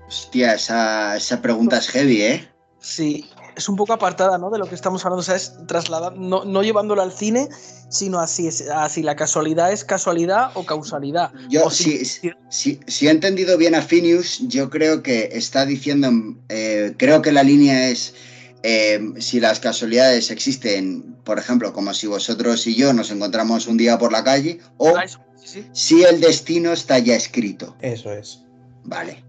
Hostia, 0.06 0.54
esa, 0.54 1.16
esa 1.16 1.42
pregunta 1.42 1.78
es 1.78 1.88
heavy, 1.88 2.22
¿eh? 2.22 2.48
Sí, 2.78 3.28
es 3.56 3.68
un 3.68 3.76
poco 3.76 3.92
apartada 3.92 4.36
¿no? 4.38 4.50
de 4.50 4.58
lo 4.58 4.66
que 4.68 4.74
estamos 4.74 5.04
hablando, 5.04 5.20
o 5.20 5.24
sea, 5.24 5.34
es 5.36 5.54
trasladar, 5.66 6.16
no, 6.16 6.44
no 6.44 6.62
llevándolo 6.62 7.00
al 7.02 7.12
cine, 7.12 7.48
sino 7.88 8.18
así, 8.20 8.48
así 8.74 9.02
la 9.02 9.16
casualidad 9.16 9.72
es 9.72 9.84
casualidad 9.84 10.50
o 10.54 10.64
causalidad. 10.66 11.32
Yo, 11.48 11.64
O 11.64 11.70
si, 11.70 12.04
si- 12.04 12.30
si, 12.50 12.80
si 12.86 13.08
he 13.08 13.10
entendido 13.10 13.56
bien 13.56 13.74
a 13.74 13.82
Finius, 13.82 14.40
yo 14.48 14.68
creo 14.70 15.02
que 15.02 15.30
está 15.32 15.64
diciendo, 15.64 16.10
eh, 16.48 16.94
creo 16.98 17.22
que 17.22 17.32
la 17.32 17.42
línea 17.42 17.88
es 17.88 18.14
eh, 18.62 19.00
si 19.18 19.40
las 19.40 19.60
casualidades 19.60 20.30
existen, 20.30 21.16
por 21.24 21.38
ejemplo, 21.38 21.72
como 21.72 21.94
si 21.94 22.06
vosotros 22.06 22.66
y 22.66 22.74
yo 22.74 22.92
nos 22.92 23.10
encontramos 23.10 23.66
un 23.68 23.76
día 23.76 23.96
por 23.98 24.12
la 24.12 24.22
calle, 24.24 24.58
o 24.76 24.96
Ah, 24.96 25.04
eso, 25.04 25.20
sí, 25.36 25.62
sí. 25.62 25.68
si 25.72 26.02
el 26.02 26.20
destino 26.20 26.72
está 26.72 26.98
ya 26.98 27.14
escrito. 27.14 27.76
Eso 27.80 28.12
es. 28.12 28.42
Vale. 28.84 29.24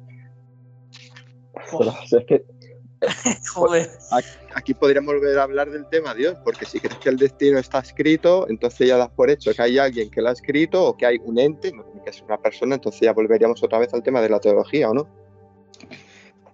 Pero, 1.53 1.89
o 1.89 2.07
sea, 2.07 2.19
es 2.19 2.25
que 2.27 2.45
Joder. 3.53 3.89
aquí 4.55 4.73
podríamos 4.73 5.13
volver 5.13 5.37
a 5.37 5.43
hablar 5.43 5.69
del 5.69 5.85
tema 5.87 6.13
Dios, 6.13 6.37
porque 6.43 6.65
si 6.65 6.79
crees 6.79 6.97
que 6.99 7.09
el 7.09 7.17
destino 7.17 7.59
está 7.59 7.79
escrito, 7.79 8.47
entonces 8.49 8.87
ya 8.87 8.97
das 8.97 9.09
por 9.09 9.29
hecho 9.29 9.53
que 9.53 9.61
hay 9.61 9.77
alguien 9.77 10.09
que 10.09 10.21
lo 10.21 10.29
ha 10.29 10.31
escrito 10.31 10.83
o 10.83 10.97
que 10.97 11.05
hay 11.05 11.19
un 11.23 11.39
ente, 11.39 11.71
no 11.71 11.83
tiene 11.83 12.03
que 12.03 12.13
ser 12.13 12.23
una 12.23 12.37
persona, 12.37 12.75
entonces 12.75 13.01
ya 13.01 13.13
volveríamos 13.13 13.61
otra 13.63 13.79
vez 13.79 13.93
al 13.93 14.03
tema 14.03 14.21
de 14.21 14.29
la 14.29 14.39
teología, 14.39 14.89
¿o 14.89 14.93
no? 14.93 15.07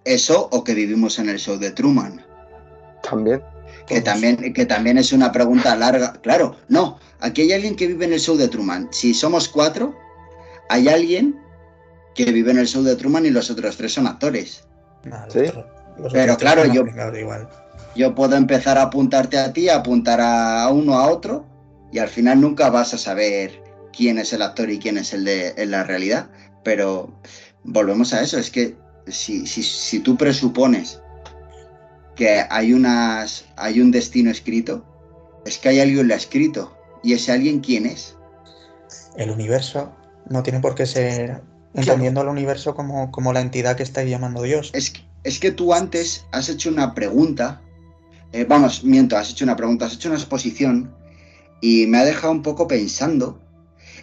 Eso 0.04 0.48
o 0.52 0.62
que 0.62 0.74
vivimos 0.74 1.18
en 1.18 1.30
el 1.30 1.38
show 1.38 1.56
de 1.56 1.70
Truman. 1.70 2.24
También. 3.02 3.42
Que 3.86 4.00
también, 4.00 4.52
que 4.52 4.66
también 4.66 4.98
es 4.98 5.12
una 5.12 5.32
pregunta 5.32 5.74
larga. 5.76 6.14
Claro, 6.22 6.56
no. 6.68 6.98
Aquí 7.20 7.42
hay 7.42 7.52
alguien 7.52 7.76
que 7.76 7.86
vive 7.86 8.04
en 8.04 8.14
el 8.14 8.20
show 8.20 8.36
de 8.36 8.48
Truman. 8.48 8.88
Si 8.92 9.14
somos 9.14 9.48
cuatro, 9.48 9.94
hay 10.68 10.88
alguien 10.88 11.38
que 12.14 12.30
vive 12.30 12.50
en 12.50 12.58
el 12.58 12.66
show 12.66 12.82
de 12.82 12.96
Truman 12.96 13.26
y 13.26 13.30
los 13.30 13.50
otros 13.50 13.76
tres 13.76 13.92
son 13.92 14.06
actores. 14.06 14.64
Sí. 15.30 15.40
Pero 16.12 16.36
claro, 16.36 16.64
yo- 16.66 16.84
igual. 17.18 17.48
Yo 17.96 18.14
puedo 18.14 18.36
empezar 18.36 18.76
a 18.78 18.82
apuntarte 18.82 19.38
a 19.38 19.52
ti, 19.52 19.68
a 19.68 19.76
apuntar 19.76 20.20
a 20.20 20.68
uno 20.68 20.94
a 20.94 21.08
otro, 21.08 21.46
y 21.92 21.98
al 21.98 22.08
final 22.08 22.40
nunca 22.40 22.70
vas 22.70 22.92
a 22.92 22.98
saber 22.98 23.62
quién 23.96 24.18
es 24.18 24.32
el 24.32 24.42
actor 24.42 24.68
y 24.70 24.78
quién 24.78 24.98
es 24.98 25.12
el 25.12 25.24
de 25.24 25.54
en 25.56 25.70
la 25.70 25.84
realidad. 25.84 26.28
Pero 26.64 27.14
volvemos 27.62 28.12
a 28.12 28.22
eso, 28.22 28.38
es 28.38 28.50
que 28.50 28.76
si, 29.06 29.46
si, 29.46 29.62
si 29.62 30.00
tú 30.00 30.16
presupones 30.16 31.00
que 32.16 32.44
hay, 32.50 32.72
unas, 32.72 33.44
hay 33.56 33.80
un 33.80 33.90
destino 33.90 34.30
escrito, 34.30 34.84
es 35.44 35.58
que 35.58 35.68
hay 35.68 35.80
alguien 35.80 36.08
lo 36.08 36.14
ha 36.14 36.16
escrito. 36.16 36.76
¿Y 37.02 37.12
ese 37.12 37.32
alguien 37.32 37.60
quién 37.60 37.86
es? 37.86 38.16
El 39.16 39.30
universo 39.30 39.92
no 40.28 40.42
tiene 40.42 40.60
por 40.60 40.74
qué 40.74 40.86
ser 40.86 41.42
entendiendo 41.74 42.20
al 42.20 42.28
universo 42.28 42.74
como, 42.74 43.10
como, 43.10 43.32
la 43.32 43.40
entidad 43.40 43.76
que 43.76 43.82
estáis 43.82 44.08
llamando 44.08 44.42
Dios. 44.42 44.70
Es 44.74 44.90
que, 44.90 45.00
es 45.24 45.40
que 45.40 45.50
tú 45.50 45.72
antes 45.74 46.26
has 46.30 46.48
hecho 46.48 46.68
una 46.68 46.94
pregunta, 46.94 47.62
eh, 48.32 48.44
vamos, 48.44 48.84
miento, 48.84 49.16
has 49.16 49.30
hecho 49.30 49.44
una 49.44 49.56
pregunta, 49.56 49.86
has 49.86 49.94
hecho 49.94 50.08
una 50.08 50.18
exposición 50.18 50.94
y 51.60 51.86
me 51.86 51.98
ha 51.98 52.04
dejado 52.04 52.32
un 52.32 52.42
poco 52.42 52.68
pensando 52.68 53.40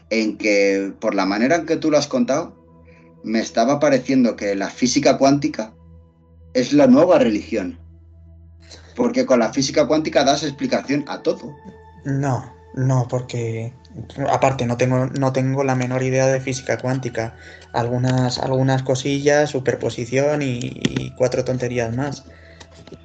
en 0.09 0.37
que 0.37 0.93
por 0.99 1.15
la 1.15 1.25
manera 1.25 1.55
en 1.55 1.65
que 1.65 1.77
tú 1.77 1.91
lo 1.91 1.97
has 1.97 2.07
contado, 2.07 2.57
me 3.23 3.39
estaba 3.39 3.79
pareciendo 3.79 4.35
que 4.35 4.55
la 4.55 4.69
física 4.69 5.17
cuántica 5.17 5.73
es 6.53 6.73
la 6.73 6.87
nueva 6.87 7.19
religión. 7.19 7.79
Porque 8.95 9.25
con 9.25 9.39
la 9.39 9.53
física 9.53 9.87
cuántica 9.87 10.23
das 10.23 10.43
explicación 10.43 11.05
a 11.07 11.21
todo. 11.21 11.55
No, 12.03 12.51
no, 12.73 13.07
porque 13.07 13.73
aparte 14.29 14.65
no 14.65 14.77
tengo, 14.77 15.07
no 15.07 15.33
tengo 15.33 15.63
la 15.63 15.75
menor 15.75 16.03
idea 16.03 16.27
de 16.27 16.39
física 16.39 16.77
cuántica. 16.77 17.35
Algunas, 17.73 18.39
algunas 18.39 18.83
cosillas, 18.83 19.49
superposición 19.49 20.41
y, 20.41 21.13
cuatro 21.17 21.43
tonterías 21.43 21.95
más. 21.95 22.23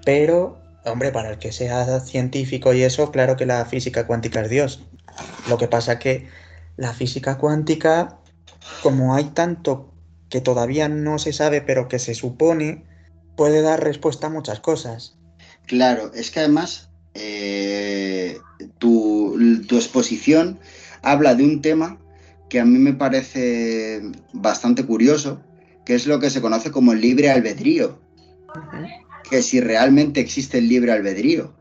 Pero, 0.04 0.58
hombre, 0.84 1.12
para 1.12 1.30
el 1.30 1.38
que 1.38 1.52
sea 1.52 2.00
científico 2.00 2.72
y 2.72 2.82
eso, 2.82 3.10
claro 3.10 3.36
que 3.36 3.46
la 3.46 3.64
física 3.64 4.06
cuántica 4.06 4.42
es 4.42 4.50
Dios. 4.50 4.82
Lo 5.48 5.58
que 5.58 5.68
pasa 5.68 5.98
que 5.98 6.28
la 6.76 6.92
física 6.92 7.38
cuántica, 7.38 8.18
como 8.82 9.14
hay 9.14 9.24
tanto 9.24 9.92
que 10.28 10.40
todavía 10.40 10.88
no 10.88 11.18
se 11.18 11.32
sabe, 11.32 11.60
pero 11.60 11.88
que 11.88 11.98
se 11.98 12.14
supone, 12.14 12.84
puede 13.36 13.62
dar 13.62 13.82
respuesta 13.82 14.26
a 14.26 14.30
muchas 14.30 14.60
cosas. 14.60 15.16
Claro, 15.66 16.12
es 16.14 16.30
que 16.30 16.40
además 16.40 16.88
eh, 17.14 18.38
tu, 18.78 19.36
tu, 19.66 19.76
exposición 19.76 20.58
habla 21.06 21.36
de 21.36 21.44
un 21.44 21.62
tema 21.62 21.98
que 22.48 22.60
a 22.60 22.64
mí 22.64 22.78
me 22.78 22.92
parece 22.92 24.02
bastante 24.32 24.84
curioso, 24.84 25.40
que 25.84 25.94
es 25.94 26.06
lo 26.06 26.18
que 26.18 26.30
se 26.30 26.40
conoce 26.40 26.70
como 26.70 26.92
el 26.92 27.00
libre 27.00 27.30
albedrío. 27.30 28.00
Que 29.30 29.42
si 29.42 29.60
realmente 29.60 30.20
existe 30.20 30.58
el 30.58 30.68
libre 30.68 30.92
albedrío. 30.92 31.54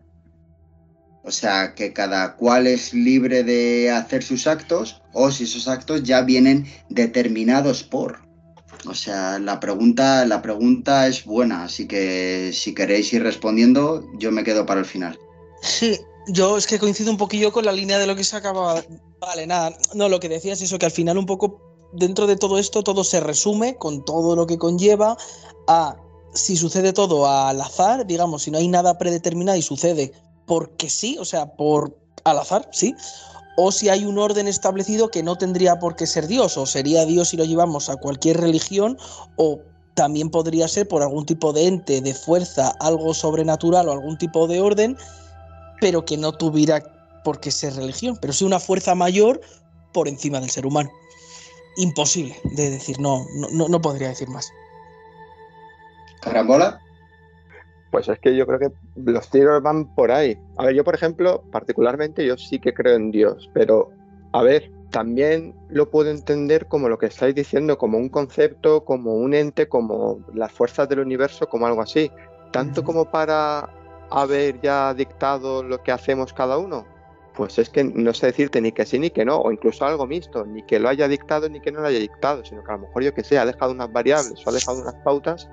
O 1.23 1.31
sea, 1.31 1.73
que 1.73 1.93
cada 1.93 2.35
cual 2.35 2.67
es 2.67 2.93
libre 2.93 3.43
de 3.43 3.91
hacer 3.91 4.23
sus 4.23 4.45
actos 4.45 5.01
o 5.13 5.31
si 5.31 5.45
esos 5.45 5.67
actos 5.67 6.03
ya 6.03 6.21
vienen 6.21 6.65
determinados 6.89 7.83
por. 7.83 8.19
O 8.87 8.93
sea, 8.93 9.39
la 9.39 9.59
pregunta, 9.59 10.25
la 10.25 10.41
pregunta 10.41 11.07
es 11.07 11.23
buena, 11.23 11.63
así 11.63 11.87
que 11.87 12.51
si 12.53 12.75
queréis 12.75 13.11
ir 13.13 13.23
respondiendo, 13.23 14.07
yo 14.19 14.31
me 14.31 14.43
quedo 14.43 14.65
para 14.65 14.81
el 14.81 14.85
final. 14.85 15.17
Sí, 15.63 15.99
yo 16.27 16.57
es 16.57 16.67
que 16.67 16.79
coincido 16.79 17.11
un 17.11 17.17
poquillo 17.17 17.51
con 17.51 17.65
la 17.65 17.71
línea 17.71 17.97
de 17.97 18.07
lo 18.07 18.15
que 18.15 18.23
se 18.23 18.35
acaba. 18.35 18.83
Vale, 19.19 19.47
nada, 19.47 19.77
no, 19.93 20.09
lo 20.09 20.19
que 20.19 20.29
decías 20.29 20.59
es 20.59 20.69
eso, 20.69 20.79
que 20.79 20.85
al 20.85 20.91
final 20.91 21.17
un 21.17 21.25
poco 21.25 21.61
dentro 21.93 22.27
de 22.27 22.35
todo 22.35 22.57
esto 22.57 22.83
todo 22.83 23.03
se 23.03 23.19
resume 23.19 23.75
con 23.77 24.03
todo 24.03 24.35
lo 24.35 24.45
que 24.47 24.57
conlleva 24.57 25.17
a 25.67 25.95
si 26.33 26.57
sucede 26.57 26.91
todo 26.91 27.27
al 27.27 27.61
azar, 27.61 28.05
digamos, 28.05 28.43
si 28.43 28.51
no 28.51 28.57
hay 28.57 28.67
nada 28.67 28.97
predeterminado 28.97 29.57
y 29.57 29.61
sucede 29.61 30.11
porque 30.45 30.89
sí, 30.89 31.17
o 31.19 31.25
sea, 31.25 31.55
por 31.55 31.97
al 32.23 32.39
azar, 32.39 32.69
sí, 32.71 32.93
o 33.57 33.71
si 33.71 33.89
hay 33.89 34.05
un 34.05 34.17
orden 34.17 34.47
establecido 34.47 35.09
que 35.09 35.23
no 35.23 35.37
tendría 35.37 35.79
por 35.79 35.95
qué 35.95 36.07
ser 36.07 36.27
Dios, 36.27 36.57
o 36.57 36.65
sería 36.65 37.05
Dios 37.05 37.29
si 37.29 37.37
lo 37.37 37.45
llevamos 37.45 37.89
a 37.89 37.95
cualquier 37.95 38.37
religión, 38.41 38.97
o 39.37 39.59
también 39.93 40.29
podría 40.29 40.67
ser 40.67 40.87
por 40.87 41.01
algún 41.01 41.25
tipo 41.25 41.53
de 41.53 41.67
ente, 41.67 42.01
de 42.01 42.13
fuerza, 42.13 42.75
algo 42.79 43.13
sobrenatural 43.13 43.87
o 43.87 43.93
algún 43.93 44.17
tipo 44.17 44.47
de 44.47 44.59
orden, 44.59 44.97
pero 45.85 46.03
que 46.03 46.17
no 46.17 46.31
tuviera 46.31 46.81
por 47.23 47.39
qué 47.39 47.51
ser 47.51 47.75
religión, 47.75 48.17
pero 48.19 48.33
sí 48.33 48.43
una 48.43 48.59
fuerza 48.59 48.95
mayor 48.95 49.39
por 49.93 50.07
encima 50.07 50.39
del 50.39 50.49
ser 50.49 50.65
humano. 50.65 50.89
Imposible 51.77 52.35
de 52.55 52.71
decir, 52.71 52.99
no, 52.99 53.23
no, 53.51 53.67
no 53.67 53.79
podría 53.79 54.07
decir 54.07 54.27
más. 54.27 54.51
¿Carambola? 56.21 56.81
Pues 57.91 58.09
es 58.09 58.17
que 58.17 58.35
yo 58.35 58.47
creo 58.47 58.57
que 58.57 58.71
los 58.95 59.29
tiros 59.29 59.61
van 59.61 59.93
por 59.93 60.11
ahí. 60.11 60.35
A 60.57 60.65
ver, 60.65 60.73
yo 60.73 60.83
por 60.83 60.95
ejemplo, 60.95 61.43
particularmente 61.51 62.25
yo 62.25 62.35
sí 62.35 62.57
que 62.57 62.73
creo 62.73 62.95
en 62.95 63.11
Dios, 63.11 63.47
pero 63.53 63.91
a 64.33 64.41
ver, 64.41 64.71
también 64.89 65.53
lo 65.69 65.91
puedo 65.91 66.09
entender 66.09 66.65
como 66.65 66.89
lo 66.89 66.97
que 66.97 67.05
estáis 67.05 67.35
diciendo, 67.35 67.77
como 67.77 67.99
un 67.99 68.09
concepto, 68.09 68.83
como 68.85 69.13
un 69.13 69.35
ente, 69.35 69.69
como 69.69 70.17
las 70.33 70.51
fuerzas 70.51 70.89
del 70.89 71.01
universo, 71.01 71.47
como 71.47 71.67
algo 71.67 71.83
así. 71.83 72.09
Tanto 72.51 72.83
como 72.83 73.05
para 73.05 73.69
haber 74.11 74.61
ya 74.61 74.93
dictado 74.93 75.63
lo 75.63 75.81
que 75.83 75.91
hacemos 75.91 76.33
cada 76.33 76.57
uno. 76.57 76.85
Pues 77.35 77.59
es 77.59 77.69
que 77.69 77.83
no 77.83 78.13
sé 78.13 78.27
decirte 78.27 78.61
ni 78.61 78.71
que 78.71 78.85
sí 78.85 78.97
ni 78.97 79.09
que 79.09 79.25
no, 79.25 79.37
o 79.37 79.51
incluso 79.51 79.85
algo 79.85 80.07
mixto, 80.07 80.45
ni 80.45 80.63
que 80.63 80.79
lo 80.79 80.87
haya 80.87 81.07
dictado 81.07 81.49
ni 81.49 81.59
que 81.59 81.71
no 81.71 81.81
lo 81.81 81.87
haya 81.87 81.99
dictado, 81.99 82.45
sino 82.45 82.63
que 82.63 82.71
a 82.71 82.75
lo 82.75 82.83
mejor 82.83 83.03
yo 83.03 83.13
que 83.13 83.23
sé, 83.23 83.37
ha 83.37 83.45
dejado 83.45 83.73
unas 83.73 83.91
variables 83.91 84.45
o 84.45 84.49
ha 84.49 84.53
dejado 84.53 84.81
unas 84.81 84.95
pautas 84.95 85.49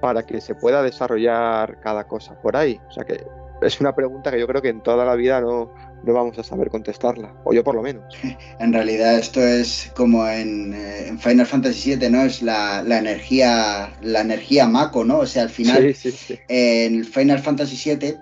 para 0.00 0.24
que 0.24 0.40
se 0.40 0.54
pueda 0.54 0.82
desarrollar 0.82 1.80
cada 1.80 2.06
cosa 2.08 2.40
por 2.40 2.56
ahí. 2.56 2.80
O 2.88 2.92
sea 2.92 3.04
que 3.04 3.26
es 3.60 3.80
una 3.80 3.94
pregunta 3.94 4.30
que 4.30 4.40
yo 4.40 4.46
creo 4.46 4.62
que 4.62 4.68
en 4.68 4.82
toda 4.82 5.04
la 5.04 5.16
vida 5.16 5.40
no, 5.40 5.70
no 6.04 6.12
vamos 6.12 6.38
a 6.38 6.42
saber 6.42 6.70
contestarla, 6.70 7.34
o 7.44 7.52
yo 7.52 7.64
por 7.64 7.74
lo 7.74 7.82
menos. 7.82 8.04
En 8.60 8.72
realidad 8.72 9.18
esto 9.18 9.40
es 9.40 9.92
como 9.94 10.28
en, 10.28 10.74
en 10.74 11.18
Final 11.18 11.46
Fantasy 11.46 11.94
VII, 11.94 12.10
¿no? 12.10 12.22
Es 12.22 12.42
la, 12.42 12.82
la, 12.82 12.98
energía 12.98 13.92
la 14.02 14.20
energía 14.20 14.66
Mako, 14.66 15.04
¿no? 15.04 15.18
O 15.18 15.26
sea, 15.26 15.42
al 15.44 15.50
final 15.50 15.94
sí, 15.94 16.10
sí, 16.10 16.16
sí. 16.34 16.38
en 16.48 17.04
Final 17.04 17.38
Fantasy 17.38 17.94
VII 17.94 18.16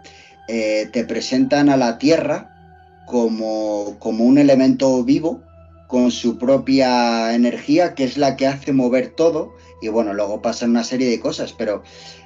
eh, 0.48 0.88
te 0.92 1.04
presentan 1.04 1.68
a 1.68 1.76
la 1.76 1.98
Tierra 1.98 2.50
como, 3.06 3.96
como 3.98 4.24
un 4.24 4.38
elemento 4.38 5.02
vivo 5.04 5.42
con 5.86 6.10
su 6.10 6.38
propia 6.38 7.34
energía, 7.34 7.94
que 7.94 8.04
es 8.04 8.18
la 8.18 8.36
que 8.36 8.46
hace 8.46 8.72
mover 8.72 9.10
todo, 9.10 9.54
y 9.80 9.88
bueno, 9.88 10.12
luego 10.14 10.42
pasan 10.42 10.70
una 10.70 10.84
serie 10.84 11.08
de 11.08 11.20
cosas, 11.20 11.52
pero, 11.52 11.82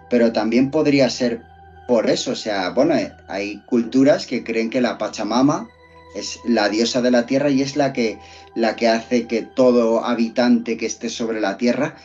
pero 0.08 0.32
también 0.32 0.70
podría 0.70 1.10
ser 1.10 1.42
por 1.90 2.08
eso, 2.08 2.30
o 2.30 2.36
sea, 2.36 2.70
bueno, 2.70 2.94
hay 3.26 3.64
culturas 3.66 4.24
que 4.24 4.44
creen 4.44 4.70
que 4.70 4.80
la 4.80 4.96
Pachamama 4.96 5.68
es 6.14 6.38
la 6.44 6.68
diosa 6.68 7.02
de 7.02 7.10
la 7.10 7.26
tierra 7.26 7.50
y 7.50 7.62
es 7.62 7.74
la 7.74 7.92
que, 7.92 8.16
la 8.54 8.76
que 8.76 8.86
hace 8.86 9.26
que 9.26 9.42
todo 9.42 10.04
habitante 10.04 10.76
que 10.76 10.86
esté 10.86 11.08
sobre 11.08 11.40
la 11.40 11.56
tierra 11.56 11.96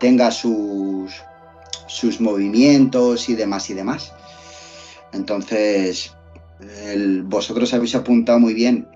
tenga 0.00 0.30
sus, 0.30 1.12
sus 1.86 2.22
movimientos 2.22 3.28
y 3.28 3.34
demás 3.34 3.68
y 3.68 3.74
demás. 3.74 4.14
Entonces, 5.12 6.14
vosotros 7.24 7.74
habéis 7.74 7.94
apuntado 7.96 8.40
muy 8.40 8.54
bien, 8.54 8.88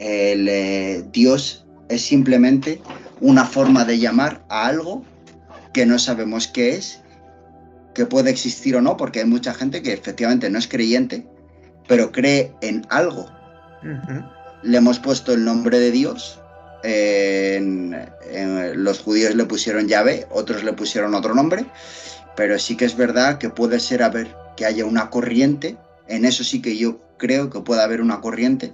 el 0.00 0.48
eh, 0.48 1.04
Dios 1.12 1.66
es 1.88 2.02
simplemente 2.02 2.82
una 3.20 3.44
forma 3.44 3.84
de 3.84 4.00
llamar 4.00 4.44
a 4.48 4.66
algo 4.66 5.04
que 5.72 5.86
no 5.86 6.00
sabemos 6.00 6.48
qué 6.48 6.70
es, 6.70 7.03
que 7.94 8.06
puede 8.06 8.30
existir 8.30 8.76
o 8.76 8.82
no, 8.82 8.96
porque 8.96 9.20
hay 9.20 9.26
mucha 9.26 9.54
gente 9.54 9.82
que 9.82 9.92
efectivamente 9.92 10.50
no 10.50 10.58
es 10.58 10.68
creyente, 10.68 11.26
pero 11.88 12.12
cree 12.12 12.52
en 12.60 12.86
algo. 12.90 13.26
Uh 13.82 13.86
-huh. 13.86 14.30
Le 14.62 14.78
hemos 14.78 14.98
puesto 14.98 15.32
el 15.32 15.44
nombre 15.44 15.78
de 15.78 15.90
Dios, 15.90 16.40
en, 16.82 17.96
en, 18.30 18.84
los 18.84 19.00
judíos 19.00 19.34
le 19.34 19.46
pusieron 19.46 19.88
llave, 19.88 20.26
otros 20.30 20.62
le 20.64 20.72
pusieron 20.74 21.14
otro 21.14 21.34
nombre, 21.34 21.64
pero 22.36 22.58
sí 22.58 22.76
que 22.76 22.84
es 22.84 22.96
verdad 22.96 23.38
que 23.38 23.48
puede 23.48 23.80
ser 23.80 24.02
a 24.02 24.10
ver 24.10 24.36
que 24.56 24.66
haya 24.66 24.84
una 24.84 25.08
corriente, 25.10 25.76
en 26.08 26.24
eso 26.24 26.44
sí 26.44 26.60
que 26.60 26.76
yo 26.76 27.00
creo 27.16 27.48
que 27.48 27.60
puede 27.60 27.82
haber 27.82 28.00
una 28.00 28.20
corriente 28.20 28.72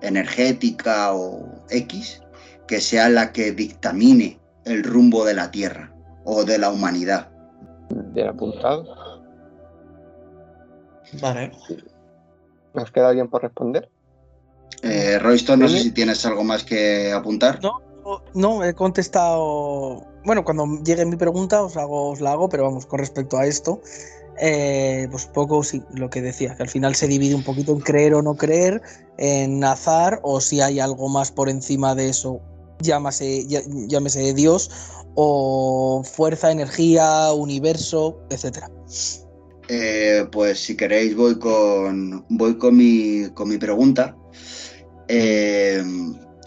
energética 0.00 1.12
o 1.12 1.64
X, 1.70 2.22
que 2.66 2.80
sea 2.80 3.08
la 3.08 3.32
que 3.32 3.52
dictamine 3.52 4.40
el 4.64 4.82
rumbo 4.82 5.24
de 5.24 5.34
la 5.34 5.50
Tierra 5.50 5.94
o 6.24 6.44
de 6.44 6.58
la 6.58 6.70
humanidad. 6.70 7.30
Bien 8.12 8.28
apuntado. 8.28 8.84
Vale. 11.20 11.52
¿Nos 12.74 12.90
queda 12.90 13.08
alguien 13.08 13.28
por 13.28 13.42
responder? 13.42 13.88
Eh, 14.82 15.18
Royston, 15.18 15.60
no 15.60 15.68
sé 15.68 15.78
si 15.78 15.92
tienes 15.92 16.26
algo 16.26 16.42
más 16.42 16.64
que 16.64 17.12
apuntar. 17.12 17.60
No, 17.62 17.80
no, 18.34 18.64
he 18.64 18.74
contestado. 18.74 20.04
Bueno, 20.24 20.44
cuando 20.44 20.66
llegue 20.82 21.04
mi 21.06 21.16
pregunta 21.16 21.62
os, 21.62 21.76
hago, 21.76 22.10
os 22.10 22.20
la 22.20 22.32
hago, 22.32 22.48
pero 22.48 22.64
vamos, 22.64 22.86
con 22.86 22.98
respecto 22.98 23.38
a 23.38 23.46
esto, 23.46 23.80
eh, 24.40 25.06
pues 25.10 25.26
poco 25.26 25.62
sí, 25.62 25.82
lo 25.94 26.10
que 26.10 26.20
decía, 26.20 26.56
que 26.56 26.64
al 26.64 26.68
final 26.68 26.94
se 26.94 27.06
divide 27.06 27.34
un 27.34 27.44
poquito 27.44 27.72
en 27.72 27.80
creer 27.80 28.14
o 28.14 28.22
no 28.22 28.34
creer, 28.34 28.82
en 29.18 29.62
azar, 29.62 30.18
o 30.22 30.40
si 30.40 30.60
hay 30.60 30.80
algo 30.80 31.08
más 31.08 31.30
por 31.30 31.48
encima 31.48 31.94
de 31.94 32.08
eso, 32.08 32.40
llámase, 32.80 33.46
llámese 33.88 34.34
Dios, 34.34 34.70
o 35.14 36.02
fuerza, 36.04 36.50
energía, 36.50 37.32
universo, 37.32 38.18
etcétera. 38.30 38.70
Eh, 39.68 40.26
pues 40.30 40.58
si 40.58 40.76
queréis 40.76 41.16
voy 41.16 41.38
con 41.38 42.24
voy 42.28 42.58
con 42.58 42.76
mi, 42.76 43.28
con 43.34 43.48
mi 43.48 43.58
pregunta. 43.58 44.16
Eh, 45.08 45.82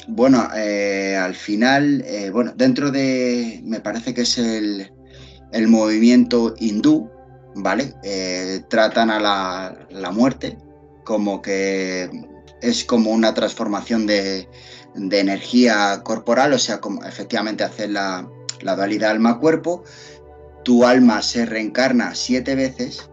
bueno, 0.07 0.47
eh, 0.55 1.15
al 1.15 1.35
final, 1.35 2.05
bueno, 2.31 2.53
dentro 2.55 2.91
de, 2.91 3.61
me 3.63 3.81
parece 3.81 4.13
que 4.13 4.21
es 4.21 4.37
el, 4.37 4.91
el 5.51 5.67
movimiento 5.67 6.53
hindú, 6.59 7.09
¿vale? 7.55 7.93
Tratan 8.69 9.09
a 9.09 9.19
la, 9.19 10.11
muerte 10.11 10.57
como 11.03 11.41
que 11.41 12.09
es 12.61 12.85
como 12.85 13.11
una 13.11 13.33
transformación 13.33 14.07
de, 14.07 14.47
energía 14.97 16.01
corporal, 16.03 16.53
o 16.53 16.59
sea, 16.59 16.79
como 16.79 17.03
efectivamente 17.03 17.63
hacer 17.63 17.91
la, 17.91 18.29
la 18.61 18.75
dualidad 18.75 19.11
alma-cuerpo, 19.11 19.83
tu 20.63 20.85
alma 20.85 21.21
se 21.21 21.45
reencarna 21.45 22.15
siete 22.15 22.55
veces 22.55 23.09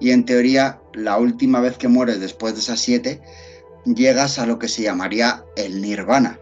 y 0.00 0.10
en 0.10 0.24
teoría 0.24 0.80
la 0.94 1.18
última 1.18 1.60
vez 1.60 1.76
que 1.76 1.88
mueres 1.88 2.20
después 2.20 2.54
de 2.54 2.60
esas 2.60 2.80
siete 2.80 3.20
llegas 3.84 4.38
a 4.38 4.46
lo 4.46 4.58
que 4.58 4.68
se 4.68 4.82
llamaría 4.82 5.44
el 5.56 5.80
nirvana, 5.80 6.40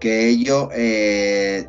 que 0.00 0.28
ello 0.28 0.68
eh, 0.72 1.66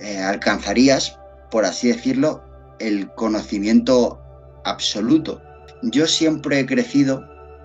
eh, 0.00 0.18
alcanzarías, 0.18 1.18
por 1.50 1.64
así 1.64 1.88
decirlo, 1.88 2.44
el 2.78 3.12
conocimiento 3.14 4.20
absoluto. 4.64 5.42
Yo 5.82 6.06
siempre 6.06 6.60
he 6.60 6.66
crecido 6.66 7.24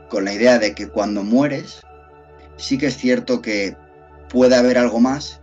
con 0.10 0.26
la 0.26 0.34
idea 0.34 0.60
de 0.60 0.74
que 0.74 0.88
cuando 0.88 1.24
mueres, 1.24 1.82
sí 2.58 2.78
que 2.78 2.88
es 2.88 2.98
cierto 2.98 3.42
que 3.42 3.78
puede 4.30 4.56
haber 4.56 4.78
algo 4.78 5.00
más, 5.00 5.42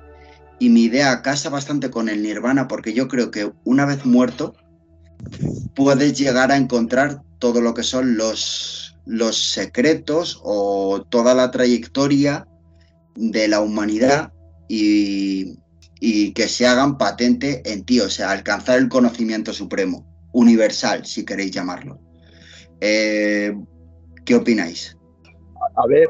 y 0.59 0.70
mi 0.70 0.84
idea 0.84 1.22
casa 1.22 1.51
bastante 1.51 1.91
con 1.91 2.09
el 2.09 2.22
nirvana 2.22 2.66
porque 2.68 2.95
yo 2.95 3.09
creo 3.09 3.30
que 3.30 3.53
una 3.64 3.84
vez 3.84 4.07
muerto 4.07 4.55
puedes 5.74 6.18
llegar 6.18 6.51
a 6.51 6.57
encontrar 6.57 7.22
todo 7.39 7.61
lo 7.61 7.74
que 7.74 7.82
son 7.82 8.16
los, 8.16 8.97
los 9.05 9.37
secretos 9.37 10.41
o 10.43 11.05
toda 11.09 11.34
la 11.34 11.51
trayectoria 11.51 12.49
de 13.14 13.49
la 13.49 13.61
humanidad 13.61 14.32
y, 14.68 15.59
y 16.01 16.32
que 16.32 16.49
se 16.49 16.66
hagan 16.66 16.99
patente 16.99 17.62
en 17.70 17.84
ti, 17.84 18.01
o 18.01 18.11
sea, 18.11 18.30
alcanzar 18.30 18.78
el 18.78 18.89
conocimiento 18.89 19.53
supremo, 19.53 20.07
universal, 20.32 21.05
si 21.05 21.24
queréis 21.24 21.51
llamarlo. 21.51 22.01
Eh, 22.80 23.55
¿Qué 24.24 24.34
opináis? 24.34 24.95
A 25.76 25.86
ver, 25.86 26.09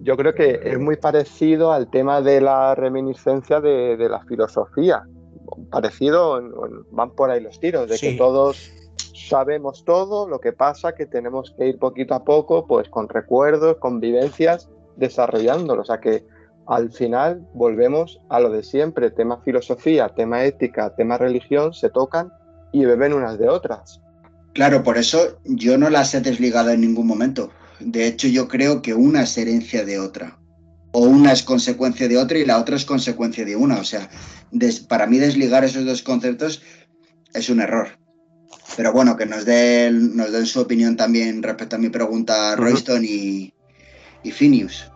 yo 0.00 0.16
creo 0.16 0.34
que 0.34 0.60
es 0.62 0.78
muy 0.78 0.96
parecido 0.96 1.72
al 1.72 1.90
tema 1.90 2.20
de 2.20 2.40
la 2.40 2.74
reminiscencia 2.74 3.60
de, 3.60 3.96
la 4.08 4.24
filosofía. 4.24 5.04
Parecido, 5.70 6.40
van 6.90 7.10
por 7.10 7.30
ahí 7.30 7.40
los 7.40 7.60
tiros, 7.60 7.88
de 7.88 7.98
que 7.98 8.14
todos 8.14 8.72
sabemos 9.28 9.84
todo, 9.84 10.28
lo 10.28 10.40
que 10.40 10.52
pasa 10.52 10.94
que 10.94 11.06
tenemos 11.06 11.54
que 11.56 11.68
ir 11.68 11.78
poquito 11.78 12.14
a 12.14 12.24
poco, 12.24 12.66
pues 12.66 12.88
con 12.88 13.08
recuerdos, 13.08 13.76
con 13.78 14.00
vivencias, 14.00 14.68
desarrollándolo. 14.96 15.82
O 15.82 15.84
sea 15.84 16.00
que 16.00 16.24
al 16.66 16.90
final 16.90 17.46
volvemos 17.54 18.20
a 18.28 18.40
lo 18.40 18.50
de 18.50 18.62
siempre, 18.62 19.10
tema 19.10 19.40
filosofía, 19.42 20.08
tema 20.08 20.44
ética, 20.44 20.94
tema 20.94 21.18
religión, 21.18 21.74
se 21.74 21.90
tocan 21.90 22.32
y 22.72 22.84
beben 22.84 23.12
unas 23.12 23.38
de 23.38 23.48
otras. 23.48 24.00
Claro, 24.52 24.82
por 24.82 24.98
eso 24.98 25.38
yo 25.44 25.76
no 25.78 25.90
las 25.90 26.14
he 26.14 26.20
desligado 26.20 26.70
en 26.70 26.80
ningún 26.80 27.06
momento. 27.06 27.50
De 27.80 28.06
hecho, 28.06 28.28
yo 28.28 28.48
creo 28.48 28.82
que 28.82 28.94
una 28.94 29.22
es 29.22 29.36
herencia 29.36 29.84
de 29.84 29.98
otra. 29.98 30.38
O 30.92 31.00
una 31.00 31.32
es 31.32 31.42
consecuencia 31.42 32.06
de 32.08 32.18
otra 32.18 32.38
y 32.38 32.44
la 32.44 32.58
otra 32.58 32.76
es 32.76 32.84
consecuencia 32.84 33.44
de 33.44 33.56
una. 33.56 33.78
O 33.78 33.84
sea, 33.84 34.08
para 34.88 35.06
mí 35.06 35.18
desligar 35.18 35.64
esos 35.64 35.84
dos 35.84 36.02
conceptos 36.02 36.62
es 37.34 37.48
un 37.48 37.60
error. 37.60 37.88
Pero 38.76 38.92
bueno, 38.92 39.16
que 39.16 39.26
nos 39.26 39.44
den, 39.44 40.16
nos 40.16 40.32
den 40.32 40.46
su 40.46 40.60
opinión 40.60 40.96
también 40.96 41.42
respecto 41.42 41.76
a 41.76 41.78
mi 41.78 41.88
pregunta 41.88 42.56
Royston 42.56 43.04
y, 43.04 43.52
y 44.22 44.30
Phineas. 44.30 44.90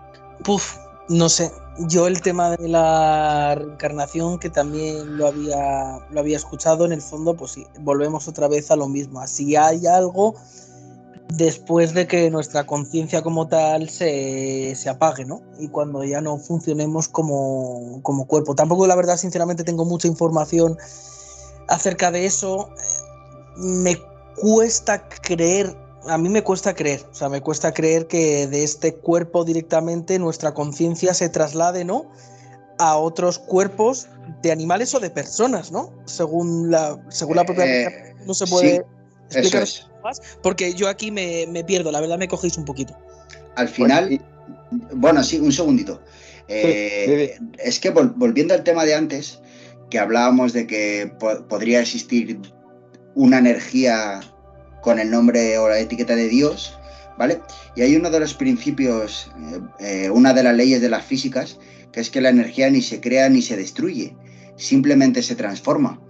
Puf, 0.45 0.77
no 1.09 1.29
sé, 1.29 1.51
yo 1.89 2.07
el 2.07 2.21
tema 2.21 2.57
de 2.57 2.69
la 2.69 3.55
reencarnación, 3.55 4.39
que 4.39 4.51
también 4.51 5.17
lo 5.17 5.29
había, 5.29 5.99
lo 6.11 6.21
había 6.21 6.37
escuchado, 6.37 6.85
en 6.87 6.93
el 6.93 7.03
fondo, 7.03 7.35
pues 7.35 7.53
sí, 7.53 7.67
volvemos 7.81 8.27
otra 8.29 8.49
vez 8.49 8.71
a 8.71 8.77
lo 8.77 8.89
mismo. 8.89 9.21
Así 9.21 9.55
hay 9.55 9.87
algo 9.87 10.35
después 11.35 11.95
de 11.95 12.07
que 12.07 12.31
nuestra 12.31 12.67
conciencia 12.67 13.23
como 13.23 13.49
tal 13.49 13.89
se, 13.91 14.75
apague, 14.89 15.25
¿no? 15.25 15.43
Y 15.59 15.69
cuando 15.69 16.03
ya 16.05 16.21
no 16.21 16.39
funcionemos 16.39 17.09
como, 17.09 18.01
como 18.03 18.27
cuerpo. 18.27 18.55
Tampoco, 18.55 18.87
la 18.87 18.97
verdad, 18.97 19.17
sinceramente, 19.17 19.65
tengo 19.65 19.85
mucha 19.85 20.09
información 20.09 20.77
acerca 21.69 22.11
de 22.11 22.27
eso. 22.27 22.71
Me 23.57 23.99
cuesta 24.37 25.09
creer 25.09 25.77
a 26.07 26.17
mí 26.17 26.29
me 26.31 26.43
cuesta 26.43 26.75
creer, 26.75 27.05
o 27.11 27.15
sea, 27.15 27.29
me 27.29 27.43
cuesta 27.43 27.75
creer 27.75 28.07
que 28.07 28.47
de 28.47 28.63
este 28.63 28.95
cuerpo 28.95 29.45
directamente 29.45 30.19
nuestra 30.19 30.55
conciencia 30.55 31.13
se 31.13 31.29
traslade, 31.29 31.85
¿no? 31.85 32.07
A 32.79 32.97
otros 32.97 33.39
cuerpos 33.39 34.09
de 34.41 34.53
animales 34.53 34.95
o 34.95 35.01
de 35.01 35.11
personas, 35.11 35.71
¿no? 35.71 35.93
Según 36.07 36.71
la, 36.71 36.99
según 37.09 37.37
la 37.37 37.45
propia... 37.45 37.65
Eh, 37.67 38.15
no 38.25 38.33
se 38.33 38.47
puede 38.47 38.87
explicar 39.29 39.67
más, 40.03 40.21
porque 40.43 40.75
yo 40.75 40.89
aquí 40.89 41.11
me, 41.11 41.65
pierdo, 41.67 41.93
la 41.93 42.01
verdad 42.01 42.19
me 42.19 42.29
cogéis 42.29 42.57
un 42.57 42.65
poquito. 42.65 42.97
Al 43.57 43.69
final, 43.69 44.21
bueno, 44.95 45.23
sí, 45.23 45.39
un 45.39 45.53
segundito. 45.53 46.01
Eh, 46.49 47.39
es 47.59 47.79
que 47.79 47.91
volviendo 47.91 48.55
al 48.55 48.65
tema 48.65 48.85
de 48.85 48.95
antes, 48.95 49.41
que 49.91 49.99
hablábamos 49.99 50.53
de 50.53 50.67
que 50.67 51.13
podría 51.49 51.81
existir 51.81 52.41
una 53.15 53.39
energía 53.39 54.21
con 54.81 54.99
el 54.99 55.11
nombre 55.11 55.59
o 55.59 55.69
la 55.69 55.79
etiqueta 55.79 56.15
de 56.15 56.29
Dios, 56.29 56.79
¿vale? 57.19 57.41
Y 57.75 57.83
hay 57.83 57.97
uno 57.97 58.11
de 58.11 58.21
los 58.21 58.35
principios, 58.35 59.31
eh, 59.81 60.05
eh, 60.05 60.11
una 60.11 60.33
de 60.33 60.43
las 60.43 60.55
leyes 60.55 60.81
de 60.81 60.89
las 60.89 61.05
físicas, 61.05 61.59
que 61.93 62.01
es 62.01 62.11
que 62.11 62.21
la 62.21 62.29
energía 62.29 62.71
ni 62.71 62.81
se 62.81 63.01
crea 63.01 63.29
ni 63.29 63.43
se 63.43 63.57
destruye, 63.57 64.15
simplemente 64.57 65.23
se 65.23 65.35
transforma. 65.35 66.01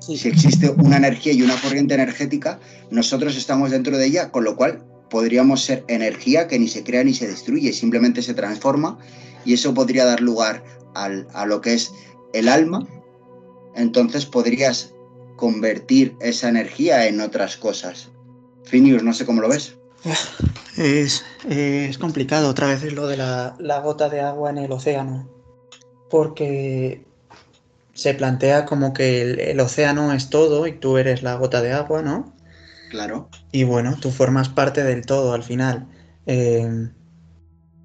Si 0.00 0.28
existe 0.28 0.70
una 0.70 0.96
energía 0.96 1.32
y 1.32 1.42
una 1.42 1.60
corriente 1.60 1.94
energética, 1.94 2.58
nosotros 2.90 3.36
estamos 3.36 3.70
dentro 3.70 3.96
de 3.96 4.06
ella, 4.06 4.30
con 4.30 4.44
lo 4.44 4.56
cual 4.56 4.82
podríamos 5.10 5.62
ser 5.62 5.84
energía 5.88 6.48
que 6.48 6.58
ni 6.58 6.68
se 6.68 6.82
crea 6.82 7.04
ni 7.04 7.14
se 7.14 7.26
destruye, 7.26 7.72
simplemente 7.72 8.22
se 8.22 8.34
transforma 8.34 8.98
y 9.44 9.54
eso 9.54 9.74
podría 9.74 10.04
dar 10.04 10.20
lugar 10.20 10.64
a 10.94 11.46
lo 11.46 11.60
que 11.60 11.74
es 11.74 11.92
el 12.32 12.48
alma. 12.48 12.86
Entonces 13.76 14.26
podrías 14.26 14.92
convertir 15.36 16.16
esa 16.20 16.48
energía 16.48 17.06
en 17.06 17.20
otras 17.20 17.56
cosas. 17.56 18.10
Finius, 18.64 19.02
no 19.02 19.12
sé 19.12 19.26
cómo 19.26 19.40
lo 19.40 19.48
ves. 19.48 19.74
Es, 20.76 21.98
complicado, 21.98 22.48
otra 22.48 22.66
vez 22.68 22.82
es 22.82 22.92
lo 22.92 23.06
de 23.06 23.16
la, 23.16 23.80
gota 23.82 24.08
de 24.08 24.20
agua 24.20 24.50
en 24.50 24.58
el 24.58 24.72
océano, 24.72 25.28
porque 26.08 27.04
se 27.94 28.14
plantea 28.14 28.66
como 28.66 28.92
que 28.92 29.50
el, 29.50 29.60
océano 29.60 30.12
es 30.12 30.30
todo 30.30 30.66
y 30.66 30.72
tú 30.72 30.98
eres 30.98 31.22
la 31.22 31.34
gota 31.34 31.62
de 31.62 31.72
agua, 31.72 32.02
¿no? 32.02 32.34
Claro. 32.90 33.28
Y 33.52 33.64
bueno, 33.64 33.96
tú 34.00 34.10
formas 34.10 34.48
parte 34.48 34.82
del 34.82 35.06
todo 35.06 35.32
al 35.32 35.42
final. 35.42 35.86
Eh, 36.26 36.88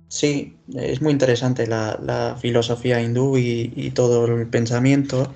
sí, 0.07 0.57
es 0.73 1.01
muy 1.01 1.11
interesante 1.11 1.67
la, 1.67 2.37
filosofía 2.39 3.01
hindú 3.01 3.37
y, 3.37 3.91
todo 3.91 4.25
el 4.25 4.47
pensamiento 4.47 5.33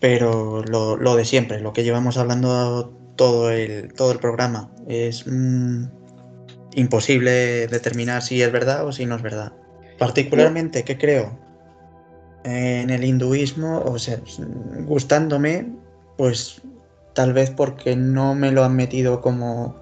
pero 0.00 0.62
lo, 0.62 1.16
de 1.16 1.24
siempre, 1.24 1.60
lo 1.60 1.72
que 1.72 1.82
llevamos 1.82 2.18
hablando 2.18 2.92
todo 3.16 3.50
el, 3.50 3.92
todo 3.94 4.12
el 4.12 4.18
programa, 4.18 4.70
es 4.86 5.24
mm, 5.26 5.86
imposible 6.74 7.66
determinar 7.66 8.22
si 8.22 8.42
es 8.42 8.52
verdad 8.52 8.86
o 8.86 8.92
si 8.92 9.06
no 9.06 9.16
es 9.16 9.22
verdad. 9.22 9.52
Particularmente, 9.98 10.84
¿qué 10.84 10.96
creo? 10.96 11.36
En 12.44 12.90
el 12.90 13.04
hinduismo, 13.04 13.80
o 13.80 13.98
sea, 13.98 14.20
gustándome, 14.86 15.72
pues 16.16 16.62
tal 17.14 17.32
vez 17.32 17.50
porque 17.50 17.96
no 17.96 18.34
me 18.34 18.52
lo 18.52 18.64
han 18.64 18.76
metido 18.76 19.20
como, 19.20 19.76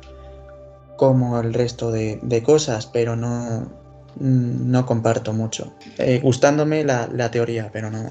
como 0.96 1.38
el 1.38 1.52
resto 1.52 1.92
de, 1.92 2.42
cosas, 2.44 2.86
pero 2.86 3.14
no, 3.14 3.70
no 4.18 4.86
comparto 4.86 5.32
mucho. 5.32 5.74
Eh, 5.98 6.20
gustándome 6.22 6.82
la, 6.82 7.08
la 7.12 7.30
teoría, 7.30 7.70
pero 7.72 7.90
no, 7.90 8.10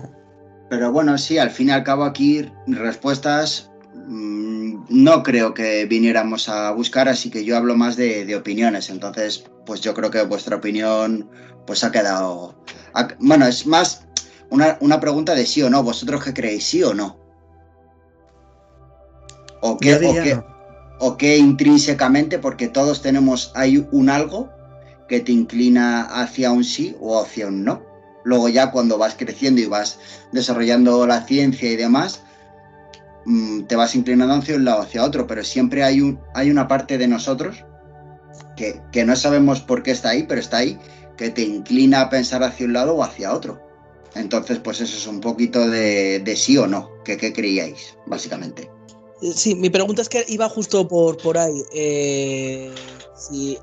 pero 0.70 0.92
bueno, 0.92 1.18
sí, 1.18 1.38
al 1.38 1.52
fin 1.52 1.70
y 1.70 1.72
al 1.72 1.84
cabo 1.84 2.04
aquí 2.04 2.50
respuestas 2.68 3.70
mm, 4.08 4.86
no 4.90 5.24
creo 5.24 5.54
que 5.54 5.86
viniéramos 5.86 6.50
a 6.50 6.72
buscar, 6.72 7.08
así 7.08 7.30
que 7.30 7.46
yo 7.46 7.56
hablo 7.56 7.76
más 7.76 7.96
de, 7.96 8.36
opiniones. 8.36 8.90
Entonces, 8.90 9.46
pues 9.66 9.82
yo 9.82 9.94
creo 9.94 10.10
que 10.10 10.24
vuestra 10.24 10.56
opinión 10.56 11.30
pues 11.68 11.84
ha 11.84 11.92
quedado... 11.92 12.56
bueno, 13.20 13.46
es 13.46 13.66
más 13.66 14.05
una, 14.80 15.00
pregunta 15.00 15.36
de 15.36 15.46
sí 15.46 15.62
o 15.62 15.70
no. 15.70 15.84
¿Vosotros 15.84 16.24
qué 16.24 16.34
creéis, 16.34 16.66
sí 16.66 16.84
o 16.84 16.94
no? 16.94 17.18
¿O 19.62 19.78
qué, 19.78 19.96
o 19.96 20.56
o 21.00 21.18
qué 21.18 21.38
intrínsecamente, 21.38 22.40
porque 22.40 22.68
todos 22.68 23.02
tenemos, 23.02 23.52
hay 23.56 23.86
un 23.92 24.10
algo 24.10 24.50
que 25.10 25.20
te 25.20 25.32
inclina 25.32 26.02
hacia 26.04 26.52
un 26.52 26.64
sí 26.64 26.96
o 27.00 27.22
hacia 27.22 27.48
un 27.48 27.64
no? 27.64 27.84
Luego 28.24 28.50
ya 28.50 28.72
cuando 28.72 28.98
vas 28.98 29.16
creciendo 29.18 29.62
y 29.62 29.66
vas 29.66 30.00
desarrollando 30.32 31.06
la 31.06 31.22
ciencia 31.26 31.70
y 31.72 31.76
demás, 31.76 32.22
mm, 33.26 33.64
te 33.64 33.76
vas 33.76 33.96
inclinando 33.96 34.36
hacia 34.36 34.56
un 34.56 34.66
lado 34.66 34.82
hacia 34.82 35.04
otro, 35.04 35.28
pero 35.28 35.44
siempre 35.44 35.84
hay, 35.84 36.02
un, 36.02 36.20
hay 36.34 36.50
una 36.50 36.68
parte 36.68 36.98
de 36.98 37.08
nosotros 37.08 37.64
que, 38.56 39.06
no 39.06 39.16
sabemos 39.16 39.62
por 39.62 39.84
qué 39.84 39.92
está 39.92 40.10
ahí, 40.10 40.24
pero 40.24 40.40
está 40.40 40.58
ahí, 40.58 40.80
que 41.18 41.30
te 41.30 41.42
inclina 41.42 42.02
a 42.02 42.10
pensar 42.10 42.44
hacia 42.44 42.66
un 42.66 42.74
lado 42.74 42.96
o 42.96 43.04
hacia 43.04 43.34
otro. 43.34 43.62
Entonces, 44.16 44.60
pues 44.60 44.82
eso 44.82 44.98
es 44.98 45.08
un 45.08 45.20
poquito 45.20 45.70
de, 45.70 46.34
sí 46.38 46.58
o 46.58 46.68
no, 46.68 46.90
que 47.04 47.18
qué 47.18 47.34
creíais, 47.34 47.98
básicamente. 48.06 48.70
Sí, 49.22 49.56
mi 49.56 49.70
pregunta 49.70 50.02
es 50.02 50.10
que 50.10 50.26
iba 50.28 50.48
justo 50.50 50.88
por, 50.88 51.18
por 51.18 51.38
ahí. 51.38 51.64
Eh, 51.74 52.72
si 53.16 53.58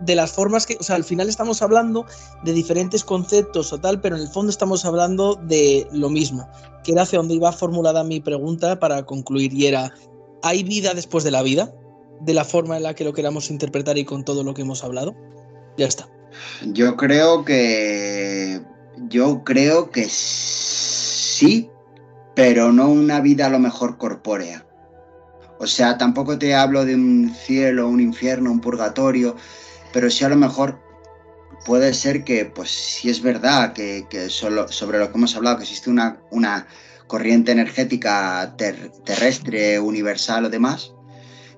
de 0.00 0.14
las 0.14 0.32
formas 0.32 0.66
que, 0.66 0.76
o 0.78 0.82
sea, 0.82 0.96
al 0.96 1.04
final 1.04 1.28
estamos 1.28 1.62
hablando 1.62 2.04
de 2.44 2.52
diferentes 2.52 3.04
conceptos 3.04 3.72
o 3.72 3.80
tal, 3.80 4.00
pero 4.00 4.16
en 4.16 4.22
el 4.22 4.28
fondo 4.28 4.50
estamos 4.50 4.84
hablando 4.84 5.36
de 5.36 5.86
lo 5.92 6.10
mismo, 6.10 6.48
que 6.84 6.92
era 6.92 7.02
hacia 7.02 7.18
donde 7.18 7.34
iba 7.34 7.50
formulada 7.52 8.04
mi 8.04 8.20
pregunta 8.20 8.78
para 8.78 9.04
concluir 9.04 9.52
y 9.52 9.66
era, 9.66 9.92
¿hay 10.42 10.62
vida 10.62 10.94
después 10.94 11.24
de 11.24 11.30
la 11.30 11.42
vida? 11.42 11.74
De 12.20 12.34
la 12.34 12.44
forma 12.44 12.76
en 12.76 12.82
la 12.82 12.94
que 12.94 13.04
lo 13.04 13.12
queramos 13.12 13.50
interpretar 13.50 13.98
y 13.98 14.04
con 14.04 14.24
todo 14.24 14.42
lo 14.42 14.54
que 14.54 14.62
hemos 14.62 14.84
hablado. 14.84 15.14
Ya 15.76 15.86
está. 15.86 16.08
Yo 16.72 16.96
creo 16.96 17.44
que, 17.44 18.62
yo 19.08 19.44
creo 19.44 19.90
que 19.90 20.06
sí, 20.08 21.70
pero 22.34 22.72
no 22.72 22.88
una 22.88 23.20
vida 23.20 23.46
a 23.46 23.50
lo 23.50 23.58
mejor 23.58 23.98
corpórea. 23.98 24.66
O 25.58 25.66
sea, 25.66 25.96
tampoco 25.96 26.38
te 26.38 26.54
hablo 26.54 26.84
de 26.84 26.94
un 26.94 27.34
cielo, 27.34 27.88
un 27.88 28.00
infierno, 28.00 28.50
un 28.50 28.60
purgatorio, 28.60 29.36
pero 29.92 30.10
sí 30.10 30.24
a 30.24 30.28
lo 30.28 30.36
mejor 30.36 30.78
puede 31.64 31.94
ser 31.94 32.24
que, 32.24 32.44
pues 32.44 32.70
si 32.70 33.08
es 33.08 33.22
verdad 33.22 33.72
que, 33.72 34.04
solo, 34.28 34.68
sobre 34.68 34.98
lo 34.98 35.10
que 35.10 35.16
hemos 35.16 35.34
hablado, 35.34 35.56
que 35.56 35.62
existe 35.62 35.90
una, 35.90 36.20
una 36.30 36.66
corriente 37.06 37.52
energética 37.52 38.54
terrestre, 38.56 39.80
universal 39.80 40.44
o 40.44 40.50
demás, 40.50 40.92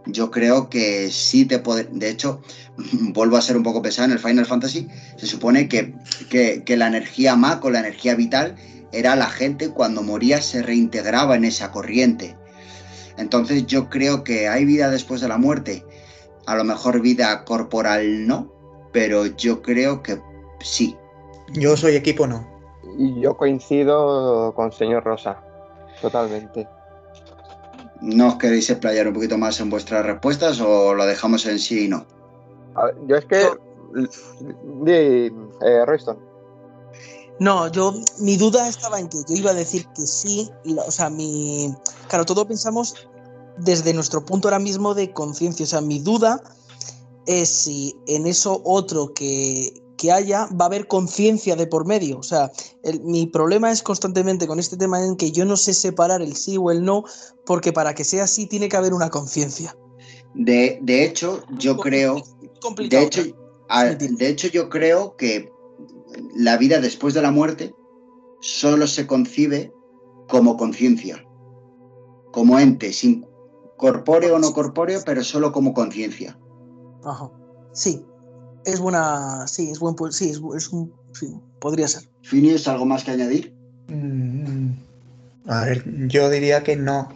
yo 0.09 0.31
creo 0.31 0.69
que 0.69 1.11
sí 1.11 1.45
te 1.45 1.59
puede. 1.59 1.85
De 1.85 2.11
hecho, 2.11 2.41
vuelvo 3.13 3.37
a 3.37 3.43
ser 3.43 3.57
un 3.57 3.63
poco 3.63 3.83
pesado 3.83 4.07
en 4.07 4.13
el 4.13 4.19
Final 4.19 4.47
Fantasy. 4.47 4.89
Se 5.17 5.27
supone 5.27 5.69
que, 5.69 5.95
que, 6.31 6.65
que 6.65 6.77
la 6.77 6.89
energía 6.89 7.37
Mac 7.37 7.65
o 7.65 7.71
la 7.71 7.81
energía 7.81 8.15
vital 8.15 8.57
era 8.93 9.17
la 9.17 9.27
gente 9.27 9.71
cuando 9.71 10.03
moría 10.03 10.41
se 10.41 10.63
reintegraba 10.63 11.37
en 11.37 11.45
esa 11.45 11.71
corriente. 11.71 12.37
Entonces 13.17 13.67
yo 13.67 13.91
creo 13.91 14.25
que 14.25 14.49
hay 14.49 14.65
vida 14.65 14.91
después 14.91 15.21
de 15.21 15.29
la 15.29 15.39
muerte. 15.39 15.85
A 16.47 16.57
lo 16.57 16.65
mejor 16.65 17.01
vida 17.01 17.45
corporal 17.45 18.27
no, 18.27 18.51
pero 18.93 19.27
yo 19.27 19.61
creo 19.61 20.03
que 20.03 20.21
sí. 20.61 20.97
Yo 21.53 21.77
soy 21.77 21.97
equipo 21.97 22.27
no. 22.27 22.47
Yo 23.21 23.37
coincido 23.37 24.55
con 24.55 24.73
señor 24.73 25.05
Rosa, 25.05 25.43
totalmente. 26.01 26.67
¿No 28.01 28.29
os 28.29 28.37
queréis 28.37 28.71
explayar 28.71 29.09
un 29.09 29.15
poquito 29.15 29.37
más 29.37 29.59
en 29.61 29.71
vuestras 29.71 30.05
respuestas 30.05 30.61
o 30.61 30.95
lo 30.95 31.05
dejamos 31.07 31.47
en 31.47 31.59
sí 31.59 31.87
y 31.87 31.89
no? 31.89 32.07
yo 33.07 33.17
es 33.17 33.25
que... 33.25 33.49
Di, 34.85 34.93
eh, 34.93 35.85
Royston. 35.87 36.19
No, 37.41 37.69
yo, 37.69 37.95
mi 38.19 38.37
duda 38.37 38.69
estaba 38.69 38.99
en 38.99 39.09
que 39.09 39.19
yo 39.29 39.35
iba 39.37 39.51
a 39.51 39.55
decir 39.55 39.87
que 39.97 40.07
sí, 40.07 40.51
o 40.87 40.91
sea, 40.91 41.09
mi, 41.09 41.75
claro, 42.09 42.25
todo 42.25 42.47
pensamos 42.47 43.09
desde 43.59 43.95
nuestro 43.95 44.25
punto 44.25 44.49
ahora 44.49 44.59
mismo 44.59 44.95
de 44.95 45.13
conciencia, 45.13 45.65
o 45.65 45.69
sea, 45.69 45.81
mi 45.81 46.01
duda 46.01 46.43
es 47.27 47.49
si 47.49 47.97
en 48.07 48.27
eso 48.27 48.61
otro 48.65 49.15
que, 49.15 49.83
que 49.99 50.11
haya 50.13 50.47
va 50.59 50.65
a 50.65 50.69
haber 50.69 50.87
conciencia 50.87 51.57
de 51.57 51.67
por 51.67 51.87
medio, 51.87 52.19
o 52.19 52.23
sea, 52.23 52.51
mi 53.03 53.27
problema 53.27 53.71
es 53.71 53.83
constantemente 53.83 54.47
con 54.47 54.59
este 54.59 54.79
tema 54.79 55.05
en 55.05 55.17
que 55.17 55.33
yo 55.33 55.45
no 55.45 55.57
sé 55.57 55.75
separar 55.75 56.23
el 56.23 56.35
sí 56.37 56.57
o 56.57 56.71
el 56.71 56.85
no, 56.85 57.05
porque 57.45 57.73
para 57.73 57.95
que 57.95 58.05
sea 58.05 58.25
así 58.25 58.47
tiene 58.47 58.69
que 58.69 58.77
haber 58.77 58.95
una 58.95 59.11
conciencia. 59.11 59.77
De, 60.35 60.79
de, 60.83 61.05
hecho, 61.05 61.43
yo 61.59 61.77
creo, 61.77 62.23
de 62.89 63.03
hecho, 63.03 63.23
de 63.23 64.29
hecho, 64.29 64.49
yo 64.49 64.69
creo 64.71 65.17
que 65.17 65.51
la 66.37 66.57
vida 66.57 66.81
después 66.81 67.13
de 67.13 67.23
la 67.23 67.31
muerte 67.31 67.75
solo 68.41 68.87
se 68.87 69.07
concibe 69.07 69.73
como 70.29 70.57
conciencia, 70.57 71.27
como 72.33 72.59
ente, 72.59 72.93
sin 72.93 73.27
corpóreo 73.77 74.37
o 74.37 74.39
no 74.39 74.53
corpóreo, 74.53 75.01
pero 75.05 75.25
solo 75.25 75.53
como 75.53 75.75
conciencia. 75.75 76.39
Ajá. 77.05 77.31
Sí, 77.73 78.05
es 78.71 78.81
buena, 78.81 79.47
sí, 79.47 79.71
es 79.71 79.79
buen, 79.79 79.97
sí, 80.13 80.31
es, 80.31 80.69
un, 80.69 80.93
sí, 81.13 81.35
podría 81.59 81.89
ser. 81.89 82.05
Finius, 82.23 82.69
¿algo 82.69 82.85
más 82.85 83.05
que 83.05 83.13
añadir? 83.13 83.55
Mm, 83.89 84.71
a 85.47 85.65
ver, 85.65 85.85
yo 86.09 86.31
diría 86.31 86.63
que 86.63 86.77
no, 86.77 87.09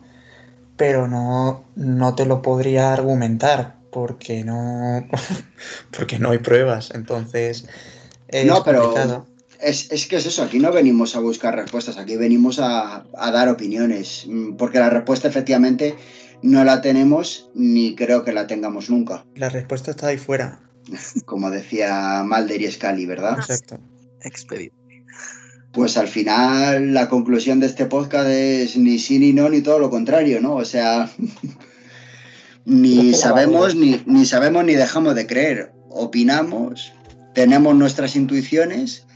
pero 0.77 1.09
no, 1.09 1.65
no 1.77 2.15
te 2.15 2.27
lo 2.27 2.43
podría 2.43 2.93
argumentar 2.93 3.77
porque 3.91 4.45
no, 4.45 5.07
porque 5.97 6.19
no 6.19 6.31
hay 6.31 6.39
pruebas, 6.39 6.91
entonces 6.95 7.67
no, 8.45 8.65
pero 8.65 8.95
es, 9.61 10.07
que 10.09 10.17
es 10.17 10.27
eso, 10.27 10.43
aquí 10.43 10.59
no 10.59 10.73
venimos 10.73 11.15
a 11.15 11.21
buscar 11.21 11.55
respuestas, 11.55 11.97
aquí 11.97 12.17
venimos 12.17 12.59
a, 12.59 13.05
dar 13.15 13.49
opiniones, 13.49 14.25
mm, 14.27 14.57
porque 14.57 14.79
la 14.79 14.91
respuesta 14.91 15.29
efectivamente 15.29 15.95
no 16.43 16.65
la 16.65 16.81
tenemos 16.81 17.49
ni 17.55 17.95
creo 17.95 18.25
que 18.25 18.33
la 18.33 18.47
tengamos 18.47 18.91
nunca. 18.91 19.25
La 19.37 19.49
respuesta 19.49 19.93
está 19.93 20.09
ahí 20.09 20.19
fuera. 20.19 20.61
Como 21.24 21.51
decía 21.51 22.22
Malder 22.24 22.62
y 22.62 22.70
Scali, 22.70 23.07
¿verdad? 23.07 23.39
Exacto. 23.39 23.78
Expedito. 24.22 24.74
Pues 25.72 25.97
al 25.97 26.09
final 26.09 26.93
la 26.93 27.09
conclusión 27.09 27.61
de 27.61 27.66
este 27.66 27.87
podcast 27.87 28.28
es 28.28 28.76
ni 28.76 28.99
sí 28.99 29.18
ni 29.18 29.33
no, 29.33 29.49
ni 29.49 29.62
todo 29.62 29.78
lo 29.78 29.89
contrario, 29.89 30.41
¿no? 30.41 30.57
O 30.57 30.64
sea, 30.64 31.11
ni 32.66 33.14
sabemos 33.14 33.74
ni, 33.74 34.03
ni 34.07 34.26
sabemos 34.26 34.64
ni 34.64 34.74
dejamos 34.74 35.14
de 35.14 35.26
creer. 35.26 35.72
Opinamos, 35.89 36.93
tenemos 37.35 37.74
nuestras 37.74 38.16
intuiciones, 38.16 39.07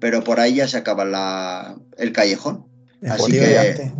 pero 0.00 0.24
por 0.24 0.40
ahí 0.40 0.54
ya 0.54 0.68
se 0.68 0.78
acaba 0.78 1.76
el 1.98 2.12
callejón. 2.12 2.64
Así 3.06 3.32
que 3.32 3.92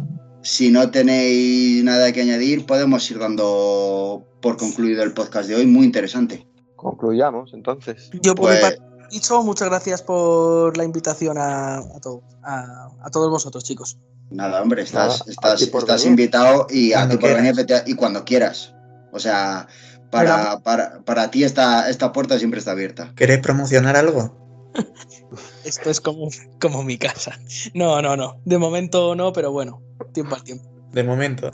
si 0.43 0.71
no 0.71 0.91
tenéis 0.91 1.83
nada 1.85 2.13
que 2.13 2.23
añadir, 2.23 2.67
podemos 2.67 3.11
ir 3.11 3.19
dando 3.19 4.27
por 4.41 4.57
concluido 4.57 5.03
el 5.03 5.13
podcast 5.13 5.49
de 5.49 5.57
hoy. 5.57 5.67
Muy 5.67 5.85
interesante. 5.85 6.46
Concluyamos 6.77 7.53
entonces. 7.55 8.11
Yo 8.23 8.35
por 8.35 8.51
mi 8.51 8.59
pues- 8.59 8.61
parte, 8.61 8.83
dicho, 9.11 9.43
muchas 9.43 9.69
gracias 9.69 10.03
por 10.03 10.77
la 10.77 10.85
invitación 10.85 11.39
a, 11.39 11.79
a, 11.79 13.11
todos 13.11 13.31
vosotros, 13.31 13.65
chicos. 13.65 13.99
Nada, 14.31 14.61
hombre, 14.61 14.83
estás, 14.83 15.27
estás, 15.29 15.63
estás 15.63 16.05
invitado 16.05 16.67
y 16.69 16.93
a 16.93 17.09
ti 17.09 17.17
por 17.17 17.35
venir 17.35 17.55
y 17.87 17.95
cuando 17.95 18.25
quieras. 18.25 18.75
O 19.13 19.21
sea, 19.21 19.69
para, 20.11 20.61
para, 20.61 21.01
para, 21.05 21.31
ti 21.31 21.45
esta, 21.45 21.89
esta 21.89 22.13
puerta 22.13 22.39
siempre 22.39 22.59
está 22.59 22.73
abierta. 22.73 23.13
¿Querés 23.15 23.39
promocionar 23.39 23.97
algo? 23.97 24.73
Esto 25.65 25.91
es 25.91 26.01
como, 26.01 26.29
como 26.61 26.83
mi 26.83 26.99
casa. 26.99 27.39
No, 27.73 28.03
no, 28.03 28.17
no. 28.17 28.41
De 28.45 28.59
momento 28.59 29.15
no, 29.15 29.33
pero 29.33 29.53
bueno, 29.53 29.83
tiempo 30.13 30.35
al 30.35 30.43
tiempo. 30.43 30.65
De 30.93 31.05
momento. 31.05 31.51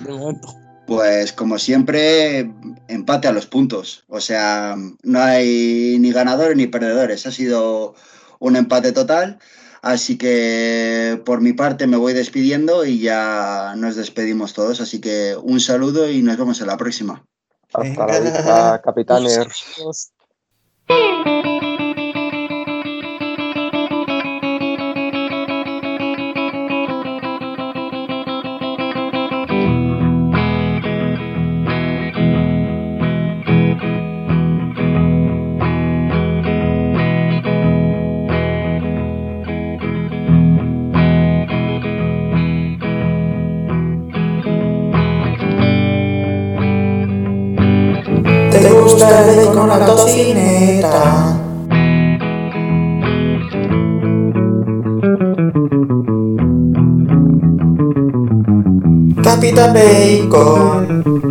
De 0.00 0.12
momento. 0.12 0.48
Pues 0.86 1.32
como 1.32 1.58
siempre, 1.58 2.50
empate 2.88 3.28
a 3.28 3.32
los 3.32 3.46
puntos. 3.46 4.04
O 4.08 4.20
sea, 4.20 4.76
no 5.02 5.20
hay 5.20 5.96
ni 6.00 6.12
ganadores 6.12 6.56
ni 6.56 6.66
perdedores. 6.66 7.26
Ha 7.26 7.30
sido 7.30 7.94
un 8.38 8.56
empate 8.56 8.92
total. 8.92 9.38
Así 9.82 10.16
que 10.16 11.20
por 11.24 11.40
mi 11.40 11.52
parte 11.52 11.88
me 11.88 11.96
voy 11.96 12.12
despidiendo 12.12 12.84
y 12.84 13.00
ya 13.00 13.74
nos 13.76 13.96
despedimos 13.96 14.54
todos. 14.54 14.80
Así 14.80 15.00
que 15.00 15.36
un 15.42 15.60
saludo 15.60 16.08
y 16.08 16.22
nos 16.22 16.36
vemos 16.36 16.60
en 16.60 16.68
la 16.68 16.76
próxima. 16.76 17.24
Hasta 17.72 18.06
la 18.06 18.20
vista, 18.20 18.82
capitanes. 18.84 20.12
Con 49.52 49.68
la 49.68 49.86
tocineta. 49.86 51.38
Capita 59.22 59.72
Bacon. 59.72 61.21